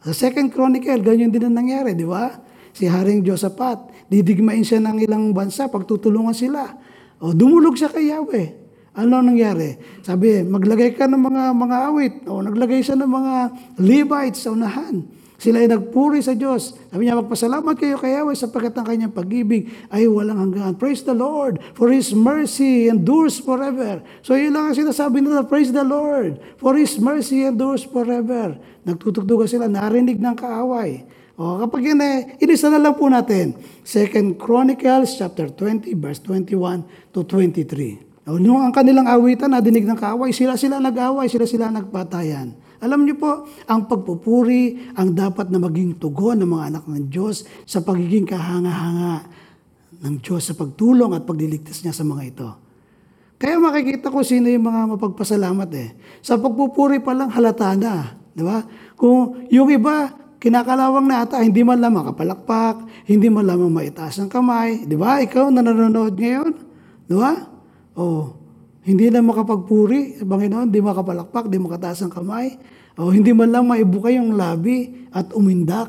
Sa 0.00 0.12
Second 0.16 0.48
Chronicle, 0.48 1.04
ganyan 1.04 1.28
din 1.28 1.44
ang 1.44 1.56
nangyari, 1.60 1.92
di 1.92 2.08
ba? 2.08 2.50
si 2.72 2.86
Haring 2.86 3.22
Josaphat. 3.26 4.10
Didigmain 4.10 4.66
siya 4.66 4.82
ng 4.82 5.06
ilang 5.06 5.30
bansa, 5.30 5.70
pagtutulungan 5.70 6.34
sila. 6.34 6.66
O, 7.22 7.30
dumulog 7.30 7.78
siya 7.78 7.90
kay 7.92 8.10
Yahweh. 8.10 8.48
Ano 8.98 9.22
nangyari? 9.22 9.78
Sabi, 10.02 10.42
maglagay 10.42 10.98
ka 10.98 11.06
ng 11.06 11.20
mga 11.20 11.42
mga 11.54 11.76
awit. 11.92 12.14
O, 12.26 12.42
naglagay 12.42 12.82
siya 12.82 12.98
ng 12.98 13.06
mga 13.10 13.34
Levites 13.78 14.42
sa 14.42 14.50
unahan. 14.50 15.06
Sila 15.40 15.64
ay 15.64 15.72
nagpuri 15.72 16.20
sa 16.20 16.36
Diyos. 16.36 16.76
Sabi 16.92 17.08
niya, 17.08 17.16
magpasalamat 17.16 17.72
kayo 17.80 17.96
kay 17.96 18.12
Yahweh 18.12 18.36
sapagkat 18.36 18.76
ang 18.76 18.84
kanyang 18.84 19.08
pag-ibig 19.16 19.72
ay 19.88 20.04
walang 20.04 20.36
hanggan. 20.36 20.76
Praise 20.76 21.00
the 21.00 21.16
Lord, 21.16 21.64
for 21.72 21.88
His 21.88 22.12
mercy 22.12 22.92
endures 22.92 23.40
forever. 23.40 24.04
So 24.20 24.36
yun 24.36 24.52
lang 24.52 24.68
ang 24.68 24.76
sinasabi 24.76 25.24
nila, 25.24 25.48
praise 25.48 25.72
the 25.72 25.80
Lord, 25.80 26.36
for 26.60 26.76
His 26.76 27.00
mercy 27.00 27.48
endures 27.48 27.88
forever. 27.88 28.60
Nagtutugtugan 28.84 29.48
sila, 29.48 29.64
narinig 29.64 30.20
ng 30.20 30.36
kaaway. 30.36 31.08
O 31.40 31.56
kapag 31.64 31.88
yun 31.88 32.04
eh, 32.04 32.36
inisa 32.36 32.68
na 32.68 32.76
lang 32.76 33.00
po 33.00 33.08
natin. 33.08 33.56
2 33.88 34.36
Chronicles 34.36 35.16
chapter 35.16 35.48
20, 35.48 35.88
verse 35.96 36.20
21 36.20 36.84
to 37.16 37.24
23. 37.24 38.28
O, 38.28 38.36
nung 38.36 38.60
ang 38.60 38.76
kanilang 38.76 39.08
awitan, 39.08 39.48
nadinig 39.48 39.88
ng 39.88 39.96
kaaway, 39.96 40.36
sila 40.36 40.60
sila 40.60 40.76
nag-away, 40.76 41.32
sila 41.32 41.48
sila 41.48 41.72
nagpatayan. 41.72 42.52
Alam 42.80 43.04
niyo 43.04 43.20
po, 43.20 43.44
ang 43.68 43.84
pagpupuri 43.84 44.92
ang 44.96 45.12
dapat 45.12 45.52
na 45.52 45.60
maging 45.60 46.00
tugon 46.00 46.40
ng 46.40 46.48
mga 46.48 46.64
anak 46.72 46.84
ng 46.88 47.12
Diyos 47.12 47.44
sa 47.68 47.84
pagiging 47.84 48.24
kahanga-hanga 48.24 49.28
ng 50.00 50.14
Diyos 50.24 50.48
sa 50.48 50.56
pagtulong 50.56 51.12
at 51.12 51.28
pagliligtas 51.28 51.84
niya 51.84 51.92
sa 51.92 52.08
mga 52.08 52.22
ito. 52.24 52.48
Kaya 53.36 53.60
makikita 53.60 54.08
ko 54.08 54.24
sino 54.24 54.48
yung 54.48 54.64
mga 54.64 54.96
mapagpasalamat 54.96 55.70
eh. 55.76 55.92
Sa 56.24 56.40
pagpupuri 56.40 57.04
pa 57.04 57.12
lang 57.12 57.28
halata 57.28 57.76
na. 57.76 58.16
Di 58.32 58.40
ba? 58.40 58.64
Kung 58.96 59.44
yung 59.52 59.68
iba, 59.68 60.12
kinakalawang 60.40 61.04
na 61.04 61.28
ata, 61.28 61.44
hindi 61.44 61.60
man 61.60 61.84
lang 61.84 61.92
makapalakpak, 62.00 63.04
hindi 63.04 63.28
man 63.28 63.44
lamang 63.44 63.68
maitaas 63.68 64.24
ang 64.24 64.32
kamay. 64.32 64.88
Di 64.88 64.96
ba? 64.96 65.20
Ikaw 65.20 65.52
na 65.52 65.60
nanonood 65.60 66.16
ngayon. 66.16 66.52
Di 67.04 67.14
ba? 67.16 67.32
Oh, 68.00 68.39
hindi 68.80 69.12
na 69.12 69.20
makapagpuri 69.20 70.20
sa 70.20 70.24
Panginoon, 70.24 70.72
hindi 70.72 70.80
makapalakpak, 70.80 71.52
hindi 71.52 71.60
makataas 71.60 72.00
ang 72.04 72.12
kamay. 72.12 72.56
O 72.96 73.12
hindi 73.12 73.32
man 73.32 73.52
lang 73.52 73.64
maibuka 73.68 74.08
yung 74.12 74.36
labi 74.36 75.08
at 75.12 75.32
umindak. 75.36 75.88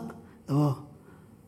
O, 0.52 0.76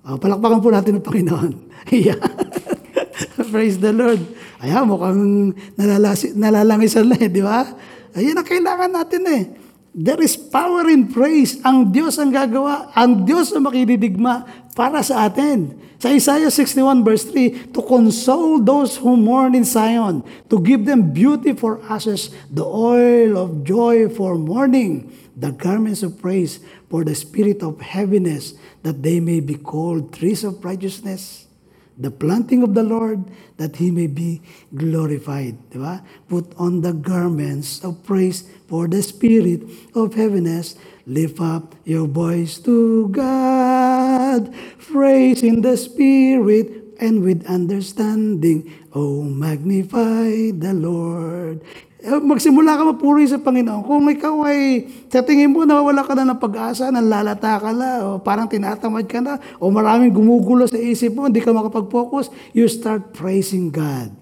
o 0.04 0.10
palakpakan 0.20 0.60
po 0.64 0.70
natin 0.72 1.00
ang 1.00 1.06
Panginoon. 1.06 1.52
Praise 3.54 3.78
the 3.80 3.92
Lord. 3.92 4.24
Ayan, 4.64 4.88
mukhang 4.88 5.52
nalalasi, 5.76 6.32
nalalangisan 6.40 7.12
na 7.12 7.20
eh, 7.20 7.28
di 7.28 7.44
ba? 7.44 7.68
Ayun 8.16 8.40
ang 8.40 8.48
kailangan 8.48 8.92
natin 8.96 9.22
eh. 9.28 9.44
There 9.94 10.24
is 10.26 10.34
power 10.40 10.90
in 10.90 11.12
praise. 11.12 11.62
Ang 11.62 11.94
Diyos 11.94 12.18
ang 12.18 12.34
gagawa. 12.34 12.90
Ang 12.98 13.30
Diyos 13.30 13.54
ang 13.54 13.70
makididigma 13.70 14.63
para 14.74 15.02
sa 15.06 15.30
atin. 15.30 15.78
Sa 16.02 16.12
Isaiah 16.12 16.52
61 16.52 17.06
verse 17.06 17.24
3, 17.30 17.72
to 17.72 17.80
console 17.82 18.60
those 18.60 19.00
who 19.00 19.16
mourn 19.16 19.56
in 19.56 19.64
Zion, 19.64 20.26
to 20.50 20.60
give 20.60 20.84
them 20.84 21.16
beauty 21.16 21.54
for 21.54 21.80
ashes, 21.88 22.34
the 22.52 22.66
oil 22.66 23.38
of 23.40 23.64
joy 23.64 24.10
for 24.10 24.36
mourning, 24.36 25.08
the 25.38 25.56
garments 25.56 26.04
of 26.04 26.20
praise 26.20 26.60
for 26.92 27.06
the 27.08 27.16
spirit 27.16 27.64
of 27.64 27.80
heaviness, 27.80 28.54
that 28.84 29.02
they 29.02 29.24
may 29.24 29.40
be 29.40 29.56
called 29.56 30.12
trees 30.12 30.44
of 30.44 30.60
righteousness 30.66 31.44
the 31.98 32.10
planting 32.10 32.64
of 32.64 32.74
the 32.74 32.84
Lord, 32.84 33.24
that 33.58 33.78
He 33.78 33.92
may 33.92 34.08
be 34.08 34.42
glorified. 34.74 35.58
Di 35.70 35.78
ba? 35.78 36.02
Put 36.28 36.54
on 36.58 36.82
the 36.82 36.94
garments 36.94 37.84
of 37.86 38.02
praise 38.04 38.50
for 38.68 38.88
the 38.88 39.02
spirit 39.06 39.62
of 39.94 40.18
heaviness. 40.18 40.76
Lift 41.04 41.44
up 41.44 41.76
your 41.84 42.08
voice 42.08 42.64
to 42.64 43.12
God. 43.12 44.48
Praise 44.80 45.44
in 45.44 45.60
the 45.60 45.76
spirit 45.76 46.96
and 46.96 47.20
with 47.20 47.44
understanding. 47.44 48.72
Oh, 48.96 49.20
magnify 49.20 50.56
the 50.56 50.72
Lord. 50.72 51.60
Eh, 52.00 52.08
Magsimula 52.08 52.80
ka 52.80 52.84
mapuri 52.88 53.28
sa 53.28 53.36
Panginoon. 53.36 53.84
Kung 53.84 54.08
ikaw 54.08 54.48
ay 54.48 54.88
sa 55.12 55.20
tingin 55.28 55.52
mo 55.52 55.68
nawawala 55.68 56.08
ka 56.08 56.16
na 56.16 56.24
ng 56.24 56.40
pag-asa, 56.40 56.88
nalalata 56.88 57.60
ka 57.60 57.76
na, 57.76 58.04
o 58.08 58.24
parang 58.24 58.48
tinatamad 58.48 59.04
ka 59.04 59.20
na, 59.20 59.44
o 59.60 59.68
maraming 59.68 60.12
gumugulo 60.12 60.64
sa 60.72 60.80
isip 60.80 61.20
mo, 61.20 61.28
hindi 61.28 61.44
ka 61.44 61.52
makapag-focus, 61.52 62.32
you 62.56 62.64
start 62.72 63.12
praising 63.12 63.76
God. 63.76 64.16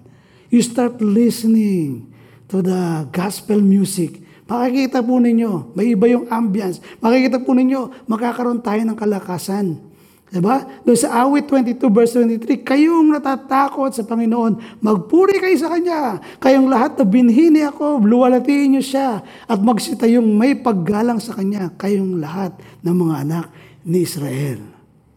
You 0.50 0.66
start 0.66 0.98
listening 0.98 2.10
to 2.50 2.58
the 2.58 3.06
gospel 3.14 3.62
music. 3.62 4.21
Makikita 4.50 5.00
po 5.00 5.22
ninyo, 5.22 5.72
may 5.78 5.94
iba 5.94 6.10
yung 6.10 6.26
ambience. 6.28 6.82
Makikita 6.98 7.38
po 7.40 7.54
ninyo, 7.54 8.10
makakaroon 8.10 8.60
tayo 8.60 8.82
ng 8.82 8.98
kalakasan. 8.98 9.92
Diba? 10.32 10.64
Doon 10.80 10.96
sa 10.96 11.28
awit 11.28 11.44
22 11.44 11.76
verse 11.92 12.16
23, 12.16 12.64
kayong 12.64 13.12
natatakot 13.12 13.92
sa 13.92 14.00
Panginoon, 14.00 14.80
magpuri 14.80 15.36
kayo 15.36 15.52
sa 15.60 15.68
Kanya. 15.68 16.24
Kayong 16.40 16.72
lahat 16.72 16.96
na 16.96 17.04
binhini 17.04 17.60
ako, 17.68 18.00
luwalatiin 18.00 18.72
niyo 18.72 18.80
siya 18.80 19.20
at 19.44 19.60
magsitayong 19.60 20.24
may 20.24 20.56
paggalang 20.56 21.20
sa 21.20 21.36
Kanya, 21.36 21.68
kayong 21.76 22.16
lahat 22.16 22.56
ng 22.80 22.96
mga 22.96 23.14
anak 23.28 23.46
ni 23.84 24.08
Israel. 24.08 24.64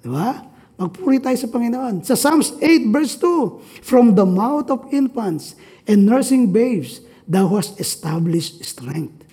Diba? 0.03 0.51
Magpuri 0.75 1.23
tayo 1.23 1.39
sa 1.39 1.47
Panginoon. 1.47 2.03
Sa 2.03 2.19
Psalms 2.19 2.51
8 2.59 2.91
verse 2.91 3.15
2, 3.15 3.87
From 3.87 4.19
the 4.19 4.27
mouth 4.27 4.67
of 4.67 4.83
infants 4.91 5.55
and 5.87 6.03
nursing 6.03 6.51
babes, 6.51 6.99
thou 7.25 7.49
hast 7.57 7.77
established 7.81 8.63
strength. 8.63 9.25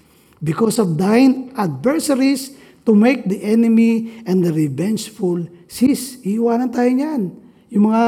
Because 0.42 0.82
of 0.82 0.98
thine 0.98 1.54
adversaries, 1.54 2.56
to 2.82 2.92
make 2.94 3.26
the 3.26 3.38
enemy 3.42 4.22
and 4.26 4.42
the 4.42 4.50
revengeful 4.50 5.46
cease. 5.70 6.18
Iiwanan 6.26 6.70
tayo 6.74 6.90
niyan. 6.90 7.22
Yung 7.72 7.88
mga, 7.88 8.04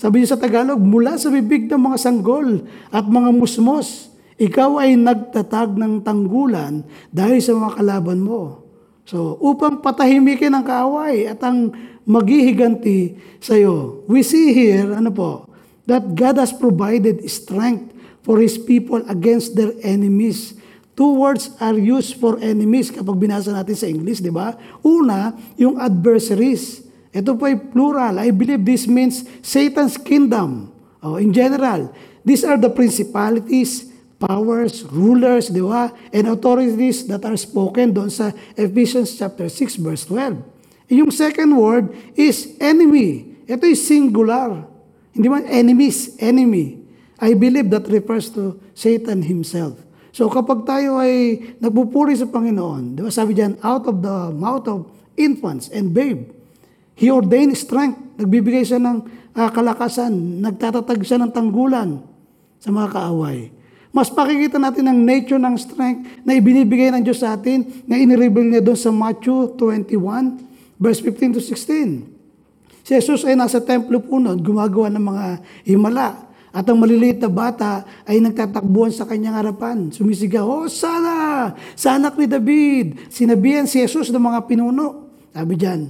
sabi 0.00 0.24
niyo 0.24 0.28
sa 0.34 0.40
Tagalog, 0.40 0.80
mula 0.82 1.14
sa 1.20 1.30
bibig 1.30 1.70
ng 1.70 1.78
mga 1.78 1.98
sanggol 2.02 2.66
at 2.90 3.06
mga 3.06 3.30
musmos, 3.30 4.10
ikaw 4.40 4.82
ay 4.82 4.98
nagtatag 4.98 5.76
ng 5.78 6.02
tanggulan 6.02 6.82
dahil 7.14 7.38
sa 7.38 7.54
mga 7.54 7.78
kalaban 7.78 8.18
mo. 8.22 8.64
So, 9.06 9.38
upang 9.40 9.80
patahimikin 9.80 10.52
ang 10.52 10.66
kaaway 10.66 11.30
at 11.30 11.40
ang 11.40 11.72
maghihiganti 12.04 13.16
sa 13.40 13.56
iyo. 13.56 14.04
We 14.10 14.24
see 14.24 14.52
here, 14.52 14.92
ano 14.92 15.12
po, 15.12 15.48
that 15.88 16.12
God 16.12 16.36
has 16.40 16.52
provided 16.52 17.24
strength 17.28 17.94
for 18.28 18.44
His 18.44 18.60
people 18.60 19.00
against 19.08 19.56
their 19.56 19.72
enemies. 19.80 20.52
Two 20.92 21.16
words 21.16 21.48
are 21.64 21.80
used 21.80 22.20
for 22.20 22.36
enemies 22.44 22.92
kapag 22.92 23.16
binasa 23.16 23.56
natin 23.56 23.72
sa 23.72 23.88
English, 23.88 24.20
di 24.20 24.28
ba? 24.28 24.52
Una, 24.84 25.32
yung 25.56 25.80
adversaries. 25.80 26.84
Ito 27.08 27.40
po 27.40 27.48
ay 27.48 27.56
plural. 27.56 28.20
I 28.20 28.28
believe 28.28 28.68
this 28.68 28.84
means 28.84 29.24
Satan's 29.40 29.96
kingdom. 29.96 30.68
Oh, 31.00 31.16
in 31.16 31.32
general, 31.32 31.88
these 32.20 32.44
are 32.44 32.60
the 32.60 32.68
principalities, 32.68 33.88
powers, 34.20 34.84
rulers, 34.92 35.48
di 35.48 35.64
ba? 35.64 35.88
And 36.12 36.28
authorities 36.28 37.08
that 37.08 37.24
are 37.24 37.38
spoken 37.38 37.96
doon 37.96 38.12
sa 38.12 38.36
Ephesians 38.60 39.16
chapter 39.16 39.48
6 39.48 39.80
verse 39.80 40.04
12. 40.04 40.92
Yung 40.92 41.08
second 41.14 41.56
word 41.56 41.96
is 42.12 42.52
enemy. 42.60 43.38
Ito 43.48 43.64
is 43.64 43.80
singular. 43.80 44.68
Hindi 45.16 45.28
man 45.32 45.48
enemies, 45.48 46.12
enemy. 46.20 46.77
I 47.18 47.34
believe 47.34 47.70
that 47.74 47.90
refers 47.90 48.30
to 48.38 48.58
Satan 48.74 49.26
himself. 49.26 49.78
So 50.14 50.30
kapag 50.30 50.66
tayo 50.66 50.98
ay 51.02 51.42
nagpupuri 51.58 52.14
sa 52.14 52.26
Panginoon, 52.30 52.98
di 52.98 53.02
ba 53.02 53.10
sabi 53.10 53.34
diyan, 53.34 53.58
out 53.62 53.86
of 53.86 54.02
the 54.02 54.30
mouth 54.34 54.66
of 54.66 54.90
infants 55.18 55.70
and 55.70 55.90
babe, 55.90 56.38
He 56.98 57.14
ordained 57.14 57.54
strength. 57.54 58.18
Nagbibigay 58.18 58.66
siya 58.66 58.82
ng 58.82 59.06
ah, 59.38 59.50
kalakasan. 59.54 60.42
Nagtatatag 60.42 60.98
siya 61.06 61.22
ng 61.22 61.30
tanggulan 61.30 62.02
sa 62.58 62.74
mga 62.74 62.90
kaaway. 62.90 63.54
Mas 63.94 64.10
pakikita 64.10 64.58
natin 64.58 64.90
ang 64.90 64.98
nature 64.98 65.38
ng 65.38 65.54
strength 65.54 66.26
na 66.26 66.34
ibinibigay 66.34 66.90
ng 66.90 67.06
Diyos 67.06 67.22
sa 67.22 67.38
atin 67.38 67.86
na 67.86 67.96
inireveal 67.96 68.50
niya 68.50 68.62
doon 68.66 68.76
sa 68.76 68.90
Matthew 68.90 69.54
21 69.56 70.42
verse 70.76 70.98
15 71.00 71.38
to 71.38 71.40
16. 71.40 72.82
Si 72.82 72.90
Jesus 72.98 73.22
ay 73.22 73.38
nasa 73.38 73.62
templo 73.62 74.02
po 74.02 74.18
noon, 74.18 74.42
gumagawa 74.42 74.90
ng 74.90 75.04
mga 75.06 75.26
himala. 75.70 76.27
At 76.48 76.64
ang 76.64 76.80
maliliit 76.80 77.20
na 77.20 77.28
bata 77.28 77.84
ay 78.08 78.24
nagtatakbuhan 78.24 78.88
sa 78.88 79.04
kanyang 79.04 79.36
harapan. 79.36 79.92
Sumisigaw, 79.92 80.48
Oh, 80.48 80.66
sana! 80.66 81.52
Sa 81.76 82.00
anak 82.00 82.16
ni 82.16 82.24
David! 82.24 83.12
Sinabihan 83.12 83.68
si 83.68 83.84
Jesus 83.84 84.08
ng 84.08 84.22
mga 84.22 84.48
pinuno. 84.48 85.12
Sabi 85.36 85.54
diyan, 85.60 85.80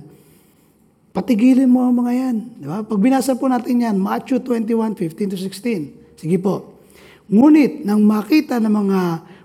patigilin 1.15 1.71
mo 1.71 1.87
ang 1.87 1.95
mga 2.03 2.13
yan. 2.13 2.37
Di 2.59 2.67
ba? 2.67 2.83
Pag 2.83 2.99
binasa 2.99 3.39
po 3.39 3.47
natin 3.47 3.81
yan, 3.81 3.97
Matthew 3.97 4.43
21, 4.43 4.99
15 4.99 5.33
to 5.35 5.39
16. 5.39 6.19
Sige 6.19 6.37
po. 6.43 6.75
Ngunit 7.31 7.87
nang 7.87 8.03
makita 8.03 8.59
ng 8.59 8.73
mga 8.73 9.01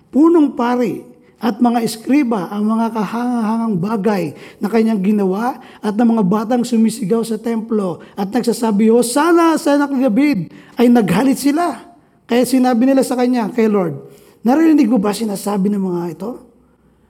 punong 0.09 0.57
pari 0.57 1.12
at 1.43 1.59
mga 1.59 1.83
eskriba 1.83 2.47
ang 2.47 2.63
mga 2.63 2.95
kahangahangang 2.95 3.75
bagay 3.75 4.23
na 4.63 4.71
kanyang 4.71 5.03
ginawa 5.03 5.59
at 5.83 5.91
ng 5.91 6.15
mga 6.15 6.23
batang 6.23 6.63
sumisigaw 6.63 7.19
sa 7.19 7.35
templo 7.35 7.99
at 8.15 8.31
nagsasabi, 8.31 8.87
O 8.87 9.03
sana 9.03 9.59
sa 9.59 9.75
anak 9.75 9.91
ni 9.91 10.07
David, 10.07 10.39
ay 10.79 10.87
naghalit 10.87 11.35
sila. 11.35 11.99
Kaya 12.23 12.47
sinabi 12.47 12.87
nila 12.87 13.03
sa 13.03 13.19
kanya, 13.19 13.51
kay 13.51 13.67
Lord, 13.67 14.07
narinig 14.39 14.87
mo 14.87 15.03
ba 15.03 15.11
sinasabi 15.11 15.67
ng 15.67 15.83
mga 15.83 16.01
ito? 16.15 16.31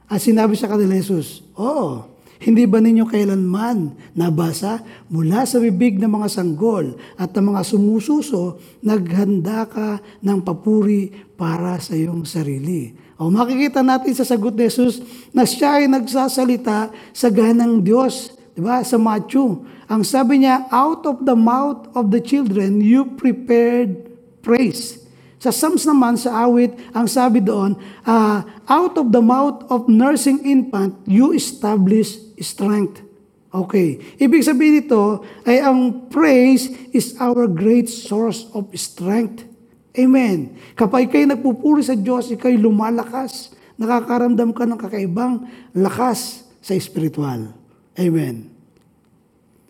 At 0.09 0.17
sinabi 0.17 0.57
sa 0.57 0.65
kanila 0.65 0.97
Jesus, 0.97 1.45
Oo, 1.53 2.09
Hindi 2.43 2.67
ba 2.67 2.83
ninyo 2.83 3.07
kailanman 3.07 3.95
nabasa 4.19 4.83
mula 5.07 5.47
sa 5.47 5.63
bibig 5.63 5.95
ng 5.95 6.11
mga 6.11 6.27
sanggol 6.27 6.99
at 7.15 7.31
ng 7.31 7.55
mga 7.55 7.61
sumususo, 7.63 8.59
naghanda 8.83 9.63
ka 9.63 10.03
ng 10.19 10.43
papuri 10.43 11.07
para 11.39 11.79
sa 11.79 11.95
iyong 11.95 12.27
sarili? 12.27 13.02
O 13.23 13.31
makikita 13.31 13.79
natin 13.79 14.11
sa 14.11 14.27
sagot 14.27 14.51
ni 14.51 14.67
Jesus 14.67 14.99
na 15.31 15.47
siya 15.47 15.79
ay 15.79 15.87
nagsasalita 15.87 16.91
sa 17.15 17.27
ganang 17.31 17.79
Diyos. 17.79 18.35
Diba? 18.51 18.83
Sa 18.83 18.99
Matthew. 18.99 19.63
Ang 19.87 20.03
sabi 20.03 20.43
niya, 20.43 20.67
out 20.67 21.07
of 21.07 21.23
the 21.23 21.31
mouth 21.31 21.87
of 21.95 22.11
the 22.11 22.19
children, 22.19 22.83
you 22.83 23.15
prepared 23.15 24.11
praise. 24.43 24.99
Sa 25.39 25.55
Psalms 25.55 25.87
naman, 25.87 26.19
sa 26.19 26.43
awit, 26.43 26.75
ang 26.91 27.07
sabi 27.07 27.39
doon, 27.39 27.79
uh, 28.03 28.43
out 28.67 28.99
of 28.99 29.15
the 29.15 29.23
mouth 29.23 29.63
of 29.71 29.87
nursing 29.87 30.43
infant, 30.43 30.99
you 31.07 31.31
establish 31.31 32.19
strength. 32.43 33.03
Okay. 33.53 34.03
Ibig 34.19 34.43
sabihin 34.43 34.83
nito 34.83 35.23
ay 35.47 35.63
ang 35.63 36.09
praise 36.11 36.67
is 36.91 37.15
our 37.23 37.47
great 37.47 37.87
source 37.87 38.51
of 38.51 38.67
strength. 38.75 39.52
Amen. 39.93 40.57
Kapag 40.73 41.13
kayo 41.13 41.29
nagpupuri 41.29 41.85
sa 41.85 41.93
Diyos, 41.93 42.33
ikaw'y 42.33 42.57
lumalakas. 42.57 43.53
Nakakaramdam 43.77 44.49
ka 44.49 44.65
ng 44.65 44.79
kakaibang 44.81 45.45
lakas 45.77 46.49
sa 46.65 46.73
espiritual. 46.73 47.53
Amen. 47.93 48.49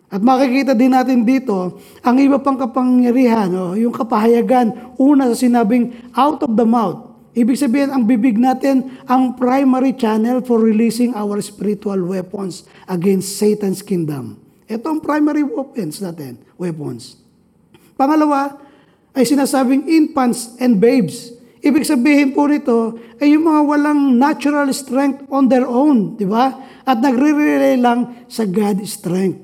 At 0.08 0.22
makikita 0.22 0.72
din 0.72 0.94
natin 0.94 1.26
dito, 1.26 1.76
ang 2.00 2.16
iba 2.22 2.38
pang 2.38 2.54
kapangyarihan, 2.54 3.50
oh, 3.52 3.74
yung 3.74 3.90
kapahayagan, 3.90 4.94
una 4.94 5.26
sa 5.32 5.36
sinabing 5.36 5.90
out 6.14 6.38
of 6.40 6.54
the 6.54 6.62
mouth. 6.62 7.10
Ibig 7.34 7.58
sabihin, 7.58 7.90
ang 7.90 8.06
bibig 8.06 8.38
natin, 8.38 8.94
ang 9.10 9.34
primary 9.34 9.90
channel 9.90 10.38
for 10.38 10.62
releasing 10.62 11.10
our 11.18 11.42
spiritual 11.42 11.98
weapons 12.06 12.62
against 12.86 13.42
Satan's 13.42 13.82
kingdom. 13.82 14.38
Ito 14.70 14.86
ang 14.86 15.00
primary 15.02 15.42
weapons 15.42 15.98
natin, 15.98 16.38
weapons. 16.54 17.18
Pangalawa, 17.98 18.63
ay 19.14 19.22
sinasabing 19.22 19.86
infants 19.86 20.58
and 20.58 20.82
babes. 20.82 21.30
Ibig 21.64 21.86
sabihin 21.88 22.36
po 22.36 22.44
nito 22.44 23.00
ay 23.16 23.32
yung 23.32 23.48
mga 23.48 23.62
walang 23.64 24.00
natural 24.20 24.68
strength 24.76 25.24
on 25.32 25.48
their 25.48 25.64
own, 25.64 26.18
di 26.20 26.28
ba? 26.28 26.52
At 26.84 27.00
nagre-rely 27.00 27.80
lang 27.80 28.28
sa 28.28 28.44
God's 28.44 28.92
strength. 28.92 29.40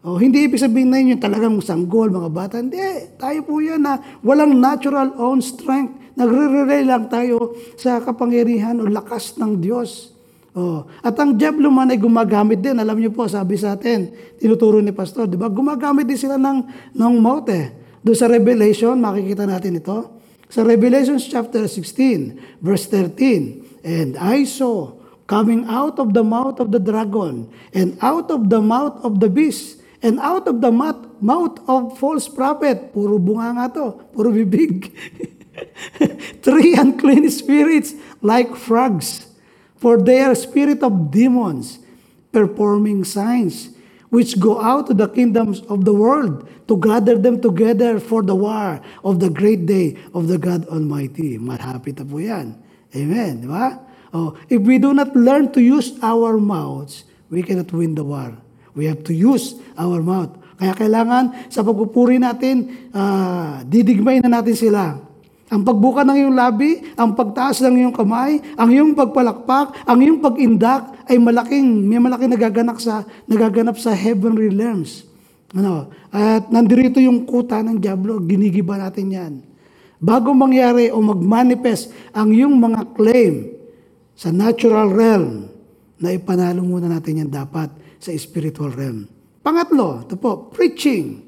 Oh, 0.00 0.16
hindi 0.16 0.48
ibig 0.48 0.56
sabihin 0.56 0.88
na 0.88 0.96
yun 0.96 1.18
yung 1.18 1.22
talagang 1.22 1.58
sanggol, 1.60 2.08
mga 2.08 2.30
bata. 2.32 2.54
Hindi, 2.56 2.80
tayo 3.20 3.44
po 3.44 3.60
yan 3.60 3.84
na 3.84 4.00
walang 4.24 4.56
natural 4.56 5.12
own 5.20 5.44
strength. 5.44 6.16
Nagre-rely 6.16 6.88
lang 6.88 7.12
tayo 7.12 7.52
sa 7.76 8.00
kapangyarihan 8.00 8.80
o 8.80 8.88
lakas 8.88 9.36
ng 9.36 9.60
Diyos. 9.60 10.16
Oh, 10.56 10.88
at 11.04 11.14
ang 11.20 11.36
Diablo 11.36 11.68
man 11.68 11.92
ay 11.92 12.00
gumagamit 12.00 12.58
din. 12.58 12.80
Alam 12.80 12.98
niyo 12.98 13.12
po, 13.12 13.28
sabi 13.28 13.54
sa 13.54 13.76
atin, 13.76 14.10
tinuturo 14.40 14.80
ni 14.80 14.90
Pastor, 14.90 15.28
di 15.28 15.36
ba? 15.36 15.46
Gumagamit 15.46 16.08
din 16.08 16.16
sila 16.16 16.40
ng, 16.40 16.58
ng 16.96 17.14
mouth 17.20 17.46
eh. 17.52 17.77
Doon 18.02 18.16
sa 18.16 18.30
Revelation, 18.30 18.98
makikita 18.98 19.44
natin 19.46 19.78
ito. 19.78 20.20
Sa 20.48 20.64
Revelation 20.64 21.20
chapter 21.20 21.66
16, 21.66 22.62
verse 22.64 22.88
13, 22.90 23.84
And 23.84 24.16
I 24.16 24.48
saw 24.48 24.96
coming 25.28 25.68
out 25.68 26.00
of 26.00 26.16
the 26.16 26.24
mouth 26.24 26.56
of 26.58 26.72
the 26.72 26.80
dragon, 26.80 27.52
and 27.76 28.00
out 28.00 28.32
of 28.32 28.48
the 28.48 28.64
mouth 28.64 28.96
of 29.04 29.20
the 29.20 29.28
beast, 29.28 29.78
And 30.02 30.22
out 30.22 30.46
of 30.46 30.60
the 30.60 30.70
mouth, 30.70 31.10
mouth 31.18 31.58
of 31.66 31.98
false 31.98 32.30
prophet, 32.30 32.94
puro 32.94 33.18
bunga 33.18 33.50
nga 33.58 33.66
to, 33.74 33.86
puro 34.14 34.30
bibig. 34.30 34.94
Three 36.46 36.78
unclean 36.78 37.26
spirits 37.30 37.98
like 38.22 38.54
frogs, 38.54 39.26
for 39.74 39.98
they 39.98 40.22
are 40.22 40.38
spirit 40.38 40.86
of 40.86 41.10
demons, 41.10 41.82
performing 42.30 43.02
signs, 43.02 43.74
which 44.08 44.40
go 44.40 44.60
out 44.60 44.88
to 44.88 44.94
the 44.94 45.08
kingdoms 45.08 45.60
of 45.68 45.84
the 45.84 45.92
world 45.92 46.48
to 46.68 46.76
gather 46.80 47.16
them 47.16 47.40
together 47.40 48.00
for 48.00 48.22
the 48.22 48.34
war 48.34 48.80
of 49.04 49.20
the 49.20 49.28
great 49.28 49.66
day 49.66 49.96
of 50.14 50.28
the 50.28 50.38
God 50.38 50.64
Almighty. 50.68 51.36
Malapit 51.36 52.00
na 52.00 52.04
po 52.08 52.18
yan. 52.20 52.56
Amen. 52.96 53.44
Di 53.44 53.48
ba? 53.48 53.76
Oh, 54.12 54.32
if 54.48 54.64
we 54.64 54.80
do 54.80 54.96
not 54.96 55.12
learn 55.12 55.52
to 55.52 55.60
use 55.60 55.92
our 56.00 56.40
mouths, 56.40 57.04
we 57.28 57.44
cannot 57.44 57.68
win 57.72 57.92
the 57.92 58.04
war. 58.04 58.32
We 58.72 58.88
have 58.88 59.04
to 59.08 59.14
use 59.14 59.60
our 59.76 60.00
mouth. 60.00 60.32
Kaya 60.58 60.72
kailangan 60.74 61.52
sa 61.52 61.60
pagpupuri 61.62 62.16
natin, 62.16 62.90
uh, 62.90 63.62
didigmay 63.68 64.24
na 64.24 64.40
natin 64.40 64.56
sila. 64.56 65.07
Ang 65.48 65.64
pagbuka 65.64 66.04
ng 66.04 66.16
iyong 66.16 66.36
labi, 66.36 66.84
ang 66.96 67.16
pagtaas 67.16 67.64
ng 67.64 67.74
iyong 67.84 67.94
kamay, 67.96 68.40
ang 68.56 68.68
iyong 68.68 68.92
pagpalakpak, 68.92 69.88
ang 69.88 69.98
iyong 70.00 70.20
pag-indak 70.20 71.08
ay 71.08 71.16
malaking, 71.16 71.88
may 71.88 71.96
malaking 71.96 72.32
nagaganap 72.36 72.76
sa, 72.76 73.04
nagaganap 73.24 73.80
sa 73.80 73.96
heavenly 73.96 74.52
realms. 74.52 75.08
Ano? 75.56 75.88
At 76.12 76.52
nandirito 76.52 77.00
yung 77.00 77.24
kuta 77.24 77.64
ng 77.64 77.80
Diablo, 77.80 78.20
ginigiba 78.20 78.76
natin 78.76 79.06
yan. 79.08 79.32
Bago 79.98 80.36
mangyari 80.36 80.92
o 80.92 81.00
mag-manifest 81.00 81.90
ang 82.12 82.28
iyong 82.30 82.54
mga 82.54 82.80
claim 82.92 83.48
sa 84.12 84.28
natural 84.28 84.92
realm, 84.92 85.48
na 85.98 86.14
ipanalo 86.14 86.62
muna 86.62 86.86
natin 86.86 87.26
yan 87.26 87.30
dapat 87.30 87.70
sa 87.98 88.14
spiritual 88.14 88.70
realm. 88.70 89.10
Pangatlo, 89.42 90.06
ito 90.06 90.14
po, 90.14 90.50
preaching. 90.54 91.27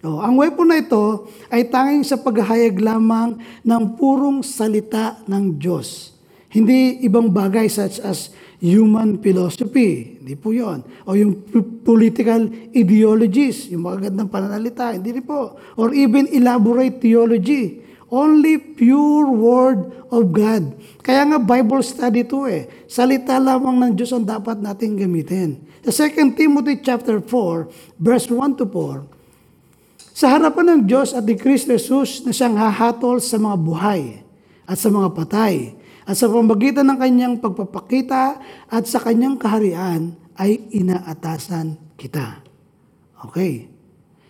O, 0.00 0.16
ang 0.24 0.40
weapon 0.40 0.72
na 0.72 0.80
ito 0.80 1.28
ay 1.52 1.68
tanging 1.68 2.08
sa 2.08 2.16
paghahayag 2.16 2.80
lamang 2.80 3.36
ng 3.60 3.82
purong 4.00 4.40
salita 4.40 5.20
ng 5.28 5.60
Diyos. 5.60 6.16
Hindi 6.48 7.04
ibang 7.04 7.28
bagay 7.28 7.68
such 7.68 8.00
as 8.00 8.32
human 8.58 9.20
philosophy. 9.20 10.18
Hindi 10.20 10.34
po 10.40 10.56
yon. 10.56 10.80
O 11.04 11.12
yung 11.12 11.44
political 11.84 12.48
ideologies, 12.72 13.68
yung 13.68 13.84
magagandang 13.84 14.32
pananalita. 14.32 14.96
Hindi 14.96 15.20
po. 15.20 15.60
Or 15.76 15.92
even 15.92 16.26
elaborate 16.32 16.98
theology. 16.98 17.84
Only 18.10 18.58
pure 18.58 19.30
Word 19.30 20.10
of 20.10 20.34
God. 20.34 20.74
Kaya 21.04 21.22
nga 21.28 21.38
Bible 21.38 21.84
study 21.84 22.26
to 22.26 22.48
eh. 22.50 22.66
Salita 22.90 23.38
lamang 23.38 23.78
ng 23.78 23.92
Diyos 23.94 24.10
ang 24.10 24.26
dapat 24.26 24.58
nating 24.58 24.98
gamitin. 24.98 25.62
Sa 25.86 26.08
2 26.08 26.34
Timothy 26.34 26.82
chapter 26.82 27.22
4, 27.22 28.00
verse 28.02 28.26
1 28.26 28.58
to 28.58 28.66
4, 28.66 29.19
sa 30.20 30.36
harapan 30.36 30.76
ng 30.76 30.80
Diyos 30.84 31.16
at 31.16 31.24
ni 31.24 31.32
Kristo 31.32 31.72
Jesus 31.72 32.20
na 32.28 32.36
siyang 32.36 32.52
hahatol 32.60 33.24
sa 33.24 33.40
mga 33.40 33.56
buhay 33.56 34.20
at 34.68 34.76
sa 34.76 34.92
mga 34.92 35.16
patay 35.16 35.80
at 36.04 36.12
sa 36.12 36.28
pamagitan 36.28 36.84
ng 36.92 36.98
kanyang 37.00 37.34
pagpapakita 37.40 38.36
at 38.68 38.84
sa 38.84 39.00
kanyang 39.00 39.40
kaharian 39.40 40.20
ay 40.36 40.60
inaatasan 40.76 41.80
kita. 41.96 42.44
Okay. 43.32 43.72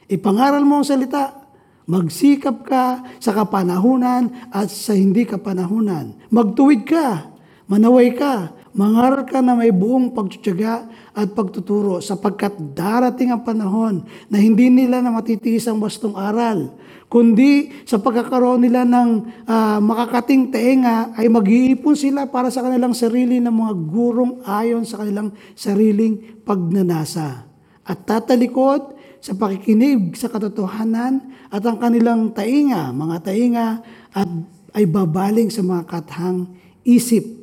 Ipangaral 0.06 0.62
mo 0.62 0.78
ang 0.78 0.86
salita, 0.86 1.42
Magsikap 1.90 2.62
ka 2.62 3.02
sa 3.18 3.34
kapanahunan 3.34 4.54
at 4.54 4.70
sa 4.70 4.94
hindi 4.94 5.26
kapanahunan. 5.26 6.30
Magtuwid 6.30 6.86
ka, 6.86 7.34
manaway 7.66 8.14
ka, 8.14 8.54
mangaral 8.76 9.26
ka 9.26 9.42
na 9.42 9.58
may 9.58 9.74
buong 9.74 10.14
pagtsutsaga 10.14 10.86
at 11.14 11.34
pagtuturo 11.34 11.98
sapagkat 11.98 12.54
darating 12.74 13.34
ang 13.34 13.42
panahon 13.42 14.06
na 14.30 14.38
hindi 14.38 14.70
nila 14.70 15.02
na 15.02 15.10
matitiis 15.10 15.66
ang 15.66 15.82
wastong 15.82 16.14
aral, 16.14 16.78
kundi 17.10 17.70
sa 17.82 17.98
pagkakaroon 17.98 18.62
nila 18.62 18.86
ng 18.86 19.08
uh, 19.46 19.78
makakating 19.82 20.54
teenga 20.54 21.10
ay 21.18 21.26
mag-iipon 21.26 21.98
sila 21.98 22.30
para 22.30 22.48
sa 22.48 22.62
kanilang 22.62 22.94
sarili 22.94 23.42
ng 23.42 23.50
mga 23.50 23.74
gurong 23.90 24.32
ayon 24.46 24.86
sa 24.86 25.02
kanilang 25.02 25.34
sariling 25.58 26.42
pagnanasa. 26.46 27.50
At 27.82 28.06
tatalikod 28.06 28.94
sa 29.20 29.34
pakikinig 29.36 30.14
sa 30.16 30.30
katotohanan 30.30 31.34
at 31.50 31.60
ang 31.66 31.76
kanilang 31.76 32.30
tainga, 32.32 32.94
mga 32.94 33.16
tainga, 33.26 33.68
at 34.14 34.30
ay 34.74 34.86
babaling 34.86 35.50
sa 35.50 35.66
mga 35.66 35.82
kathang 35.90 36.54
isip. 36.86 37.39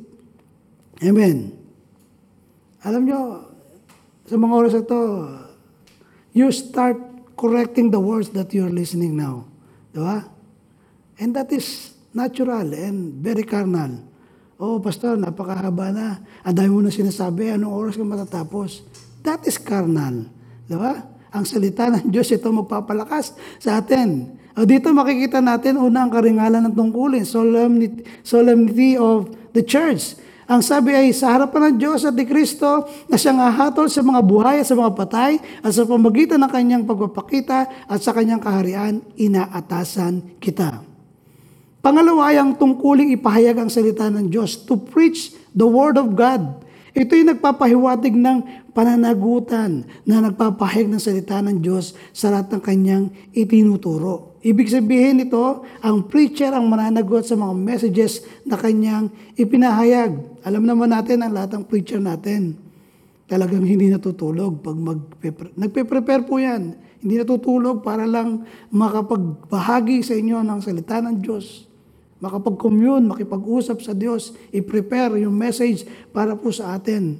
Amen. 0.98 1.54
Alam 2.82 3.02
nyo, 3.06 3.20
sa 4.26 4.34
mga 4.34 4.54
oras 4.54 4.74
ito, 4.74 4.98
you 6.34 6.50
start 6.50 6.98
correcting 7.38 7.94
the 7.94 8.02
words 8.02 8.34
that 8.34 8.50
you're 8.50 8.70
listening 8.70 9.14
now. 9.14 9.46
Di 9.94 10.02
ba? 10.02 10.26
And 11.22 11.34
that 11.38 11.54
is 11.54 11.94
natural 12.10 12.74
and 12.74 13.22
very 13.22 13.46
carnal. 13.46 14.02
Oh, 14.58 14.82
pastor, 14.82 15.14
napakahaba 15.14 15.94
na. 15.94 16.18
Ang 16.42 16.54
dami 16.58 16.70
mo 16.74 16.80
na 16.82 16.90
sinasabi, 16.90 17.54
anong 17.54 17.70
oras 17.70 17.94
ka 17.94 18.02
matatapos? 18.02 18.82
That 19.22 19.46
is 19.46 19.54
carnal. 19.54 20.26
Di 20.66 20.74
ba? 20.74 20.98
Ang 21.30 21.46
salita 21.46 21.86
ng 21.86 22.10
Diyos 22.12 22.26
ito 22.34 22.50
magpapalakas 22.50 23.38
sa 23.62 23.78
atin. 23.78 24.34
O 24.58 24.66
dito 24.66 24.90
makikita 24.90 25.38
natin 25.38 25.78
una 25.78 26.02
ang 26.02 26.10
karingalan 26.10 26.66
ng 26.66 26.74
tungkulin, 26.74 27.22
solemnity, 27.22 28.02
solemnity 28.26 28.98
of 28.98 29.30
the 29.54 29.62
church. 29.62 30.18
Ang 30.48 30.64
sabi 30.64 30.96
ay 30.96 31.12
sa 31.12 31.36
harapan 31.36 31.70
ng 31.70 31.76
Diyos 31.76 32.08
at 32.08 32.16
ni 32.16 32.24
Kristo 32.24 32.88
na 33.04 33.20
siyang 33.20 33.36
ahatol 33.36 33.92
sa 33.92 34.00
mga 34.00 34.24
buhay 34.24 34.64
at 34.64 34.66
sa 34.66 34.72
mga 34.72 34.96
patay 34.96 35.32
at 35.60 35.72
sa 35.76 35.84
pamagitan 35.84 36.40
ng 36.40 36.48
kanyang 36.48 36.84
pagpapakita 36.88 37.84
at 37.84 38.00
sa 38.00 38.16
kanyang 38.16 38.40
kaharian, 38.40 39.04
inaatasan 39.20 40.40
kita. 40.40 40.80
Pangalawa 41.84 42.32
ay 42.32 42.40
ang 42.40 42.56
tungkuling 42.56 43.12
ipahayag 43.12 43.60
ang 43.60 43.68
salita 43.68 44.08
ng 44.08 44.32
Diyos 44.32 44.64
to 44.64 44.80
preach 44.80 45.36
the 45.52 45.68
Word 45.68 46.00
of 46.00 46.16
God 46.16 46.64
Ito 46.98 47.14
yung 47.14 47.30
nagpapahiwatig 47.36 48.10
ng 48.18 48.38
pananagutan 48.74 49.86
na 50.02 50.18
nagpapahayag 50.18 50.90
ng 50.90 50.98
salita 50.98 51.38
ng 51.38 51.62
Diyos 51.62 51.94
sa 52.10 52.34
lahat 52.34 52.50
ng 52.58 52.62
kanyang 52.64 53.04
itinuturo. 53.30 54.27
Ibig 54.38 54.70
sabihin 54.70 55.24
ito, 55.26 55.66
ang 55.82 56.06
preacher 56.06 56.54
ang 56.54 56.70
mananagot 56.70 57.26
sa 57.26 57.34
mga 57.34 57.54
messages 57.58 58.22
na 58.46 58.54
kanyang 58.54 59.10
ipinahayag. 59.34 60.14
Alam 60.46 60.62
naman 60.62 60.94
natin 60.94 61.26
ang 61.26 61.34
lahat 61.34 61.58
ng 61.58 61.64
preacher 61.66 61.98
natin. 61.98 62.54
Talagang 63.26 63.66
hindi 63.66 63.90
natutulog 63.90 64.62
pag 64.62 64.78
mag 64.78 65.00
nagpe-prepare 65.58 66.22
po 66.24 66.38
yan. 66.38 66.78
Hindi 67.02 67.14
natutulog 67.18 67.82
para 67.82 68.06
lang 68.06 68.46
makapagbahagi 68.70 70.00
sa 70.06 70.14
inyo 70.16 70.40
ng 70.42 70.60
salita 70.62 71.02
ng 71.02 71.18
Diyos 71.18 71.68
makapag-commune, 72.18 73.06
makipag-usap 73.06 73.78
sa 73.82 73.94
Diyos, 73.94 74.34
i-prepare 74.50 75.22
yung 75.22 75.34
message 75.34 75.86
para 76.10 76.34
po 76.34 76.50
sa 76.50 76.74
atin. 76.74 77.14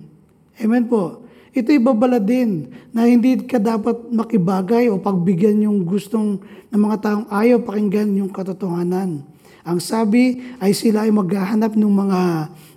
Amen 0.59 0.91
po. 0.91 1.28
Ito'y 1.59 1.83
babala 1.83 2.23
din 2.23 2.71
na 2.95 3.11
hindi 3.11 3.35
ka 3.43 3.59
dapat 3.59 4.15
makibagay 4.15 4.87
o 4.87 5.03
pagbigyan 5.03 5.67
yung 5.67 5.83
gustong 5.83 6.39
ng 6.71 6.79
mga 6.79 6.97
taong 7.03 7.27
ayaw 7.35 7.59
pakinggan 7.67 8.15
yung 8.15 8.31
katotohanan. 8.31 9.27
Ang 9.67 9.79
sabi 9.83 10.39
ay 10.63 10.71
sila 10.71 11.03
ay 11.03 11.11
maghahanap 11.11 11.75
ng 11.75 11.93
mga 11.93 12.21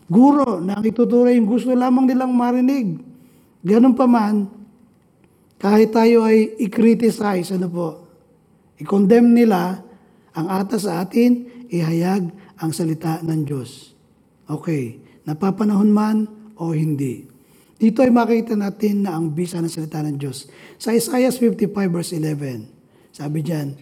guro 0.09 0.57
na 0.59 0.81
ang 0.81 0.83
itutuloy 0.83 1.37
yung 1.37 1.45
gusto 1.45 1.69
lamang 1.77 2.09
nilang 2.09 2.33
marinig. 2.33 2.97
Ganun 3.61 3.93
pa 3.93 4.09
man, 4.09 4.49
kahit 5.61 5.93
tayo 5.93 6.25
ay 6.25 6.57
i-criticize, 6.57 7.53
ano 7.53 7.69
po, 7.69 7.87
i-condemn 8.81 9.29
nila, 9.29 9.77
ang 10.33 10.47
atas 10.49 10.89
sa 10.89 11.05
atin, 11.05 11.45
ihayag 11.69 12.27
ang 12.57 12.71
salita 12.73 13.21
ng 13.21 13.45
Diyos. 13.45 13.93
Okay, 14.49 14.97
napapanahon 15.23 15.93
man 15.93 16.25
o 16.57 16.73
hindi. 16.73 17.30
Dito 17.81 18.05
ay 18.05 18.13
makita 18.13 18.53
natin 18.53 19.09
na 19.09 19.17
ang 19.17 19.33
bisa 19.33 19.57
ng 19.57 19.65
salita 19.65 20.05
ng 20.05 20.21
Diyos. 20.21 20.45
Sa 20.77 20.93
Isaiah 20.93 21.33
55 21.33 21.73
verse 21.89 22.13
11, 22.13 22.69
sabi 23.09 23.41
diyan, 23.41 23.73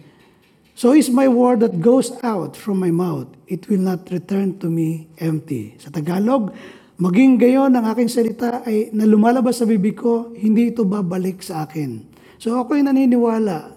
So 0.72 0.96
is 0.96 1.12
my 1.12 1.28
word 1.28 1.60
that 1.60 1.84
goes 1.84 2.08
out 2.24 2.56
from 2.56 2.80
my 2.80 2.88
mouth, 2.88 3.28
it 3.44 3.68
will 3.68 3.84
not 3.84 4.08
return 4.08 4.56
to 4.64 4.72
me 4.72 5.12
empty. 5.20 5.76
Sa 5.76 5.92
Tagalog, 5.92 6.48
maging 6.96 7.36
gayon 7.36 7.76
ang 7.76 7.84
aking 7.92 8.08
salita 8.08 8.64
ay 8.64 8.88
na 8.96 9.04
lumalabas 9.04 9.60
sa 9.60 9.68
bibig 9.68 10.00
ko, 10.00 10.32
hindi 10.32 10.72
ito 10.72 10.88
babalik 10.88 11.44
sa 11.44 11.68
akin. 11.68 12.00
So 12.40 12.56
ako'y 12.56 12.80
naniniwala 12.80 13.76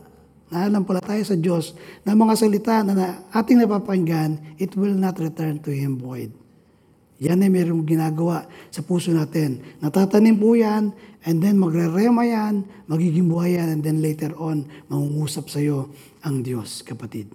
tayo 1.04 1.24
sa 1.28 1.36
Diyos 1.36 1.76
na 2.08 2.16
mga 2.16 2.34
salita 2.40 2.80
na 2.88 3.28
ating 3.36 3.60
napapakinggan, 3.60 4.56
it 4.56 4.72
will 4.80 4.96
not 4.96 5.20
return 5.20 5.60
to 5.60 5.76
Him 5.76 6.00
void. 6.00 6.43
Yan 7.24 7.40
ay 7.40 7.48
mayroong 7.48 7.88
ginagawa 7.88 8.44
sa 8.68 8.84
puso 8.84 9.16
natin. 9.16 9.64
Natatanim 9.80 10.36
po 10.36 10.60
yan, 10.60 10.92
and 11.24 11.40
then 11.40 11.56
magrerema 11.56 12.28
yan, 12.28 12.68
magiging 12.92 13.32
buhay 13.32 13.56
yan, 13.56 13.80
and 13.80 13.82
then 13.82 14.04
later 14.04 14.36
on, 14.36 14.68
mangungusap 14.92 15.48
sa 15.48 15.64
iyo 15.64 15.88
ang 16.28 16.44
Diyos, 16.44 16.84
kapatid. 16.84 17.32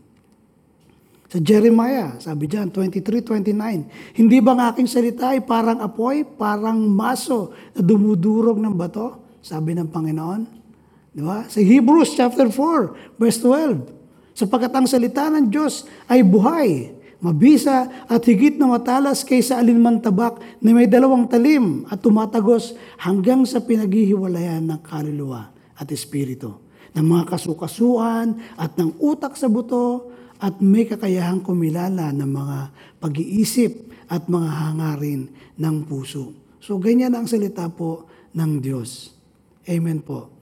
Sa 1.28 1.40
Jeremiah, 1.40 2.16
sabi 2.20 2.48
diyan 2.48 2.72
23:29, 2.72 4.16
hindi 4.16 4.38
ba 4.40 4.56
ang 4.56 4.62
aking 4.72 4.88
salita 4.88 5.32
ay 5.36 5.44
parang 5.44 5.80
apoy, 5.80 6.24
parang 6.24 6.88
maso 6.88 7.52
na 7.72 7.80
dumudurog 7.84 8.56
ng 8.60 8.72
bato? 8.76 9.40
Sabi 9.44 9.72
ng 9.72 9.88
Panginoon. 9.88 10.40
Di 11.12 11.20
ba? 11.24 11.44
Sa 11.48 11.60
Hebrews 11.60 12.16
chapter 12.16 12.48
4, 12.52 13.16
verse 13.20 13.40
12. 13.44 14.36
Sapagkat 14.36 14.72
ang 14.72 14.88
salita 14.88 15.28
ng 15.28 15.48
Diyos 15.52 15.84
ay 16.08 16.24
buhay, 16.24 16.96
mabisa 17.18 17.90
at 18.06 18.22
higit 18.22 18.56
na 18.58 18.70
matalas 18.70 19.26
kaysa 19.26 19.58
alinman 19.58 19.98
tabak 19.98 20.38
na 20.62 20.70
may 20.70 20.86
dalawang 20.86 21.26
talim 21.26 21.82
at 21.90 21.98
tumatagos 21.98 22.78
hanggang 23.02 23.42
sa 23.42 23.58
pinaghihiwalayan 23.58 24.62
ng 24.62 24.80
kaluluwa 24.86 25.50
at 25.74 25.90
espiritu 25.90 26.54
ng 26.94 27.04
mga 27.04 27.24
kasukasuan 27.30 28.38
at 28.54 28.74
ng 28.78 28.94
utak 29.02 29.34
sa 29.34 29.50
buto 29.50 30.14
at 30.38 30.62
may 30.62 30.86
kakayahang 30.86 31.42
kumilala 31.42 32.14
ng 32.14 32.30
mga 32.30 32.58
pag-iisip 33.02 33.90
at 34.06 34.30
mga 34.30 34.48
hangarin 34.48 35.26
ng 35.58 35.76
puso. 35.84 36.32
So 36.62 36.78
ganyan 36.78 37.18
ang 37.18 37.26
salita 37.26 37.66
po 37.66 38.06
ng 38.34 38.62
Diyos. 38.62 39.14
Amen 39.66 40.00
po. 40.00 40.37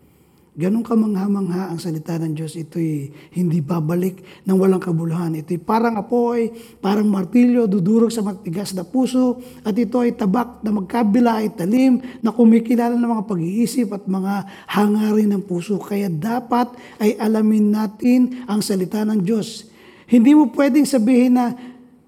Ganun 0.57 0.81
kamangha-mangha 0.81 1.69
ang 1.69 1.77
salita 1.77 2.17
ng 2.17 2.33
Diyos. 2.33 2.57
Ito'y 2.57 3.13
hindi 3.37 3.61
babalik 3.61 4.25
ng 4.49 4.57
walang 4.57 4.81
kabuluhan. 4.81 5.37
Ito'y 5.37 5.61
parang 5.61 6.01
apoy, 6.01 6.49
parang 6.81 7.13
martilyo, 7.13 7.69
dudurog 7.69 8.09
sa 8.09 8.25
matigas 8.25 8.73
na 8.73 8.81
puso. 8.81 9.37
At 9.61 9.77
ito 9.77 10.01
ay 10.01 10.17
tabak 10.17 10.65
na 10.65 10.73
magkabila 10.73 11.45
ay 11.45 11.53
talim 11.53 12.01
na 12.25 12.33
kumikilala 12.33 12.97
ng 12.97 13.05
mga 13.05 13.29
pag-iisip 13.29 14.01
at 14.01 14.09
mga 14.09 14.49
hangarin 14.73 15.37
ng 15.37 15.45
puso. 15.45 15.77
Kaya 15.77 16.09
dapat 16.09 16.73
ay 17.05 17.21
alamin 17.21 17.77
natin 17.77 18.49
ang 18.49 18.65
salita 18.65 19.05
ng 19.05 19.21
Diyos. 19.21 19.69
Hindi 20.09 20.33
mo 20.33 20.49
pwedeng 20.57 20.89
sabihin 20.89 21.37
na 21.37 21.53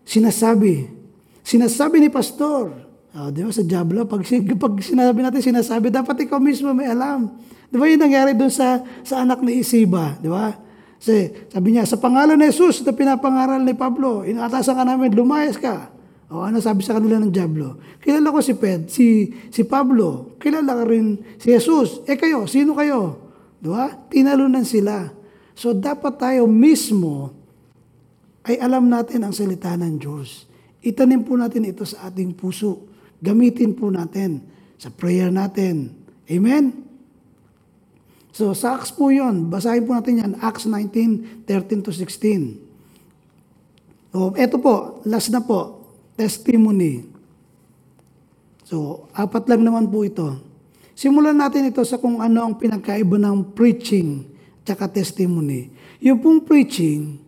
sinasabi. 0.08 0.88
Sinasabi 1.44 2.00
ni 2.00 2.08
pastor. 2.08 2.87
Oh, 3.18 3.34
di 3.34 3.42
ba 3.42 3.50
sa 3.50 3.66
Diablo, 3.66 4.06
pag, 4.06 4.22
pag 4.62 4.74
sinabi 4.78 5.18
natin 5.26 5.42
sinasabi, 5.42 5.90
dapat 5.90 6.22
ikaw 6.22 6.38
mismo 6.38 6.70
may 6.70 6.86
alam. 6.86 7.34
Di 7.66 7.74
ba 7.74 7.90
yung 7.90 7.98
nangyari 7.98 8.30
doon 8.38 8.52
sa, 8.54 8.78
sa 9.02 9.26
anak 9.26 9.42
ni 9.42 9.58
Isiba? 9.58 10.14
Di 10.22 10.30
ba? 10.30 10.54
Kasi 11.02 11.50
sabi 11.50 11.74
niya, 11.74 11.82
sa 11.82 11.98
pangalan 11.98 12.38
ni 12.38 12.46
Jesus 12.46 12.86
na 12.86 12.94
pinapangaral 12.94 13.58
ni 13.66 13.74
Pablo, 13.74 14.22
inatasan 14.22 14.78
ka 14.78 14.86
namin, 14.86 15.10
lumayas 15.18 15.58
ka. 15.58 15.90
O 16.30 16.46
ano 16.46 16.62
sabi 16.62 16.86
sa 16.86 16.94
kanila 16.94 17.18
ng 17.18 17.32
Diablo? 17.34 17.80
Kilala 17.98 18.30
ko 18.30 18.38
si 18.38 18.54
Ped, 18.54 18.86
si, 18.86 19.32
si 19.50 19.66
Pablo, 19.66 20.38
kilala 20.38 20.78
ka 20.78 20.84
rin 20.86 21.18
si 21.40 21.50
Jesus. 21.50 22.04
Eh 22.06 22.14
kayo, 22.14 22.46
sino 22.46 22.76
kayo? 22.78 23.18
Di 23.58 23.66
ba? 23.66 23.88
Tinalunan 24.12 24.62
sila. 24.62 25.10
So 25.58 25.74
dapat 25.74 26.22
tayo 26.22 26.46
mismo 26.46 27.34
ay 28.46 28.62
alam 28.62 28.86
natin 28.86 29.26
ang 29.26 29.34
salita 29.34 29.74
ng 29.74 29.98
Diyos. 29.98 30.46
Itanim 30.84 31.26
po 31.26 31.34
natin 31.34 31.66
ito 31.66 31.82
sa 31.82 32.12
ating 32.12 32.36
puso. 32.36 32.86
Gamitin 33.18 33.74
po 33.74 33.90
natin 33.90 34.46
sa 34.78 34.90
prayer 34.90 35.34
natin. 35.34 35.90
Amen? 36.30 36.86
So, 38.30 38.54
sa 38.54 38.78
Acts 38.78 38.94
po 38.94 39.10
yun. 39.10 39.50
Basahin 39.50 39.82
po 39.82 39.98
natin 39.98 40.22
yan. 40.22 40.32
Acts 40.38 40.70
19, 40.70 41.42
13 41.42 41.82
to 41.82 41.90
16. 41.90 44.14
So, 44.14 44.30
eto 44.38 44.62
po, 44.62 45.02
last 45.02 45.34
na 45.34 45.42
po, 45.42 45.82
testimony. 46.14 47.02
So, 48.68 49.08
apat 49.16 49.50
lang 49.50 49.66
naman 49.66 49.90
po 49.90 50.06
ito. 50.06 50.38
Simulan 50.94 51.38
natin 51.38 51.70
ito 51.70 51.82
sa 51.82 51.98
kung 51.98 52.22
ano 52.22 52.42
ang 52.42 52.54
pinagkaiba 52.58 53.18
ng 53.18 53.54
preaching 53.54 54.26
tsaka 54.62 54.90
testimony. 54.90 55.70
Yung 55.98 56.20
pong 56.20 56.44
preaching 56.44 57.18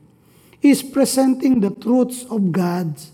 is 0.61 0.85
presenting 0.85 1.59
the 1.59 1.73
truths 1.73 2.29
of 2.29 2.53
God's 2.53 3.11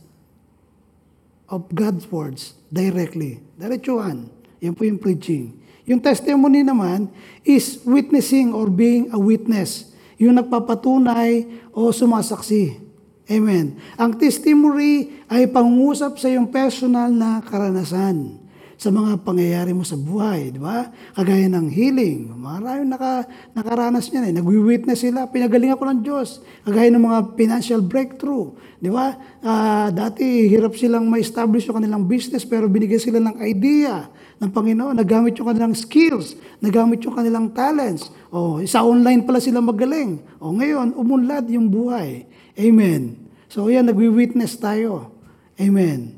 of 1.50 1.68
God's 1.74 2.06
words 2.08 2.54
directly. 2.70 3.42
Diretsuhan. 3.58 4.30
Yan 4.62 4.74
po 4.74 4.86
yung 4.86 5.02
preaching. 5.02 5.58
Yung 5.86 6.02
testimony 6.02 6.66
naman 6.66 7.12
is 7.46 7.82
witnessing 7.86 8.50
or 8.50 8.66
being 8.66 9.10
a 9.14 9.18
witness. 9.20 9.94
Yung 10.18 10.38
nagpapatunay 10.38 11.46
o 11.70 11.92
sumasaksi. 11.94 12.78
Amen. 13.26 13.78
Ang 13.98 14.14
testimony 14.16 15.22
ay 15.26 15.50
pangungusap 15.50 16.18
sa 16.18 16.30
iyong 16.30 16.46
personal 16.46 17.10
na 17.10 17.42
karanasan 17.42 18.45
sa 18.76 18.92
mga 18.92 19.24
pangyayari 19.24 19.72
mo 19.72 19.88
sa 19.88 19.96
buhay, 19.96 20.52
di 20.52 20.60
ba? 20.60 20.92
Kagaya 21.16 21.48
ng 21.48 21.72
healing. 21.72 22.28
Maraming 22.36 22.92
naka, 22.92 23.24
nakaranas 23.56 24.12
niyan 24.12 24.24
eh. 24.28 24.32
Nagwi-witness 24.36 25.00
sila, 25.00 25.24
pinagaling 25.32 25.72
ako 25.72 25.88
ng 25.88 26.00
Diyos. 26.04 26.44
Kagaya 26.60 26.92
ng 26.92 27.00
mga 27.00 27.18
financial 27.40 27.80
breakthrough, 27.80 28.52
di 28.76 28.92
ba? 28.92 29.16
Uh, 29.40 29.88
dati, 29.88 30.44
hirap 30.52 30.76
silang 30.76 31.08
ma-establish 31.08 31.64
yung 31.64 31.80
kanilang 31.80 32.04
business, 32.04 32.44
pero 32.44 32.68
binigyan 32.68 33.00
sila 33.00 33.16
ng 33.16 33.40
idea 33.40 34.12
ng 34.44 34.50
Panginoon. 34.52 34.92
Nagamit 34.92 35.40
yung 35.40 35.48
kanilang 35.48 35.72
skills, 35.72 36.36
nagamit 36.60 37.00
yung 37.00 37.16
kanilang 37.16 37.48
talents. 37.56 38.12
O, 38.28 38.60
sa 38.68 38.84
online 38.84 39.24
pala 39.24 39.40
sila 39.40 39.64
magaling. 39.64 40.20
O, 40.36 40.52
ngayon, 40.52 40.92
umunlad 40.92 41.48
yung 41.48 41.72
buhay. 41.72 42.28
Amen. 42.60 43.16
So, 43.48 43.72
yan, 43.72 43.88
nagwi-witness 43.88 44.60
tayo. 44.60 45.16
Amen. 45.56 46.12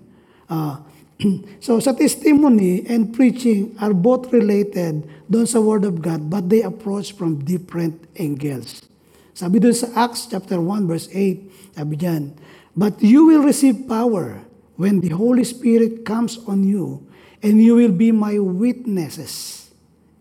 Uh, 0.50 0.82
so, 1.64 1.82
sa 1.82 1.90
testimony 1.98 2.86
and 2.86 3.10
preaching 3.10 3.74
are 3.82 3.90
both 3.90 4.30
related 4.30 5.02
doon 5.26 5.46
sa 5.50 5.58
Word 5.58 5.82
of 5.82 5.98
God, 5.98 6.30
but 6.30 6.46
they 6.46 6.62
approach 6.62 7.10
from 7.10 7.42
different 7.42 7.98
angles. 8.14 8.86
Sabi 9.34 9.58
doon 9.58 9.74
sa 9.74 9.90
Acts 9.98 10.30
chapter 10.30 10.62
1 10.62 10.86
verse 10.86 11.10
8, 11.10 11.74
sabi 11.74 11.94
diyan, 11.98 12.34
But 12.78 13.02
you 13.02 13.26
will 13.26 13.42
receive 13.42 13.90
power 13.90 14.46
when 14.78 15.02
the 15.02 15.10
Holy 15.10 15.42
Spirit 15.42 16.06
comes 16.06 16.38
on 16.46 16.62
you, 16.62 17.02
and 17.42 17.58
you 17.58 17.74
will 17.74 17.94
be 17.94 18.14
my 18.14 18.38
witnesses 18.38 19.66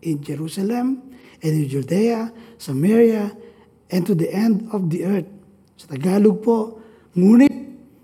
in 0.02 0.18
Jerusalem, 0.22 1.02
and 1.38 1.52
in 1.54 1.66
Judea, 1.70 2.34
Samaria, 2.58 3.30
and 3.90 4.02
to 4.02 4.18
the 4.18 4.30
end 4.34 4.66
of 4.74 4.90
the 4.90 5.06
earth. 5.06 5.30
Sa 5.78 5.94
Tagalog 5.94 6.42
po, 6.42 6.82
ngunit 7.14 7.54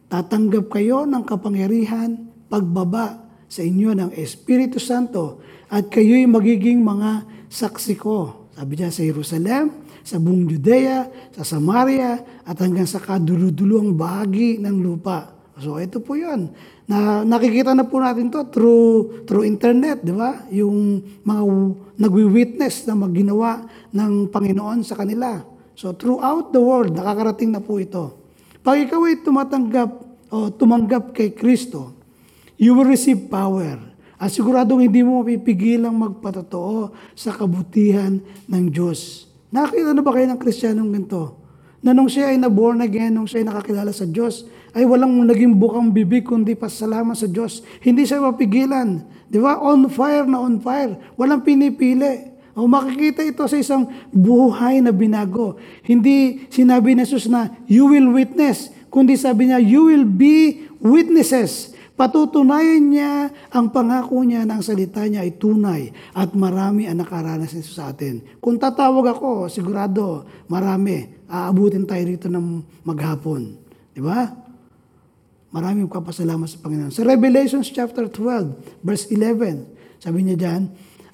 tatanggap 0.06 0.70
kayo 0.70 1.02
ng 1.02 1.26
kapangyarihan 1.26 2.23
pagbaba 2.50 3.24
sa 3.48 3.62
inyo 3.62 3.94
ng 3.94 4.10
Espiritu 4.18 4.82
Santo 4.82 5.40
at 5.70 5.86
kayo'y 5.90 6.26
magiging 6.26 6.82
mga 6.82 7.26
saksi 7.50 7.94
ko. 7.94 8.48
Sabi 8.54 8.78
niya 8.78 8.90
sa 8.90 9.02
Jerusalem, 9.02 9.64
sa 10.04 10.20
buong 10.20 10.46
Judea, 10.46 11.08
sa 11.32 11.42
Samaria, 11.42 12.20
at 12.44 12.56
hanggang 12.60 12.84
sa 12.84 13.00
kaduluduluang 13.00 13.96
bahagi 13.96 14.60
ng 14.60 14.76
lupa. 14.84 15.32
So 15.58 15.78
ito 15.78 16.02
po 16.02 16.18
yun. 16.18 16.50
Na, 16.84 17.24
nakikita 17.24 17.72
na 17.72 17.86
po 17.88 18.02
natin 18.02 18.28
to 18.28 18.44
through, 18.52 19.24
through 19.24 19.48
internet, 19.48 20.04
di 20.04 20.12
ba? 20.12 20.44
Yung 20.52 21.00
mga 21.24 21.42
nagwi-witness 21.96 22.84
na 22.90 22.98
magginawa 22.98 23.64
ng 23.94 24.28
Panginoon 24.28 24.84
sa 24.84 24.98
kanila. 24.98 25.40
So 25.78 25.94
throughout 25.94 26.52
the 26.52 26.60
world, 26.60 26.92
nakakarating 26.92 27.54
na 27.54 27.62
po 27.62 27.80
ito. 27.80 28.18
Pag 28.60 28.84
ikaw 28.84 29.08
ay 29.08 29.22
tumatanggap 29.22 29.90
o 30.34 30.50
tumanggap 30.52 31.14
kay 31.14 31.32
Kristo, 31.32 31.93
you 32.64 32.72
will 32.72 32.88
receive 32.88 33.28
power. 33.28 33.76
At 34.16 34.32
siguradong 34.32 34.88
hindi 34.88 35.04
mo 35.04 35.20
mapipigilang 35.20 35.92
magpatotoo 36.00 36.96
sa 37.12 37.36
kabutihan 37.36 38.24
ng 38.48 38.64
Diyos. 38.72 39.28
Nakakita 39.52 39.92
na 39.92 40.00
ba 40.00 40.16
kayo 40.16 40.32
ng 40.32 40.40
Kristiyanong 40.40 40.88
ganito? 40.88 41.44
Na 41.84 41.92
nung 41.92 42.08
siya 42.08 42.32
ay 42.32 42.40
na-born 42.40 42.80
again, 42.80 43.12
nung 43.12 43.28
siya 43.28 43.44
ay 43.44 43.46
nakakilala 43.52 43.92
sa 43.92 44.08
Diyos, 44.08 44.48
ay 44.72 44.88
walang 44.88 45.12
naging 45.28 45.60
bukang 45.60 45.92
bibig 45.92 46.24
kundi 46.24 46.56
pasalamat 46.56 47.12
sa 47.12 47.28
Diyos. 47.28 47.60
Hindi 47.84 48.08
siya 48.08 48.24
mapigilan. 48.24 49.04
Di 49.28 49.36
ba? 49.36 49.60
On 49.60 49.84
fire 49.92 50.24
na 50.24 50.40
on 50.40 50.56
fire. 50.64 50.96
Walang 51.20 51.44
pinipili. 51.44 52.32
O 52.56 52.64
makikita 52.64 53.20
ito 53.20 53.44
sa 53.44 53.60
isang 53.60 53.90
buhay 54.14 54.80
na 54.80 54.94
binago. 54.94 55.60
Hindi 55.84 56.48
sinabi 56.48 56.96
ni 56.96 57.04
Jesus 57.04 57.28
na, 57.28 57.52
you 57.68 57.90
will 57.90 58.14
witness. 58.14 58.72
Kundi 58.88 59.18
sabi 59.18 59.50
niya, 59.50 59.60
you 59.60 59.90
will 59.90 60.06
be 60.08 60.64
witnesses. 60.80 61.73
Patutunayan 61.94 62.90
niya 62.90 63.30
ang 63.54 63.70
pangako 63.70 64.26
niya 64.26 64.42
ng 64.42 64.58
salita 64.66 65.06
niya 65.06 65.22
ay 65.22 65.38
tunay 65.38 65.94
at 66.10 66.34
marami 66.34 66.90
ang 66.90 66.98
nakaranas 66.98 67.54
nito 67.54 67.70
sa 67.70 67.94
atin. 67.94 68.18
Kung 68.42 68.58
tatawag 68.58 69.14
ako, 69.14 69.46
sigurado 69.46 70.26
marami. 70.50 71.22
Aabutin 71.30 71.86
tayo 71.86 72.02
rito 72.02 72.26
ng 72.26 72.82
maghapon. 72.82 73.54
Di 73.94 74.02
ba? 74.02 74.26
Maraming 75.54 75.86
kapasalamat 75.86 76.50
sa 76.50 76.58
Panginoon. 76.66 76.90
Sa 76.90 77.06
Revelations 77.06 77.70
chapter 77.70 78.10
12, 78.10 78.82
verse 78.82 79.06
11, 79.14 80.02
sabi 80.02 80.26
niya 80.26 80.34
dyan, 80.34 80.62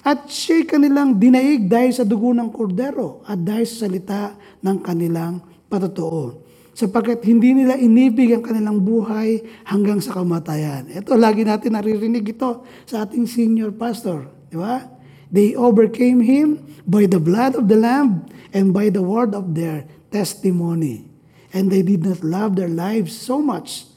At 0.01 0.33
siya'y 0.33 0.65
kanilang 0.65 1.21
dinaig 1.21 1.69
dahil 1.69 1.93
sa 1.93 2.01
dugo 2.01 2.33
ng 2.33 2.49
kordero 2.49 3.21
at 3.29 3.37
dahil 3.37 3.69
sa 3.69 3.85
salita 3.85 4.33
ng 4.65 4.81
kanilang 4.81 5.45
patotoo 5.69 6.50
sapagkat 6.71 7.23
hindi 7.27 7.51
nila 7.51 7.75
inibig 7.75 8.31
ang 8.31 8.43
kanilang 8.43 8.79
buhay 8.79 9.43
hanggang 9.67 9.99
sa 9.99 10.15
kamatayan. 10.15 10.87
Ito, 10.87 11.19
lagi 11.19 11.43
natin 11.43 11.75
naririnig 11.75 12.31
ito 12.31 12.63
sa 12.87 13.03
ating 13.03 13.27
senior 13.27 13.75
pastor. 13.75 14.31
Di 14.47 14.55
ba? 14.55 14.87
They 15.31 15.55
overcame 15.55 16.23
him 16.23 16.59
by 16.83 17.07
the 17.07 17.19
blood 17.19 17.55
of 17.55 17.71
the 17.71 17.79
Lamb 17.79 18.27
and 18.51 18.75
by 18.75 18.91
the 18.91 19.03
word 19.03 19.31
of 19.31 19.55
their 19.55 19.87
testimony. 20.11 21.07
And 21.51 21.71
they 21.71 21.83
did 21.83 22.03
not 22.03 22.23
love 22.23 22.55
their 22.55 22.71
lives 22.71 23.15
so 23.15 23.39
much 23.39 23.87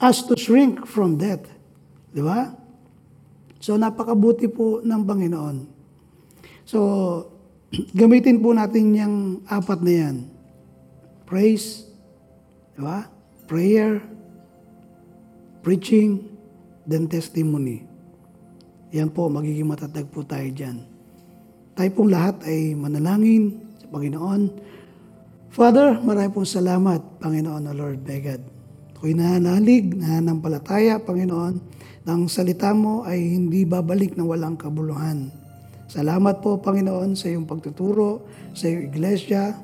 as 0.00 0.24
to 0.28 0.36
shrink 0.36 0.84
from 0.84 1.16
death. 1.16 1.44
Di 2.12 2.20
ba? 2.24 2.52
So, 3.60 3.76
napakabuti 3.76 4.48
po 4.52 4.84
ng 4.84 5.00
Panginoon. 5.04 5.56
So, 6.68 6.78
gamitin 8.00 8.40
po 8.40 8.52
natin 8.52 8.92
yung 8.96 9.16
apat 9.48 9.80
na 9.80 9.92
yan. 9.92 10.16
Praise, 11.24 11.85
Di 12.76 12.80
ba? 12.84 13.08
Prayer, 13.48 14.04
preaching, 15.64 16.28
then 16.84 17.08
testimony. 17.08 17.88
Yan 18.92 19.08
po, 19.08 19.32
magiging 19.32 19.64
matatag 19.64 20.12
po 20.12 20.20
tayo 20.22 20.44
dyan. 20.52 20.84
Tayo 21.72 21.90
pong 21.96 22.12
lahat 22.12 22.44
ay 22.44 22.76
manalangin 22.76 23.64
sa 23.80 23.88
Panginoon. 23.88 24.42
Father, 25.48 25.96
marami 26.04 26.28
pong 26.36 26.48
salamat, 26.48 27.00
Panginoon 27.16 27.64
o 27.64 27.72
Lord 27.72 28.04
my 28.04 28.20
God. 28.20 28.42
Ako'y 28.96 29.16
nananalig, 29.16 29.96
nananampalataya, 29.96 31.00
Panginoon, 31.00 31.54
na 32.04 32.12
ang 32.12 32.28
salita 32.28 32.76
mo 32.76 33.08
ay 33.08 33.18
hindi 33.18 33.64
babalik 33.64 34.16
na 34.20 34.24
walang 34.24 34.60
kabuluhan. 34.60 35.32
Salamat 35.88 36.44
po, 36.44 36.60
Panginoon, 36.60 37.16
sa 37.16 37.32
iyong 37.32 37.48
pagtuturo, 37.48 38.24
sa 38.52 38.68
iyong 38.68 38.92
iglesia, 38.92 39.56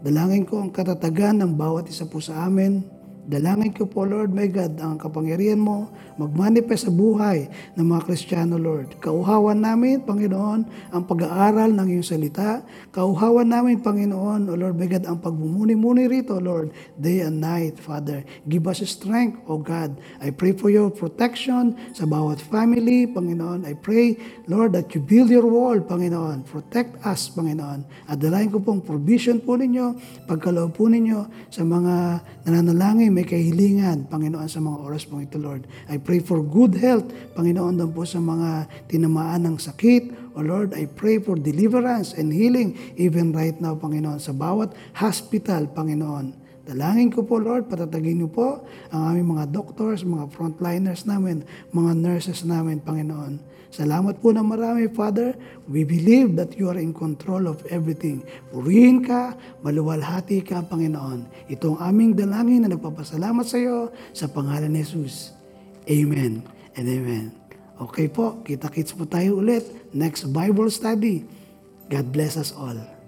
Dalangin 0.00 0.48
ko 0.48 0.64
ang 0.64 0.72
katatagan 0.72 1.44
ng 1.44 1.52
bawat 1.60 1.84
isa 1.92 2.08
po 2.08 2.24
sa 2.24 2.48
amin. 2.48 2.99
Dalangin 3.30 3.70
ko 3.70 3.86
po, 3.86 4.02
Lord 4.02 4.34
my 4.34 4.50
God, 4.50 4.74
ang 4.82 4.98
kapangyarihan 4.98 5.62
mo 5.62 5.86
magmanifest 6.18 6.90
sa 6.90 6.92
buhay 6.92 7.46
ng 7.78 7.86
mga 7.86 8.02
Kristiyano, 8.10 8.58
Lord. 8.58 8.98
Kauhawan 8.98 9.62
namin, 9.62 10.02
Panginoon, 10.02 10.60
ang 10.90 11.02
pag-aaral 11.06 11.70
ng 11.70 11.86
iyong 11.94 12.04
salita. 12.04 12.66
Kauhawan 12.90 13.46
namin, 13.46 13.78
Panginoon, 13.80 14.50
O 14.50 14.58
Lord 14.58 14.74
my 14.74 14.90
God, 14.90 15.06
ang 15.06 15.22
pagmumuni-muni 15.22 16.10
rito, 16.10 16.36
Lord, 16.42 16.74
day 16.98 17.22
and 17.22 17.38
night, 17.38 17.78
Father. 17.78 18.26
Give 18.50 18.66
us 18.66 18.82
strength, 18.82 19.46
O 19.46 19.62
God. 19.62 19.94
I 20.18 20.34
pray 20.34 20.52
for 20.52 20.66
your 20.68 20.90
protection 20.90 21.78
sa 21.94 22.10
bawat 22.10 22.42
family, 22.42 23.06
Panginoon. 23.08 23.62
I 23.62 23.78
pray, 23.78 24.18
Lord, 24.50 24.74
that 24.74 24.90
you 24.92 25.00
build 25.00 25.30
your 25.30 25.46
wall, 25.46 25.78
Panginoon. 25.78 26.50
Protect 26.50 26.98
us, 27.06 27.30
Panginoon. 27.30 27.86
At 28.10 28.18
dalayan 28.18 28.50
ko 28.50 28.58
pong 28.58 28.82
provision 28.82 29.38
po 29.38 29.54
ninyo, 29.54 29.96
pagkaloob 30.26 30.74
po 30.74 30.90
ninyo 30.90 31.48
sa 31.48 31.62
mga 31.62 32.26
nananalangin, 32.46 33.12
may 33.12 33.26
kahilingan, 33.28 34.08
Panginoon, 34.08 34.48
sa 34.48 34.60
mga 34.62 34.78
oras 34.80 35.04
po 35.04 35.20
ito, 35.20 35.36
Lord. 35.36 35.68
I 35.90 36.00
pray 36.00 36.24
for 36.24 36.40
good 36.40 36.76
health, 36.78 37.08
Panginoon, 37.36 37.76
doon 37.76 37.92
po 37.92 38.08
sa 38.08 38.20
mga 38.20 38.68
tinamaan 38.88 39.44
ng 39.48 39.56
sakit. 39.60 40.32
O 40.36 40.40
Lord, 40.40 40.72
I 40.72 40.86
pray 40.86 41.20
for 41.20 41.36
deliverance 41.36 42.16
and 42.16 42.32
healing 42.32 42.78
even 42.96 43.34
right 43.34 43.56
now, 43.58 43.76
Panginoon, 43.76 44.22
sa 44.22 44.32
bawat 44.32 44.72
hospital, 44.96 45.68
Panginoon. 45.68 46.40
Dalangin 46.70 47.10
ko 47.10 47.26
po, 47.26 47.42
Lord, 47.42 47.66
patatagin 47.66 48.22
niyo 48.22 48.30
po 48.30 48.62
ang 48.94 49.10
aming 49.10 49.34
mga 49.34 49.50
doctors, 49.50 50.06
mga 50.06 50.30
frontliners 50.30 51.02
namin, 51.02 51.42
mga 51.74 51.92
nurses 51.98 52.46
namin, 52.46 52.78
Panginoon. 52.78 53.49
Salamat 53.70 54.18
po 54.18 54.34
na 54.34 54.42
marami, 54.42 54.90
Father. 54.90 55.38
We 55.70 55.86
believe 55.86 56.34
that 56.34 56.58
you 56.58 56.66
are 56.66 56.78
in 56.78 56.90
control 56.90 57.46
of 57.46 57.62
everything. 57.70 58.26
Purihin 58.50 59.06
ka, 59.06 59.38
maluwalhati 59.62 60.42
ka, 60.42 60.66
Panginoon. 60.66 61.46
Ito 61.46 61.78
ang 61.78 61.94
aming 61.94 62.18
dalangin 62.18 62.66
na 62.66 62.74
nagpapasalamat 62.74 63.46
sa 63.46 63.62
iyo 63.62 63.94
sa 64.10 64.26
pangalan 64.26 64.74
ni 64.74 64.82
Jesus. 64.82 65.30
Amen 65.86 66.42
and 66.74 66.86
amen. 66.90 67.30
Okay 67.78 68.10
po, 68.10 68.42
kita-kits 68.42 68.92
po 68.92 69.06
tayo 69.06 69.38
ulit. 69.38 69.64
Next 69.94 70.26
Bible 70.28 70.68
study. 70.68 71.24
God 71.86 72.10
bless 72.10 72.34
us 72.34 72.50
all. 72.50 72.99